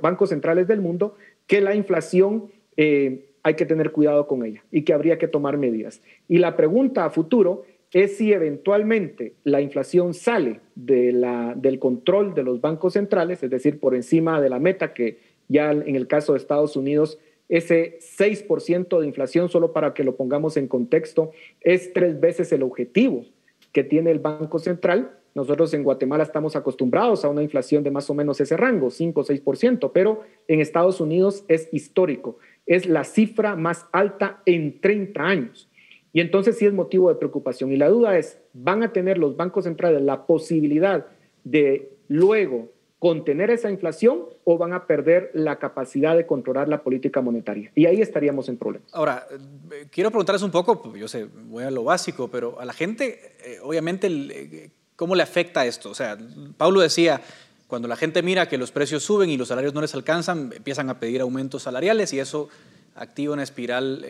bancos 0.00 0.28
centrales 0.28 0.68
del 0.68 0.80
mundo 0.80 1.16
que 1.46 1.60
la 1.60 1.74
inflación 1.74 2.50
eh, 2.76 3.30
hay 3.42 3.54
que 3.54 3.66
tener 3.66 3.90
cuidado 3.90 4.26
con 4.26 4.44
ella 4.44 4.62
y 4.70 4.82
que 4.82 4.92
habría 4.92 5.18
que 5.18 5.26
tomar 5.26 5.56
medidas. 5.56 6.02
Y 6.28 6.38
la 6.38 6.56
pregunta 6.56 7.04
a 7.04 7.10
futuro 7.10 7.64
es 7.92 8.18
si 8.18 8.32
eventualmente 8.32 9.34
la 9.42 9.60
inflación 9.60 10.14
sale 10.14 10.60
de 10.74 11.12
la, 11.12 11.54
del 11.56 11.78
control 11.78 12.34
de 12.34 12.44
los 12.44 12.60
bancos 12.60 12.92
centrales, 12.92 13.42
es 13.42 13.50
decir, 13.50 13.80
por 13.80 13.94
encima 13.94 14.40
de 14.40 14.50
la 14.50 14.60
meta 14.60 14.92
que 14.92 15.18
ya 15.48 15.72
en 15.72 15.96
el 15.96 16.06
caso 16.06 16.32
de 16.32 16.38
Estados 16.38 16.76
Unidos, 16.76 17.18
ese 17.48 17.98
6% 18.00 19.00
de 19.00 19.06
inflación, 19.06 19.48
solo 19.48 19.72
para 19.72 19.92
que 19.92 20.04
lo 20.04 20.14
pongamos 20.14 20.56
en 20.56 20.68
contexto, 20.68 21.32
es 21.60 21.92
tres 21.92 22.20
veces 22.20 22.52
el 22.52 22.62
objetivo 22.62 23.24
que 23.72 23.82
tiene 23.82 24.12
el 24.12 24.20
Banco 24.20 24.60
Central 24.60 25.18
nosotros 25.34 25.72
en 25.74 25.84
Guatemala 25.84 26.24
estamos 26.24 26.56
acostumbrados 26.56 27.24
a 27.24 27.28
una 27.28 27.42
inflación 27.42 27.82
de 27.82 27.90
más 27.90 28.10
o 28.10 28.14
menos 28.14 28.40
ese 28.40 28.56
rango, 28.56 28.90
5 28.90 29.20
o 29.20 29.24
6%, 29.24 29.90
pero 29.92 30.22
en 30.48 30.60
Estados 30.60 31.00
Unidos 31.00 31.44
es 31.48 31.68
histórico. 31.72 32.38
Es 32.66 32.86
la 32.86 33.04
cifra 33.04 33.56
más 33.56 33.86
alta 33.92 34.42
en 34.46 34.80
30 34.80 35.22
años. 35.22 35.68
Y 36.12 36.20
entonces 36.20 36.58
sí 36.58 36.66
es 36.66 36.72
motivo 36.72 37.08
de 37.08 37.14
preocupación. 37.14 37.70
Y 37.72 37.76
la 37.76 37.88
duda 37.88 38.18
es, 38.18 38.40
¿van 38.52 38.82
a 38.82 38.92
tener 38.92 39.18
los 39.18 39.36
bancos 39.36 39.64
centrales 39.64 40.02
la 40.02 40.26
posibilidad 40.26 41.06
de 41.44 41.92
luego 42.08 42.68
contener 43.00 43.50
esa 43.50 43.70
inflación 43.70 44.26
o 44.44 44.58
van 44.58 44.74
a 44.74 44.86
perder 44.86 45.30
la 45.32 45.58
capacidad 45.58 46.14
de 46.14 46.26
controlar 46.26 46.68
la 46.68 46.82
política 46.82 47.22
monetaria. 47.22 47.72
Y 47.74 47.86
ahí 47.86 48.02
estaríamos 48.02 48.50
en 48.50 48.58
problemas. 48.58 48.94
Ahora, 48.94 49.26
eh, 49.72 49.86
quiero 49.90 50.10
preguntarles 50.10 50.42
un 50.42 50.50
poco, 50.50 50.82
pues, 50.82 51.00
yo 51.00 51.08
sé, 51.08 51.24
voy 51.24 51.64
a 51.64 51.70
lo 51.70 51.82
básico, 51.82 52.28
pero 52.28 52.60
a 52.60 52.66
la 52.66 52.74
gente, 52.74 53.36
eh, 53.42 53.58
obviamente, 53.62 54.06
eh, 54.06 54.70
¿cómo 55.00 55.14
le 55.14 55.22
afecta 55.22 55.64
esto? 55.64 55.88
O 55.88 55.94
sea, 55.94 56.18
Pablo 56.58 56.82
decía, 56.82 57.22
cuando 57.68 57.88
la 57.88 57.96
gente 57.96 58.22
mira 58.22 58.50
que 58.50 58.58
los 58.58 58.70
precios 58.70 59.02
suben 59.02 59.30
y 59.30 59.38
los 59.38 59.48
salarios 59.48 59.72
no 59.72 59.80
les 59.80 59.94
alcanzan, 59.94 60.52
empiezan 60.54 60.90
a 60.90 61.00
pedir 61.00 61.22
aumentos 61.22 61.62
salariales 61.62 62.12
y 62.12 62.18
eso 62.20 62.50
activa 62.96 63.32
una 63.32 63.42
espiral, 63.42 64.04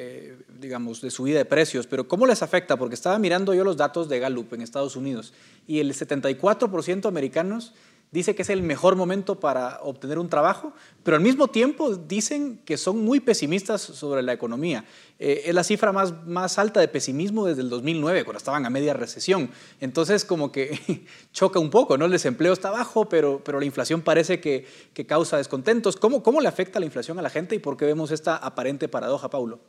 digamos, 0.58 1.00
de 1.00 1.12
subida 1.12 1.38
de 1.38 1.44
precios. 1.44 1.86
Pero 1.86 2.08
¿cómo 2.08 2.26
les 2.26 2.42
afecta? 2.42 2.76
Porque 2.76 2.96
estaba 2.96 3.20
mirando 3.20 3.54
yo 3.54 3.62
los 3.62 3.76
datos 3.76 4.08
de 4.08 4.18
Gallup 4.18 4.52
en 4.52 4.62
Estados 4.62 4.96
Unidos 4.96 5.32
y 5.68 5.78
el 5.78 5.94
74% 5.94 7.02
de 7.02 7.08
americanos 7.08 7.72
dice 8.10 8.34
que 8.34 8.42
es 8.42 8.50
el 8.50 8.62
mejor 8.62 8.96
momento 8.96 9.38
para 9.38 9.80
obtener 9.82 10.18
un 10.18 10.28
trabajo, 10.28 10.72
pero 11.02 11.16
al 11.16 11.22
mismo 11.22 11.48
tiempo 11.48 11.94
dicen 11.94 12.60
que 12.64 12.76
son 12.76 13.04
muy 13.04 13.20
pesimistas 13.20 13.80
sobre 13.80 14.22
la 14.22 14.32
economía. 14.32 14.84
Eh, 15.18 15.42
es 15.46 15.54
la 15.54 15.62
cifra 15.62 15.92
más, 15.92 16.26
más 16.26 16.58
alta 16.58 16.80
de 16.80 16.88
pesimismo 16.88 17.46
desde 17.46 17.62
el 17.62 17.70
2009, 17.70 18.24
cuando 18.24 18.38
estaban 18.38 18.66
a 18.66 18.70
media 18.70 18.94
recesión. 18.94 19.50
Entonces, 19.80 20.24
como 20.24 20.50
que 20.50 21.04
choca 21.32 21.58
un 21.58 21.70
poco, 21.70 21.96
¿no? 21.96 22.06
El 22.06 22.12
desempleo 22.12 22.52
está 22.52 22.70
bajo, 22.70 23.08
pero, 23.08 23.42
pero 23.44 23.60
la 23.60 23.66
inflación 23.66 24.02
parece 24.02 24.40
que, 24.40 24.66
que 24.92 25.06
causa 25.06 25.36
descontentos. 25.36 25.96
¿Cómo, 25.96 26.22
¿Cómo 26.22 26.40
le 26.40 26.48
afecta 26.48 26.80
la 26.80 26.86
inflación 26.86 27.18
a 27.18 27.22
la 27.22 27.30
gente 27.30 27.54
y 27.54 27.58
por 27.58 27.76
qué 27.76 27.84
vemos 27.84 28.10
esta 28.10 28.36
aparente 28.36 28.88
paradoja, 28.88 29.30
Paulo? 29.30 29.60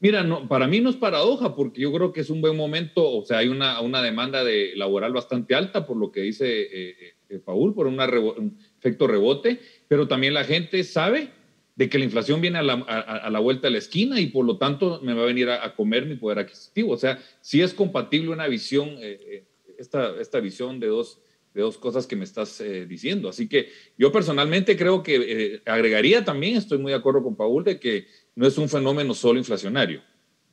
Mira, 0.00 0.22
no, 0.22 0.46
para 0.46 0.68
mí 0.68 0.80
no 0.80 0.90
es 0.90 0.96
paradoja, 0.96 1.56
porque 1.56 1.80
yo 1.80 1.92
creo 1.92 2.12
que 2.12 2.20
es 2.20 2.30
un 2.30 2.40
buen 2.40 2.56
momento, 2.56 3.10
o 3.10 3.24
sea, 3.24 3.38
hay 3.38 3.48
una, 3.48 3.80
una 3.80 4.00
demanda 4.00 4.44
de 4.44 4.72
laboral 4.76 5.12
bastante 5.12 5.56
alta, 5.56 5.86
por 5.86 5.96
lo 5.96 6.12
que 6.12 6.20
dice 6.20 6.46
eh, 6.46 6.90
eh, 7.00 7.14
Paul, 7.44 7.74
por 7.74 7.86
un 7.86 8.58
efecto 8.78 9.06
rebote, 9.06 9.60
pero 9.86 10.08
también 10.08 10.34
la 10.34 10.44
gente 10.44 10.82
sabe 10.84 11.30
de 11.76 11.88
que 11.88 11.98
la 11.98 12.04
inflación 12.04 12.40
viene 12.40 12.58
a 12.58 12.62
la, 12.62 13.38
vuelta 13.38 13.68
de 13.68 13.72
la 13.72 13.78
esquina 13.78 14.20
y 14.20 14.26
por 14.26 14.44
lo 14.44 14.58
tanto 14.58 15.00
me 15.02 15.14
va 15.14 15.22
a 15.22 15.26
venir 15.26 15.48
a, 15.50 15.74
comer 15.76 16.06
mi 16.06 16.16
poder 16.16 16.40
adquisitivo. 16.40 16.92
O 16.92 16.96
sea, 16.96 17.22
sí 17.40 17.60
es 17.60 17.72
compatible 17.72 18.30
una 18.30 18.48
visión, 18.48 18.96
eh, 19.00 19.44
esta, 19.78 20.18
esta 20.20 20.40
visión 20.40 20.80
de 20.80 20.88
dos, 20.88 21.20
de 21.54 21.62
dos 21.62 21.78
cosas 21.78 22.06
que 22.06 22.16
me 22.16 22.24
estás 22.24 22.62
diciendo. 22.88 23.28
Así 23.28 23.48
que 23.48 23.68
yo 23.96 24.10
personalmente 24.10 24.76
creo 24.76 25.02
que 25.02 25.60
agregaría 25.66 26.24
también, 26.24 26.56
estoy 26.56 26.78
muy 26.78 26.90
de 26.90 26.98
acuerdo 26.98 27.22
con 27.22 27.36
Paul, 27.36 27.62
de 27.62 27.78
que 27.78 28.06
no 28.38 28.46
es 28.46 28.56
un 28.56 28.68
fenómeno 28.68 29.14
solo 29.14 29.40
inflacionario, 29.40 30.00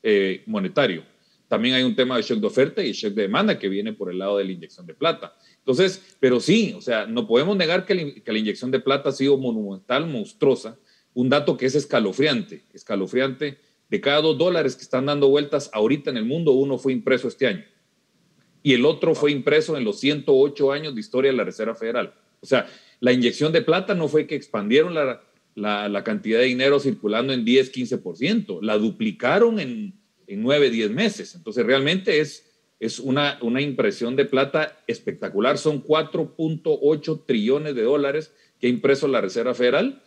eh, 0.02 0.42
monetario. 0.48 1.04
También 1.48 1.76
hay 1.76 1.84
un 1.84 1.96
tema 1.96 2.18
de 2.18 2.24
shock 2.24 2.40
de 2.40 2.48
oferta 2.48 2.84
y 2.84 2.94
shock 2.94 3.14
de 3.14 3.24
demanda 3.24 3.60
que 3.60 3.70
viene 3.70 3.94
por 3.94 4.10
el 4.10 4.18
lado 4.18 4.40
de 4.40 4.44
la 4.44 4.52
inyección 4.52 4.88
de 4.88 4.96
plata. 4.96 5.36
Entonces, 5.66 6.16
pero 6.20 6.40
sí, 6.40 6.76
o 6.78 6.82
sea, 6.82 7.08
no 7.08 7.26
podemos 7.26 7.58
negar 7.58 7.88
que 7.88 8.22
la, 8.24 8.38
inyección 8.38 8.70
de 8.70 8.80
plata 8.80 9.10
ha 9.10 9.12
sido 9.12 9.36
monumental, 9.36 10.06
monstruosa. 10.06 10.78
Un 11.16 11.28
dato 11.28 11.58
que 11.58 11.66
es 11.66 11.74
escalofriante, 11.74 12.64
escalofriante. 12.72 13.58
De 13.90 14.00
cada 14.00 14.22
dos 14.22 14.38
dólares 14.38 14.76
que 14.76 14.84
están 14.84 15.08
dando 15.08 15.28
vueltas 15.30 15.72
ahorita 15.74 16.12
en 16.12 16.18
el 16.18 16.26
mundo, 16.26 16.52
uno 16.52 16.78
fue 16.78 16.94
impreso 16.94 17.28
este 17.28 17.48
año. 17.48 17.66
Y 18.62 18.74
el 18.74 18.86
otro 18.86 19.16
fue 19.16 19.32
impreso 19.32 19.76
en 19.76 19.84
los 19.84 20.00
108 20.00 20.72
años 20.72 20.94
de 20.94 21.02
historia 21.02 21.32
de 21.32 21.38
la 21.38 21.44
Reserva 21.44 21.74
Federal. 21.74 22.14
O 22.42 22.46
sea, 22.46 22.68
la 23.00 23.12
inyección 23.12 23.52
de 23.52 23.64
plata 23.64 23.96
no 23.96 24.08
fue 24.08 24.28
que 24.28 24.36
expandieron 24.36 24.94
la, 24.94 25.24
la, 25.56 26.04
cantidad 26.04 26.40
de 26.40 26.46
dinero 26.46 26.80
circulando 26.80 27.34
en 27.34 27.44
10, 27.44 27.74
15%, 27.74 28.62
la 28.62 28.78
duplicaron 28.78 29.60
en, 29.60 29.96
en 30.28 30.44
9, 30.44 30.70
10 30.70 30.92
meses. 30.92 31.34
Entonces 31.34 31.66
realmente 31.66 32.20
es, 32.20 32.45
es 32.80 33.00
una, 33.00 33.40
una 33.42 33.62
impresión 33.62 34.16
de 34.16 34.26
plata 34.26 34.78
espectacular. 34.88 35.58
Son 35.58 35.84
4.8 35.84 37.26
trillones 37.26 37.76
de 37.76 37.84
dólares 37.84 38.34
que 38.60 38.68
ha 38.68 38.70
impreso 38.70 39.08
la 39.08 39.22
Reserva 39.22 39.54
Federal, 39.54 40.04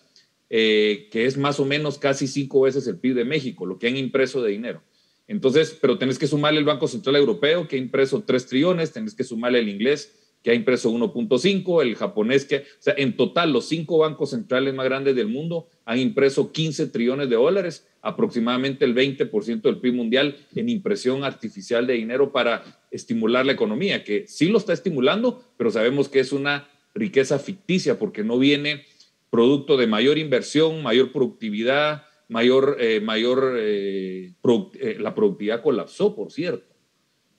eh, 0.50 1.08
que 1.10 1.26
es 1.26 1.36
más 1.36 1.60
o 1.60 1.64
menos 1.64 1.98
casi 1.98 2.26
cinco 2.26 2.62
veces 2.62 2.86
el 2.86 2.98
PIB 2.98 3.14
de 3.14 3.24
México, 3.24 3.66
lo 3.66 3.78
que 3.78 3.88
han 3.88 3.96
impreso 3.96 4.42
de 4.42 4.50
dinero. 4.50 4.82
Entonces, 5.26 5.76
pero 5.78 5.98
tenés 5.98 6.18
que 6.18 6.26
sumarle 6.26 6.58
el 6.58 6.64
Banco 6.64 6.88
Central 6.88 7.16
Europeo, 7.16 7.68
que 7.68 7.76
ha 7.76 7.78
impreso 7.78 8.22
3 8.26 8.46
trillones, 8.46 8.92
tenés 8.92 9.14
que 9.14 9.24
sumarle 9.24 9.58
el 9.58 9.68
inglés, 9.68 10.17
que 10.42 10.50
ha 10.50 10.54
impreso 10.54 10.90
1.5, 10.90 11.82
el 11.82 11.96
japonés 11.96 12.44
que, 12.44 12.56
o 12.56 12.62
sea, 12.78 12.94
en 12.96 13.16
total 13.16 13.52
los 13.52 13.66
cinco 13.66 13.98
bancos 13.98 14.30
centrales 14.30 14.74
más 14.74 14.86
grandes 14.86 15.16
del 15.16 15.28
mundo 15.28 15.68
han 15.84 15.98
impreso 15.98 16.52
15 16.52 16.86
trillones 16.88 17.28
de 17.28 17.36
dólares, 17.36 17.86
aproximadamente 18.02 18.84
el 18.84 18.94
20% 18.94 19.62
del 19.62 19.78
PIB 19.78 19.94
mundial 19.94 20.36
en 20.54 20.68
impresión 20.68 21.24
artificial 21.24 21.86
de 21.86 21.94
dinero 21.94 22.32
para 22.32 22.62
estimular 22.90 23.44
la 23.44 23.52
economía, 23.52 24.04
que 24.04 24.26
sí 24.28 24.48
lo 24.48 24.58
está 24.58 24.72
estimulando, 24.72 25.42
pero 25.56 25.70
sabemos 25.70 26.08
que 26.08 26.20
es 26.20 26.32
una 26.32 26.68
riqueza 26.94 27.38
ficticia 27.38 27.98
porque 27.98 28.24
no 28.24 28.38
viene 28.38 28.84
producto 29.30 29.76
de 29.76 29.86
mayor 29.86 30.18
inversión, 30.18 30.82
mayor 30.82 31.12
productividad, 31.12 32.04
mayor, 32.28 32.76
eh, 32.80 33.00
mayor, 33.00 33.56
eh, 33.58 34.32
eh, 34.80 34.96
la 34.98 35.14
productividad 35.14 35.62
colapsó, 35.62 36.14
por 36.14 36.30
cierto. 36.30 36.67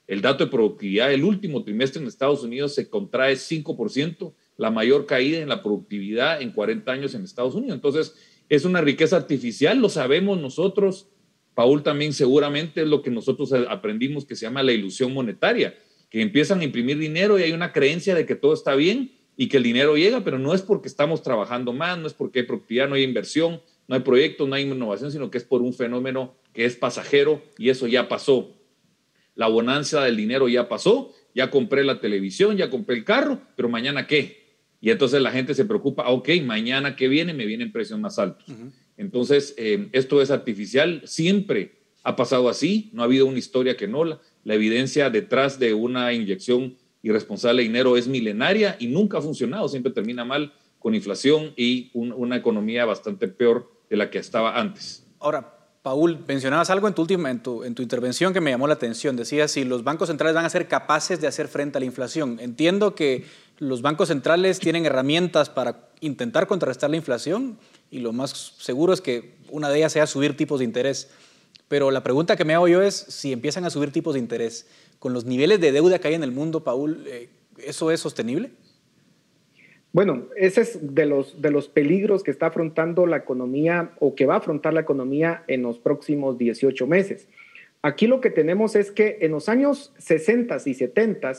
El 0.10 0.22
dato 0.22 0.44
de 0.44 0.50
productividad 0.50 1.10
del 1.10 1.24
último 1.24 1.64
trimestre 1.64 2.02
en 2.02 2.08
Estados 2.08 2.44
Unidos 2.44 2.74
se 2.74 2.90
contrae 2.90 3.36
5%, 3.36 4.34
la 4.58 4.72
mayor 4.72 5.06
caída 5.06 5.38
en 5.38 5.50
la 5.50 5.62
productividad 5.62 6.42
en 6.42 6.52
40 6.52 6.92
años 6.92 7.14
en 7.14 7.24
Estados 7.24 7.54
Unidos. 7.54 7.76
Entonces, 7.76 8.16
es 8.50 8.66
una 8.66 8.82
riqueza 8.82 9.18
artificial, 9.18 9.78
lo 9.78 9.88
sabemos 9.88 10.42
nosotros. 10.42 11.10
Paul 11.54 11.84
también 11.84 12.14
seguramente 12.14 12.82
es 12.82 12.88
lo 12.88 13.04
que 13.04 13.12
nosotros 13.12 13.54
aprendimos 13.54 14.26
que 14.26 14.36
se 14.36 14.48
llama 14.48 14.64
la 14.64 14.72
ilusión 14.72 15.14
monetaria, 15.14 15.78
que 16.10 16.24
empiezan 16.24 16.62
a 16.62 16.64
imprimir 16.64 16.98
dinero 16.98 17.38
y 17.38 17.44
hay 17.44 17.52
una 17.52 17.72
creencia 17.72 18.16
de 18.16 18.26
que 18.26 18.34
todo 18.34 18.56
está 18.56 18.74
bien 18.74 19.12
y 19.38 19.48
que 19.48 19.58
el 19.58 19.64
dinero 19.64 19.96
llega, 19.96 20.24
pero 20.24 20.40
no 20.40 20.56
es 20.56 20.64
porque 20.64 20.88
estamos 20.88 21.22
trabajando 21.22 21.72
más, 21.72 22.00
no 22.00 22.08
es 22.08 22.16
porque 22.16 22.40
hay 22.40 22.46
productividad, 22.48 22.90
no 22.90 22.96
hay 22.96 23.04
inversión, 23.04 23.62
no 23.88 23.94
hay 23.94 24.02
proyectos, 24.02 24.50
no 24.50 24.56
hay 24.56 24.64
innovación, 24.64 25.12
sino 25.12 25.30
que 25.30 25.38
es 25.38 25.44
por 25.44 25.62
un 25.62 25.76
fenómeno 25.76 26.34
que 26.52 26.66
es 26.66 26.76
pasajero 26.76 27.44
y 27.60 27.70
eso 27.70 27.86
ya 27.86 28.08
pasó 28.08 28.56
la 29.40 29.48
bonanza 29.48 30.04
del 30.04 30.18
dinero 30.18 30.50
ya 30.50 30.68
pasó, 30.68 31.14
ya 31.34 31.50
compré 31.50 31.86
la 31.86 32.02
televisión, 32.02 32.58
ya 32.58 32.70
compré 32.70 32.98
el 32.98 33.06
carro, 33.06 33.40
pero 33.56 33.70
mañana 33.70 34.06
qué? 34.06 34.58
Y 34.82 34.90
entonces 34.90 35.22
la 35.22 35.32
gente 35.32 35.56
se 35.56 35.64
preocupa, 35.64 36.04
ah, 36.06 36.12
ok, 36.12 36.28
mañana 36.44 36.98
que 36.98 37.08
viene 37.08 37.34
me 37.34 37.46
vienen 37.46 37.72
precios 37.72 37.98
más 38.02 38.20
altos. 38.20 38.46
Entonces, 38.98 39.56
eh, 39.58 39.88
esto 39.94 40.22
es 40.22 40.30
artificial, 40.30 41.04
siempre 41.06 41.72
ha 42.04 42.18
pasado 42.18 42.50
así, 42.50 42.90
no 42.92 43.02
ha 43.02 43.06
habido 43.06 43.28
una 43.28 43.40
historia 43.40 43.78
que 43.78 43.88
no, 43.88 44.04
la, 44.04 44.20
la 44.44 44.56
evidencia 44.56 45.10
detrás 45.10 45.58
de 45.58 45.74
una 45.74 46.12
inyección 46.12 46.76
irresponsable 47.02 47.62
de 47.62 47.70
dinero 47.70 47.96
es 47.96 48.10
milenaria 48.10 48.76
y 48.78 48.88
nunca 48.88 49.20
ha 49.20 49.22
funcionado, 49.22 49.70
siempre 49.70 49.94
termina 49.94 50.26
mal 50.26 50.52
con 50.80 50.96
inflación 50.96 51.54
y 51.56 51.92
una 51.94 52.36
economía 52.36 52.84
bastante 52.84 53.30
peor 53.30 53.72
de 53.90 53.96
la 53.96 54.10
que 54.10 54.18
estaba 54.18 54.60
antes. 54.60 55.08
Ahora, 55.18 55.59
Paul, 55.90 56.24
mencionabas 56.28 56.70
algo 56.70 56.88
en 56.88 56.94
tu, 56.94 57.02
última, 57.02 57.32
en 57.32 57.42
tu, 57.42 57.64
intervención 57.64 58.32
que 58.32 58.40
me 58.42 58.52
llamó 58.52 58.68
la 58.68 58.76
atención. 58.76 59.16
Decías 59.16 59.50
si 59.50 59.64
los 59.64 59.84
bancos 59.84 60.10
centrales 60.10 60.36
van 60.36 60.46
a 60.46 60.50
ser 60.52 60.68
capaces 60.68 61.20
de 61.20 61.26
hacer 61.26 61.48
frente 61.48 61.80
a 61.80 61.82
la 61.82 61.88
inflación. 61.88 62.38
Entiendo 62.40 62.94
que 62.94 63.26
los 63.58 63.82
bancos 63.82 64.10
centrales 64.10 64.60
tienen 64.60 64.86
herramientas 64.86 65.50
para 65.50 65.90
intentar 66.00 66.46
contrarrestar 66.46 66.92
la 66.92 66.98
inflación 66.98 67.58
y 67.90 68.02
lo 68.02 68.14
más 68.14 68.54
seguro 68.60 68.94
es 68.94 69.02
que 69.02 69.34
una 69.50 69.68
de 69.72 69.80
ellas 69.80 69.94
sea 69.94 70.06
subir 70.06 70.38
tipos 70.38 70.60
de 70.60 70.66
interés. 70.66 71.10
Pero 71.68 71.90
la 71.90 72.04
pregunta 72.04 72.36
que 72.36 72.46
me 72.46 72.54
hago 72.54 72.68
yo 72.68 72.84
es 72.84 72.94
si 72.94 73.34
empiezan 73.34 73.66
a 73.66 73.72
subir 73.72 73.92
tipos 73.92 74.14
de 74.14 74.20
interés 74.20 74.68
con 75.00 75.12
los 75.12 75.26
niveles 75.26 75.60
de 75.60 75.72
deuda 75.72 75.98
que 75.98 76.10
hay 76.10 76.14
en 76.14 76.24
el 76.24 76.32
mundo, 76.32 76.64
Paul, 76.64 77.04
eh, 77.08 77.32
¿eso 77.58 77.90
es 77.90 78.00
sostenible? 78.00 78.52
Bueno, 79.92 80.28
ese 80.36 80.62
es 80.62 80.94
de 80.94 81.06
los, 81.08 81.42
de 81.42 81.50
los 81.50 81.68
peligros 81.68 82.22
que 82.24 82.30
está 82.30 82.48
afrontando 82.48 83.08
la 83.08 83.18
economía 83.18 83.92
o 84.00 84.14
que 84.14 84.28
va 84.28 84.36
a 84.36 84.38
afrontar 84.38 84.74
la 84.74 84.82
economía 84.82 85.44
en 85.48 85.64
los 85.64 85.80
próximos 85.80 86.38
18 86.38 86.86
meses. 86.86 87.28
Aquí 87.82 88.08
lo 88.08 88.22
que 88.22 88.30
tenemos 88.30 88.76
es 88.76 88.92
que 88.92 89.18
en 89.22 89.32
los 89.32 89.50
años 89.50 89.94
60 89.98 90.58
y 90.66 90.74
70 90.74 91.32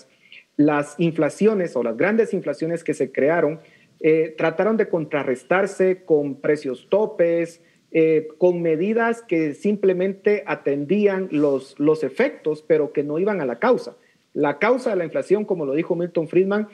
las 0.56 0.94
inflaciones 0.98 1.76
o 1.76 1.82
las 1.82 1.96
grandes 1.96 2.34
inflaciones 2.34 2.82
que 2.82 2.94
se 2.94 3.12
crearon 3.12 3.60
eh, 4.00 4.34
trataron 4.36 4.76
de 4.76 4.88
contrarrestarse 4.88 6.04
con 6.04 6.40
precios 6.40 6.88
topes, 6.88 7.60
eh, 7.92 8.28
con 8.38 8.62
medidas 8.62 9.22
que 9.22 9.54
simplemente 9.54 10.42
atendían 10.46 11.28
los, 11.30 11.78
los 11.78 12.02
efectos, 12.02 12.64
pero 12.66 12.92
que 12.92 13.04
no 13.04 13.18
iban 13.18 13.40
a 13.40 13.46
la 13.46 13.58
causa. 13.58 13.96
La 14.32 14.58
causa 14.58 14.90
de 14.90 14.96
la 14.96 15.04
inflación, 15.04 15.44
como 15.44 15.66
lo 15.66 15.74
dijo 15.74 15.96
Milton 15.96 16.28
Friedman, 16.28 16.68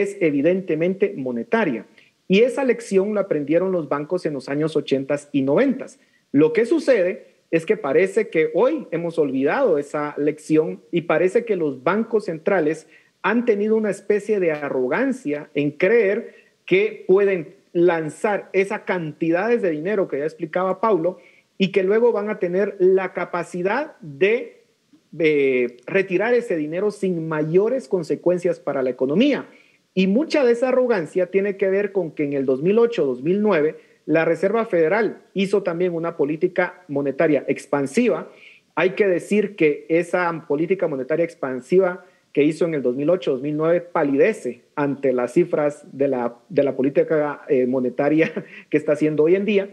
es 0.00 0.16
evidentemente 0.20 1.14
monetaria. 1.16 1.86
Y 2.28 2.40
esa 2.40 2.64
lección 2.64 3.14
la 3.14 3.22
aprendieron 3.22 3.72
los 3.72 3.88
bancos 3.88 4.24
en 4.24 4.32
los 4.32 4.48
años 4.48 4.76
80 4.76 5.16
y 5.32 5.42
90. 5.42 5.86
Lo 6.32 6.52
que 6.52 6.64
sucede 6.64 7.26
es 7.50 7.66
que 7.66 7.76
parece 7.76 8.28
que 8.28 8.50
hoy 8.54 8.86
hemos 8.90 9.18
olvidado 9.18 9.76
esa 9.76 10.14
lección 10.16 10.80
y 10.90 11.02
parece 11.02 11.44
que 11.44 11.56
los 11.56 11.82
bancos 11.82 12.24
centrales 12.24 12.86
han 13.20 13.44
tenido 13.44 13.76
una 13.76 13.90
especie 13.90 14.40
de 14.40 14.52
arrogancia 14.52 15.50
en 15.54 15.72
creer 15.72 16.34
que 16.64 17.04
pueden 17.06 17.54
lanzar 17.72 18.48
esa 18.52 18.84
cantidades 18.84 19.62
de 19.62 19.70
dinero 19.70 20.08
que 20.08 20.18
ya 20.18 20.24
explicaba 20.24 20.80
Paulo 20.80 21.18
y 21.58 21.72
que 21.72 21.82
luego 21.82 22.12
van 22.12 22.30
a 22.30 22.38
tener 22.38 22.76
la 22.78 23.12
capacidad 23.12 23.96
de, 24.00 24.62
de 25.10 25.76
retirar 25.86 26.34
ese 26.34 26.56
dinero 26.56 26.90
sin 26.90 27.28
mayores 27.28 27.88
consecuencias 27.88 28.58
para 28.58 28.82
la 28.82 28.90
economía. 28.90 29.46
Y 29.94 30.06
mucha 30.06 30.44
de 30.44 30.52
esa 30.52 30.68
arrogancia 30.68 31.26
tiene 31.30 31.56
que 31.56 31.68
ver 31.68 31.92
con 31.92 32.12
que 32.12 32.24
en 32.24 32.32
el 32.32 32.46
2008-2009 32.46 33.76
la 34.06 34.24
Reserva 34.24 34.64
Federal 34.64 35.22
hizo 35.34 35.62
también 35.62 35.94
una 35.94 36.16
política 36.16 36.82
monetaria 36.88 37.44
expansiva. 37.46 38.30
Hay 38.74 38.90
que 38.90 39.06
decir 39.06 39.54
que 39.54 39.86
esa 39.88 40.46
política 40.48 40.88
monetaria 40.88 41.24
expansiva 41.24 42.04
que 42.32 42.42
hizo 42.42 42.64
en 42.64 42.74
el 42.74 42.82
2008-2009 42.82 43.84
palidece 43.92 44.62
ante 44.74 45.12
las 45.12 45.34
cifras 45.34 45.84
de 45.92 46.08
la, 46.08 46.36
de 46.48 46.62
la 46.62 46.74
política 46.74 47.42
eh, 47.48 47.66
monetaria 47.66 48.32
que 48.70 48.78
está 48.78 48.92
haciendo 48.92 49.24
hoy 49.24 49.36
en 49.36 49.44
día. 49.44 49.68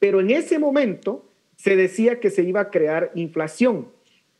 Pero 0.00 0.20
en 0.20 0.30
ese 0.30 0.58
momento 0.58 1.24
se 1.56 1.76
decía 1.76 2.18
que 2.18 2.30
se 2.30 2.42
iba 2.42 2.60
a 2.60 2.70
crear 2.70 3.12
inflación 3.14 3.88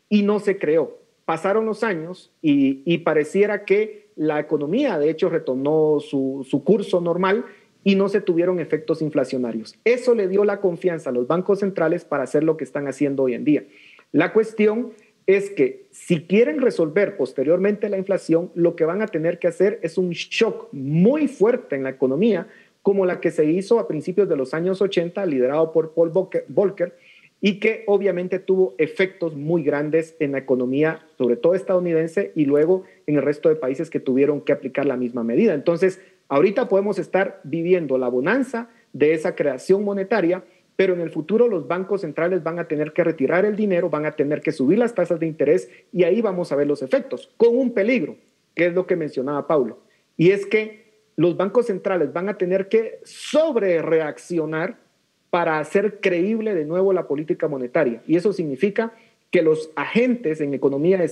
y 0.09 0.23
no 0.23 0.41
se 0.41 0.59
creó. 0.59 1.00
Pasaron 1.31 1.65
los 1.65 1.85
años 1.85 2.33
y, 2.43 2.99
pareciera 2.99 3.65
que 3.65 4.09
la 4.17 4.41
economía, 4.41 4.99
de 4.99 5.11
hecho, 5.11 5.29
retornó 5.29 6.01
su, 6.01 6.45
su 6.51 6.65
curso 6.65 7.01
normal 7.01 7.45
y 7.85 7.95
no 7.95 8.09
se 8.09 8.21
tuvieron 8.21 8.59
efectos 8.59 9.01
inflacionarios. 9.01 9.79
Eso 9.85 10.17
le 10.17 10.27
dio 10.27 10.43
la 10.43 10.61
confianza 10.61 11.11
a 11.11 11.13
los 11.13 11.29
bancos 11.29 11.61
centrales 11.61 12.05
para 12.05 12.25
hacer 12.25 12.43
lo 12.43 12.57
que 12.57 12.65
están 12.65 12.89
haciendo 12.89 13.23
hoy 13.23 13.35
en 13.35 13.45
día. 13.45 13.63
La 14.11 14.33
cuestión 14.33 14.91
es 15.29 15.51
que 15.51 15.87
si 15.93 16.23
quieren 16.23 16.61
resolver 16.61 17.17
posteriormente 17.17 17.89
la 17.89 17.99
inflación, 17.99 18.51
lo 18.57 18.75
que 18.75 18.85
van 18.85 19.01
a 19.01 19.07
tener 19.07 19.39
que 19.39 19.47
hacer 19.47 19.79
es 19.85 19.99
un 19.99 20.11
shock 20.11 20.67
muy 20.73 21.29
fuerte 21.29 21.77
en 21.77 21.85
la 21.85 21.91
economía, 21.91 22.49
como 22.83 23.07
la 23.07 23.21
que 23.21 23.31
se 23.31 23.45
hizo 23.45 23.79
a 23.79 23.87
principios 23.87 24.29
de 24.29 24.35
los 24.35 24.53
años 24.53 24.83
80, 24.83 25.25
liderado 25.27 25.71
por 25.71 25.95
Paul 25.95 26.11
Volcker, 26.49 26.97
y 27.41 27.59
que 27.59 27.85
obviamente 27.87 28.39
tuvo 28.39 28.75
efectos 28.79 29.35
muy 29.35 29.63
grandes 29.63 30.15
en 30.21 30.33
la 30.33 30.39
economía, 30.39 31.07
sobre 31.17 31.37
todo 31.37 31.55
estadounidense, 31.55 32.33
y 32.35 32.45
luego 32.45 32.85
en 33.07 33.17
el 33.17 33.23
resto 33.23 33.49
de 33.49 33.57
países 33.57 33.89
que 33.91 34.01
tuvieron 34.01 34.43
que 34.43 34.53
aplicar 34.53 34.87
la 34.87 34.97
misma 34.97 35.25
medida. 35.25 35.55
Entonces, 35.55 36.01
ahorita 36.29 36.69
podemos 36.69 36.99
estar 36.99 37.41
viviendo 37.45 37.97
la 37.97 38.09
bonanza 38.09 38.69
de 38.93 39.15
esa 39.15 39.35
creación 39.35 39.85
monetaria, 39.85 40.45
pero 40.77 40.95
en 40.95 41.01
el 41.01 41.11
futuro 41.11 41.49
los 41.49 41.67
bancos 41.67 42.03
centrales 42.03 42.43
van 42.43 42.59
a 42.59 42.69
tener 42.69 42.93
que 42.93 43.05
retirar 43.05 43.45
el 43.45 43.57
dinero, 43.57 43.91
van 43.91 44.07
a 44.07 44.13
tener 44.13 44.41
que 44.41 44.53
subir 44.53 44.79
las 44.79 44.95
tasas 44.95 45.21
de 45.21 45.27
interés 45.27 45.71
y 45.93 46.05
ahí 46.05 46.21
vamos 46.21 46.53
a 46.53 46.57
ver 46.57 46.67
los 46.67 46.83
efectos, 46.83 47.31
con 47.37 47.57
un 47.57 47.73
peligro, 47.73 48.17
que 48.55 48.67
es 48.67 48.75
lo 48.75 48.87
que 48.87 48.97
mencionaba 48.97 49.47
Paulo, 49.47 49.81
y 50.17 50.31
es 50.31 50.47
que 50.47 50.91
los 51.17 51.37
bancos 51.37 51.67
centrales 51.67 52.13
van 52.13 52.29
a 52.31 52.39
tener 52.39 52.69
que 52.69 53.01
sobre 53.05 53.83
reaccionar 53.83 54.79
para 55.31 55.59
hacer 55.59 56.01
creíble 56.01 56.55
de 56.55 56.65
nuevo 56.65 56.93
la 56.93 57.07
política 57.07 57.49
monetaria. 57.49 58.03
Y 58.07 58.17
eso 58.17 58.33
significa 58.33 58.93
que 59.31 59.43
los 59.43 59.71
agentes 59.77 60.41
en 60.41 60.55
economía 60.55 60.99
de 60.99 61.09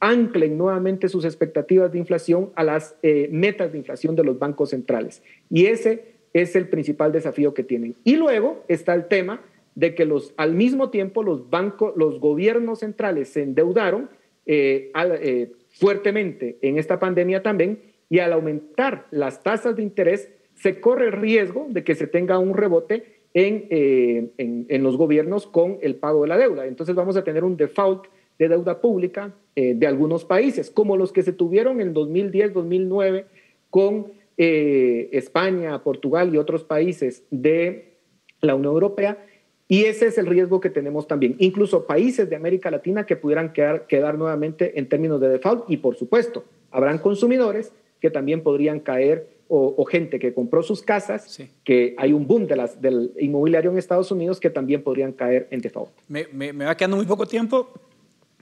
anclen 0.00 0.58
nuevamente 0.58 1.08
sus 1.08 1.24
expectativas 1.24 1.92
de 1.92 1.98
inflación 1.98 2.50
a 2.56 2.64
las 2.64 2.96
eh, 3.02 3.28
metas 3.30 3.70
de 3.72 3.78
inflación 3.78 4.16
de 4.16 4.24
los 4.24 4.38
bancos 4.38 4.70
centrales. 4.70 5.22
Y 5.50 5.66
ese 5.66 6.14
es 6.32 6.56
el 6.56 6.68
principal 6.68 7.12
desafío 7.12 7.54
que 7.54 7.62
tienen. 7.62 7.94
Y 8.02 8.16
luego 8.16 8.64
está 8.68 8.94
el 8.94 9.06
tema 9.06 9.42
de 9.74 9.94
que 9.94 10.04
los, 10.04 10.34
al 10.36 10.54
mismo 10.54 10.90
tiempo 10.90 11.22
los 11.22 11.50
bancos, 11.50 11.92
los 11.96 12.18
gobiernos 12.18 12.80
centrales 12.80 13.28
se 13.28 13.42
endeudaron 13.42 14.10
eh, 14.46 14.90
eh, 14.94 15.52
fuertemente 15.68 16.58
en 16.62 16.78
esta 16.78 16.98
pandemia 16.98 17.42
también 17.42 17.80
y 18.08 18.18
al 18.18 18.32
aumentar 18.32 19.06
las 19.10 19.42
tasas 19.42 19.76
de 19.76 19.82
interés 19.82 20.30
se 20.54 20.80
corre 20.80 21.06
el 21.06 21.12
riesgo 21.12 21.66
de 21.70 21.84
que 21.84 21.94
se 21.94 22.06
tenga 22.06 22.38
un 22.38 22.56
rebote 22.56 23.19
eh, 23.32 24.30
en, 24.38 24.82
los 24.82 24.96
gobiernos 24.96 25.46
con 25.46 25.78
el 25.82 25.94
pago 25.94 26.22
de 26.22 26.28
la 26.28 26.36
deuda. 26.36 26.66
Entonces 26.66 26.96
vamos 26.96 27.16
a 27.16 27.22
tener 27.22 27.44
un 27.44 27.56
default 27.56 28.06
de 28.38 28.48
deuda 28.48 28.80
pública 28.80 29.32
eh, 29.54 29.74
de 29.76 29.86
algunos 29.86 30.24
países, 30.24 30.70
como 30.70 30.96
los 30.96 31.12
que 31.12 31.22
se 31.22 31.32
tuvieron 31.32 31.80
en 31.80 31.94
2010-2009 31.94 33.26
con 33.68 34.08
eh, 34.36 35.10
España, 35.12 35.80
Portugal 35.84 36.34
y 36.34 36.38
otros 36.38 36.64
países 36.64 37.22
de 37.30 37.94
la 38.40 38.56
Unión 38.56 38.72
Europea. 38.72 39.24
Y 39.68 39.84
ese 39.84 40.06
es 40.06 40.18
el 40.18 40.26
riesgo 40.26 40.60
que 40.60 40.70
tenemos 40.70 41.06
también. 41.06 41.36
Incluso 41.38 41.86
países 41.86 42.28
de 42.28 42.34
América 42.34 42.72
Latina 42.72 43.06
que 43.06 43.14
pudieran 43.14 43.52
quedar, 43.52 43.86
quedar 43.86 44.18
nuevamente 44.18 44.76
en 44.76 44.88
términos 44.88 45.20
de 45.20 45.28
default. 45.28 45.70
Y 45.70 45.76
por 45.76 45.94
supuesto, 45.94 46.44
habrán 46.72 46.98
consumidores 46.98 47.72
que 48.00 48.10
también 48.10 48.42
podrían 48.42 48.80
caer 48.80 49.28
o, 49.52 49.84
gente 49.84 50.20
que 50.20 50.32
compró 50.32 50.62
sus 50.62 50.80
casas, 50.80 51.40
que 51.64 51.96
hay 51.98 52.12
un 52.12 52.28
boom 52.28 52.46
de 52.46 52.54
las, 52.54 52.80
del 52.80 53.12
inmobiliario 53.18 53.72
en 53.72 53.78
Estados 53.78 54.12
Unidos 54.12 54.38
que 54.38 54.48
también 54.48 54.84
podrían 54.84 55.12
caer 55.12 55.48
en 55.50 55.60
default. 55.60 55.90
Me, 56.06 56.28
me, 56.32 56.52
va 56.52 56.76
quedando 56.76 56.96
muy 56.96 57.06
poco 57.06 57.26
tiempo 57.26 57.68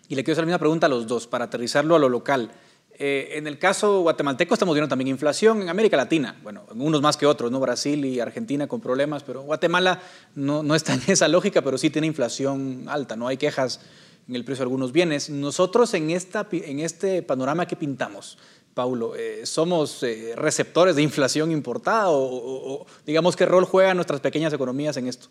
y 0.07 0.15
le 0.15 0.23
quiero 0.23 0.35
hacer 0.35 0.43
la 0.43 0.49
misma 0.49 0.59
pregunta 0.59 0.85
a 0.85 0.91
los 0.91 1.07
dos 1.07 1.27
para 1.27 1.47
aterrizarlo 1.47 1.97
a 1.97 1.99
lo 1.99 2.11
local. 2.11 2.51
Eh, 2.99 3.39
en 3.39 3.47
el 3.47 3.59
caso 3.59 4.03
guatemalteco 4.03 4.53
estamos 4.53 4.75
viendo 4.75 4.89
también 4.89 5.09
inflación 5.09 5.63
en 5.63 5.71
América 5.71 5.97
Latina, 5.97 6.37
bueno, 6.43 6.65
unos 6.75 7.01
más 7.01 7.17
que 7.17 7.25
otros, 7.25 7.51
¿no? 7.51 7.59
Brasil 7.59 8.05
y 8.05 8.21
Argentina 8.21 8.67
con 8.67 8.81
problemas, 8.81 9.23
pero 9.23 9.43
Guatemala 9.43 10.03
no, 10.35 10.63
no 10.63 10.75
está 10.75 10.93
en 10.93 11.01
esa 11.07 11.29
lógica, 11.29 11.63
pero 11.63 11.79
sí 11.79 11.89
tiene 11.89 12.07
inflación 12.07 12.85
alta, 12.87 13.17
no 13.17 13.29
hay 13.29 13.39
quejas 13.39 13.81
en 14.29 14.37
el 14.37 14.45
precio 14.45 14.63
de 14.63 14.65
algunos 14.65 14.93
bienes. 14.93 15.31
Nosotros 15.31 15.95
en, 15.95 16.11
esta, 16.11 16.47
en 16.53 16.81
este 16.81 17.23
panorama 17.23 17.67
que 17.67 17.77
pintamos, 17.77 18.39
Paulo, 18.79 19.17
eh, 19.17 19.45
¿somos 19.45 20.05
eh, 20.05 20.35
receptores 20.37 20.95
de 20.95 21.03
inflación 21.03 21.51
importada 21.51 22.11
o, 22.11 22.87
digamos 23.05 23.35
qué 23.35 23.45
rol 23.45 23.65
juegan 23.65 23.97
nuestras 23.97 24.21
pequeñas 24.21 24.53
economías 24.53 24.97
en 24.97 25.09
esto? 25.09 25.27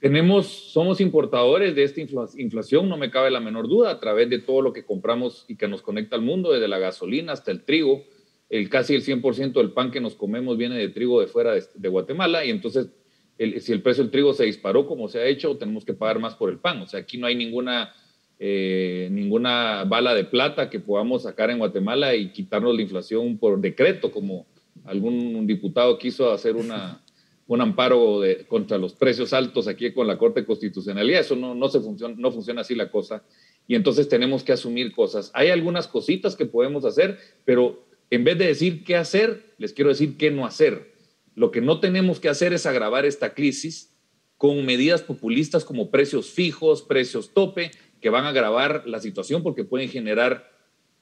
Tenemos, 0.00 0.48
somos 0.48 1.00
importadores 1.00 1.76
de 1.76 1.84
esta 1.84 2.00
inflación, 2.00 2.88
no 2.88 2.96
me 2.96 3.12
cabe 3.12 3.30
la 3.30 3.38
menor 3.38 3.68
duda, 3.68 3.92
a 3.92 4.00
través 4.00 4.28
de 4.30 4.40
todo 4.40 4.62
lo 4.62 4.72
que 4.72 4.84
compramos 4.84 5.44
y 5.46 5.54
que 5.54 5.68
nos 5.68 5.80
conecta 5.80 6.16
al 6.16 6.22
mundo, 6.22 6.52
desde 6.52 6.66
la 6.66 6.80
gasolina 6.80 7.34
hasta 7.34 7.52
el 7.52 7.62
trigo. 7.62 8.02
El, 8.48 8.68
casi 8.68 8.96
el 8.96 9.04
100% 9.04 9.52
del 9.52 9.70
pan 9.70 9.92
que 9.92 10.00
nos 10.00 10.16
comemos 10.16 10.58
viene 10.58 10.76
de 10.76 10.88
trigo 10.88 11.20
de 11.20 11.28
fuera 11.28 11.54
de, 11.54 11.88
Guatemala 11.88 12.44
y 12.44 12.50
entonces 12.50 12.88
si 13.60 13.72
el 13.72 13.80
precio 13.80 14.02
del 14.02 14.10
trigo 14.10 14.34
se 14.34 14.42
disparó 14.42 14.88
como 14.88 15.06
se 15.06 15.20
ha 15.20 15.26
hecho, 15.26 15.56
tenemos 15.56 15.84
que 15.84 15.94
pagar 15.94 16.18
más 16.18 16.34
por 16.34 16.50
el 16.50 16.58
pan. 16.58 16.82
O 16.82 16.86
sea, 16.88 16.98
aquí 16.98 17.16
no 17.16 17.28
hay 17.28 17.36
ninguna 17.36 17.94
eh, 18.40 19.08
ninguna 19.10 19.84
bala 19.84 20.14
de 20.14 20.24
plata 20.24 20.70
que 20.70 20.78
podamos 20.78 21.24
sacar 21.24 21.50
en 21.50 21.58
Guatemala 21.58 22.14
y 22.14 22.30
quitarnos 22.30 22.74
la 22.74 22.82
inflación 22.82 23.36
por 23.38 23.60
decreto, 23.60 24.12
como 24.12 24.46
algún 24.84 25.46
diputado 25.46 25.98
quiso 25.98 26.30
hacer 26.30 26.54
una, 26.54 27.02
un 27.48 27.60
amparo 27.60 28.20
de, 28.20 28.46
contra 28.46 28.78
los 28.78 28.94
precios 28.94 29.32
altos 29.32 29.66
aquí 29.66 29.92
con 29.92 30.06
la 30.06 30.18
Corte 30.18 30.40
de 30.40 30.46
Constitucionalidad. 30.46 31.20
Eso 31.20 31.34
no, 31.34 31.54
no, 31.54 31.68
se 31.68 31.80
funciona, 31.80 32.14
no 32.16 32.30
funciona 32.30 32.60
así 32.60 32.74
la 32.74 32.90
cosa. 32.90 33.24
Y 33.66 33.74
entonces 33.74 34.08
tenemos 34.08 34.44
que 34.44 34.52
asumir 34.52 34.92
cosas. 34.92 35.30
Hay 35.34 35.48
algunas 35.48 35.88
cositas 35.88 36.36
que 36.36 36.46
podemos 36.46 36.84
hacer, 36.84 37.18
pero 37.44 37.84
en 38.10 38.24
vez 38.24 38.38
de 38.38 38.46
decir 38.46 38.84
qué 38.84 38.96
hacer, 38.96 39.54
les 39.58 39.72
quiero 39.72 39.90
decir 39.90 40.16
qué 40.16 40.30
no 40.30 40.46
hacer. 40.46 40.92
Lo 41.34 41.50
que 41.50 41.60
no 41.60 41.80
tenemos 41.80 42.20
que 42.20 42.28
hacer 42.28 42.52
es 42.52 42.66
agravar 42.66 43.04
esta 43.04 43.34
crisis 43.34 43.94
con 44.38 44.64
medidas 44.64 45.02
populistas 45.02 45.64
como 45.64 45.90
precios 45.90 46.30
fijos, 46.30 46.82
precios 46.82 47.34
tope, 47.34 47.72
que 48.00 48.10
van 48.10 48.24
a 48.24 48.28
agravar 48.28 48.84
la 48.86 49.00
situación 49.00 49.42
porque 49.42 49.64
pueden 49.64 49.88
generar 49.88 50.50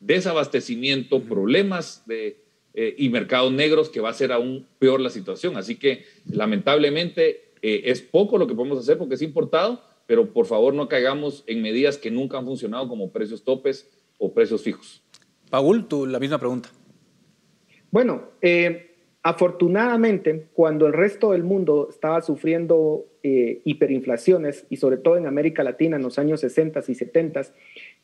desabastecimiento, 0.00 1.22
problemas 1.22 2.02
de, 2.06 2.42
eh, 2.74 2.94
y 2.98 3.08
mercados 3.08 3.52
negros 3.52 3.88
que 3.88 4.00
va 4.00 4.08
a 4.08 4.12
hacer 4.12 4.32
aún 4.32 4.66
peor 4.78 5.00
la 5.00 5.10
situación. 5.10 5.56
Así 5.56 5.76
que 5.76 6.04
lamentablemente 6.30 7.52
eh, 7.62 7.82
es 7.84 8.02
poco 8.02 8.38
lo 8.38 8.46
que 8.46 8.54
podemos 8.54 8.78
hacer 8.78 8.98
porque 8.98 9.14
es 9.14 9.22
importado, 9.22 9.82
pero 10.06 10.32
por 10.32 10.46
favor 10.46 10.74
no 10.74 10.88
caigamos 10.88 11.44
en 11.46 11.62
medidas 11.62 11.98
que 11.98 12.10
nunca 12.10 12.38
han 12.38 12.44
funcionado 12.44 12.88
como 12.88 13.10
precios 13.10 13.42
topes 13.42 13.88
o 14.18 14.32
precios 14.32 14.62
fijos. 14.62 15.02
Paul, 15.50 15.86
tú 15.88 16.06
la 16.06 16.18
misma 16.18 16.38
pregunta. 16.38 16.70
Bueno, 17.90 18.30
eh, 18.42 18.86
Afortunadamente, 19.26 20.46
cuando 20.52 20.86
el 20.86 20.92
resto 20.92 21.32
del 21.32 21.42
mundo 21.42 21.88
estaba 21.90 22.22
sufriendo 22.22 23.06
eh, 23.28 23.60
hiperinflaciones, 23.64 24.66
y 24.70 24.76
sobre 24.76 24.98
todo 24.98 25.16
en 25.16 25.26
América 25.26 25.64
Latina 25.64 25.96
en 25.96 26.02
los 26.02 26.16
años 26.16 26.38
60 26.42 26.80
y 26.86 26.94
70, 26.94 27.42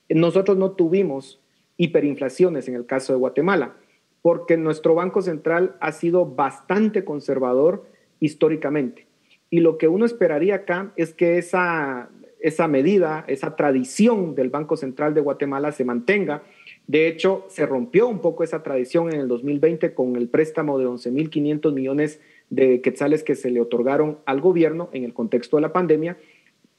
nosotros 0.08 0.56
no 0.56 0.72
tuvimos 0.72 1.40
hiperinflaciones 1.76 2.66
en 2.66 2.74
el 2.74 2.86
caso 2.86 3.12
de 3.12 3.20
Guatemala, 3.20 3.76
porque 4.20 4.56
nuestro 4.56 4.96
Banco 4.96 5.22
Central 5.22 5.76
ha 5.80 5.92
sido 5.92 6.26
bastante 6.26 7.04
conservador 7.04 7.86
históricamente. 8.18 9.06
Y 9.48 9.60
lo 9.60 9.78
que 9.78 9.86
uno 9.86 10.06
esperaría 10.06 10.56
acá 10.56 10.92
es 10.96 11.14
que 11.14 11.38
esa, 11.38 12.10
esa 12.40 12.66
medida, 12.66 13.24
esa 13.28 13.54
tradición 13.54 14.34
del 14.34 14.50
Banco 14.50 14.76
Central 14.76 15.14
de 15.14 15.20
Guatemala 15.20 15.70
se 15.70 15.84
mantenga 15.84 16.42
de 16.86 17.08
hecho, 17.08 17.46
se 17.48 17.64
rompió 17.64 18.08
un 18.08 18.20
poco 18.20 18.44
esa 18.44 18.62
tradición 18.62 19.12
en 19.12 19.20
el 19.20 19.28
2020 19.28 19.94
con 19.94 20.16
el 20.16 20.28
préstamo 20.28 20.78
de 20.78 20.86
11.500 20.86 21.72
millones 21.72 22.20
de 22.52 22.82
quetzales 22.82 23.24
que 23.24 23.34
se 23.34 23.50
le 23.50 23.62
otorgaron 23.62 24.18
al 24.26 24.42
gobierno 24.42 24.90
en 24.92 25.04
el 25.04 25.14
contexto 25.14 25.56
de 25.56 25.62
la 25.62 25.72
pandemia. 25.72 26.18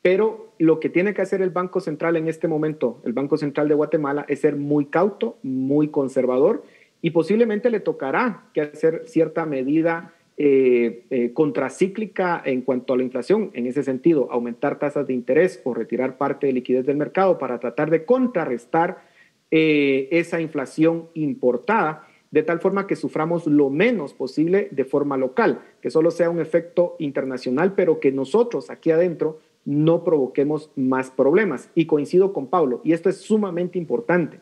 Pero 0.04 0.54
lo 0.60 0.80
que 0.80 0.90
tiene 0.90 1.16
que 1.16 1.24
hacer 1.24 1.42
el 1.42 1.50
Banco 1.50 1.80
Central 1.80 2.16
en 2.16 2.28
este 2.28 2.48
momento, 2.48 3.02
el 3.06 3.14
Banco 3.14 3.38
Central 3.38 3.68
de 3.68 3.74
Guatemala, 3.74 4.26
es 4.28 4.42
ser 4.42 4.56
muy 4.56 4.86
cauto, 4.86 5.38
muy 5.42 5.88
conservador 5.88 6.64
y 7.02 7.10
posiblemente 7.10 7.72
le 7.72 7.80
tocará 7.80 8.46
que 8.54 8.62
hacer 8.62 9.04
cierta 9.08 9.46
medida 9.48 10.14
eh, 10.38 11.06
eh, 11.10 11.34
contracíclica 11.34 12.42
en 12.46 12.62
cuanto 12.62 12.94
a 12.94 12.98
la 12.98 13.04
inflación, 13.04 13.50
en 13.54 13.66
ese 13.66 13.84
sentido, 13.84 14.32
aumentar 14.32 14.78
tasas 14.78 15.08
de 15.08 15.14
interés 15.14 15.60
o 15.64 15.74
retirar 15.74 16.18
parte 16.18 16.48
de 16.48 16.54
liquidez 16.54 16.86
del 16.86 16.98
mercado 16.98 17.40
para 17.40 17.60
tratar 17.60 17.90
de 17.90 18.06
contrarrestar 18.06 19.04
eh, 19.50 20.08
esa 20.12 20.40
inflación 20.40 21.10
importada. 21.16 22.08
De 22.34 22.42
tal 22.42 22.60
forma 22.60 22.88
que 22.88 22.96
suframos 22.96 23.46
lo 23.46 23.70
menos 23.70 24.16
posible 24.16 24.68
de 24.72 24.86
forma 24.86 25.18
local, 25.18 25.62
que 25.82 25.92
solo 25.92 26.10
sea 26.10 26.32
un 26.32 26.40
efecto 26.40 26.96
internacional, 26.98 27.76
pero 27.76 28.00
que 28.00 28.12
nosotros 28.12 28.72
aquí 28.72 28.90
adentro 28.90 29.38
no 29.66 30.04
provoquemos 30.04 30.72
más 30.76 31.12
problemas. 31.12 31.70
Y 31.76 31.86
coincido 31.86 32.34
con 32.34 32.48
Pablo, 32.48 32.82
y 32.84 32.94
esto 32.94 33.08
es 33.08 33.18
sumamente 33.18 33.78
importante. 33.78 34.40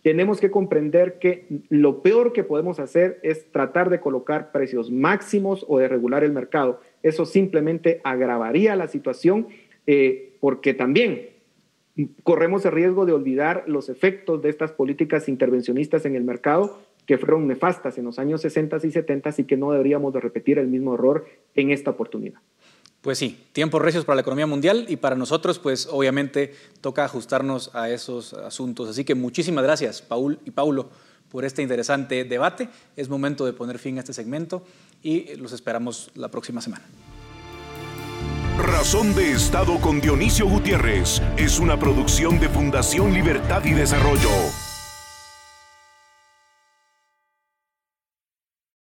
Tenemos 0.00 0.40
que 0.40 0.50
comprender 0.50 1.18
que 1.18 1.44
lo 1.68 2.00
peor 2.00 2.32
que 2.32 2.44
podemos 2.44 2.80
hacer 2.80 3.20
es 3.22 3.52
tratar 3.52 3.90
de 3.90 4.00
colocar 4.00 4.50
precios 4.50 4.90
máximos 4.90 5.66
o 5.68 5.78
de 5.78 5.88
regular 5.88 6.24
el 6.24 6.32
mercado. 6.32 6.80
Eso 7.02 7.26
simplemente 7.26 8.00
agravaría 8.04 8.74
la 8.74 8.88
situación 8.88 9.48
eh, 9.86 10.38
porque 10.40 10.72
también 10.72 11.28
corremos 12.22 12.64
el 12.64 12.72
riesgo 12.72 13.04
de 13.04 13.12
olvidar 13.12 13.64
los 13.66 13.90
efectos 13.90 14.40
de 14.40 14.48
estas 14.48 14.72
políticas 14.72 15.28
intervencionistas 15.28 16.06
en 16.06 16.16
el 16.16 16.24
mercado 16.24 16.78
que 17.06 17.18
fueron 17.18 17.46
nefastas 17.46 17.98
en 17.98 18.04
los 18.04 18.18
años 18.18 18.40
60 18.42 18.78
y 18.84 18.90
70 18.90 19.30
y 19.38 19.44
que 19.44 19.56
no 19.56 19.72
deberíamos 19.72 20.12
de 20.14 20.20
repetir 20.20 20.58
el 20.58 20.68
mismo 20.68 20.94
error 20.94 21.26
en 21.54 21.70
esta 21.70 21.90
oportunidad. 21.90 22.40
Pues 23.04 23.18
sí, 23.18 23.38
tiempos 23.52 23.82
recios 23.82 24.06
para 24.06 24.14
la 24.14 24.22
economía 24.22 24.46
mundial 24.46 24.86
y 24.88 24.96
para 24.96 25.14
nosotros, 25.14 25.58
pues 25.58 25.86
obviamente 25.90 26.54
toca 26.80 27.04
ajustarnos 27.04 27.74
a 27.74 27.90
esos 27.90 28.32
asuntos. 28.32 28.88
Así 28.88 29.04
que 29.04 29.14
muchísimas 29.14 29.62
gracias, 29.62 30.00
Paul 30.00 30.38
y 30.46 30.52
Paulo, 30.52 30.88
por 31.30 31.44
este 31.44 31.60
interesante 31.60 32.24
debate. 32.24 32.70
Es 32.96 33.10
momento 33.10 33.44
de 33.44 33.52
poner 33.52 33.78
fin 33.78 33.98
a 33.98 34.00
este 34.00 34.14
segmento 34.14 34.62
y 35.02 35.36
los 35.36 35.52
esperamos 35.52 36.10
la 36.14 36.30
próxima 36.30 36.62
semana. 36.62 36.86
Razón 38.56 39.14
de 39.14 39.32
Estado 39.32 39.78
con 39.80 40.00
Dionisio 40.00 40.48
Gutiérrez 40.48 41.20
es 41.36 41.58
una 41.58 41.78
producción 41.78 42.40
de 42.40 42.48
Fundación 42.48 43.12
Libertad 43.12 43.62
y 43.64 43.72
Desarrollo. 43.72 44.30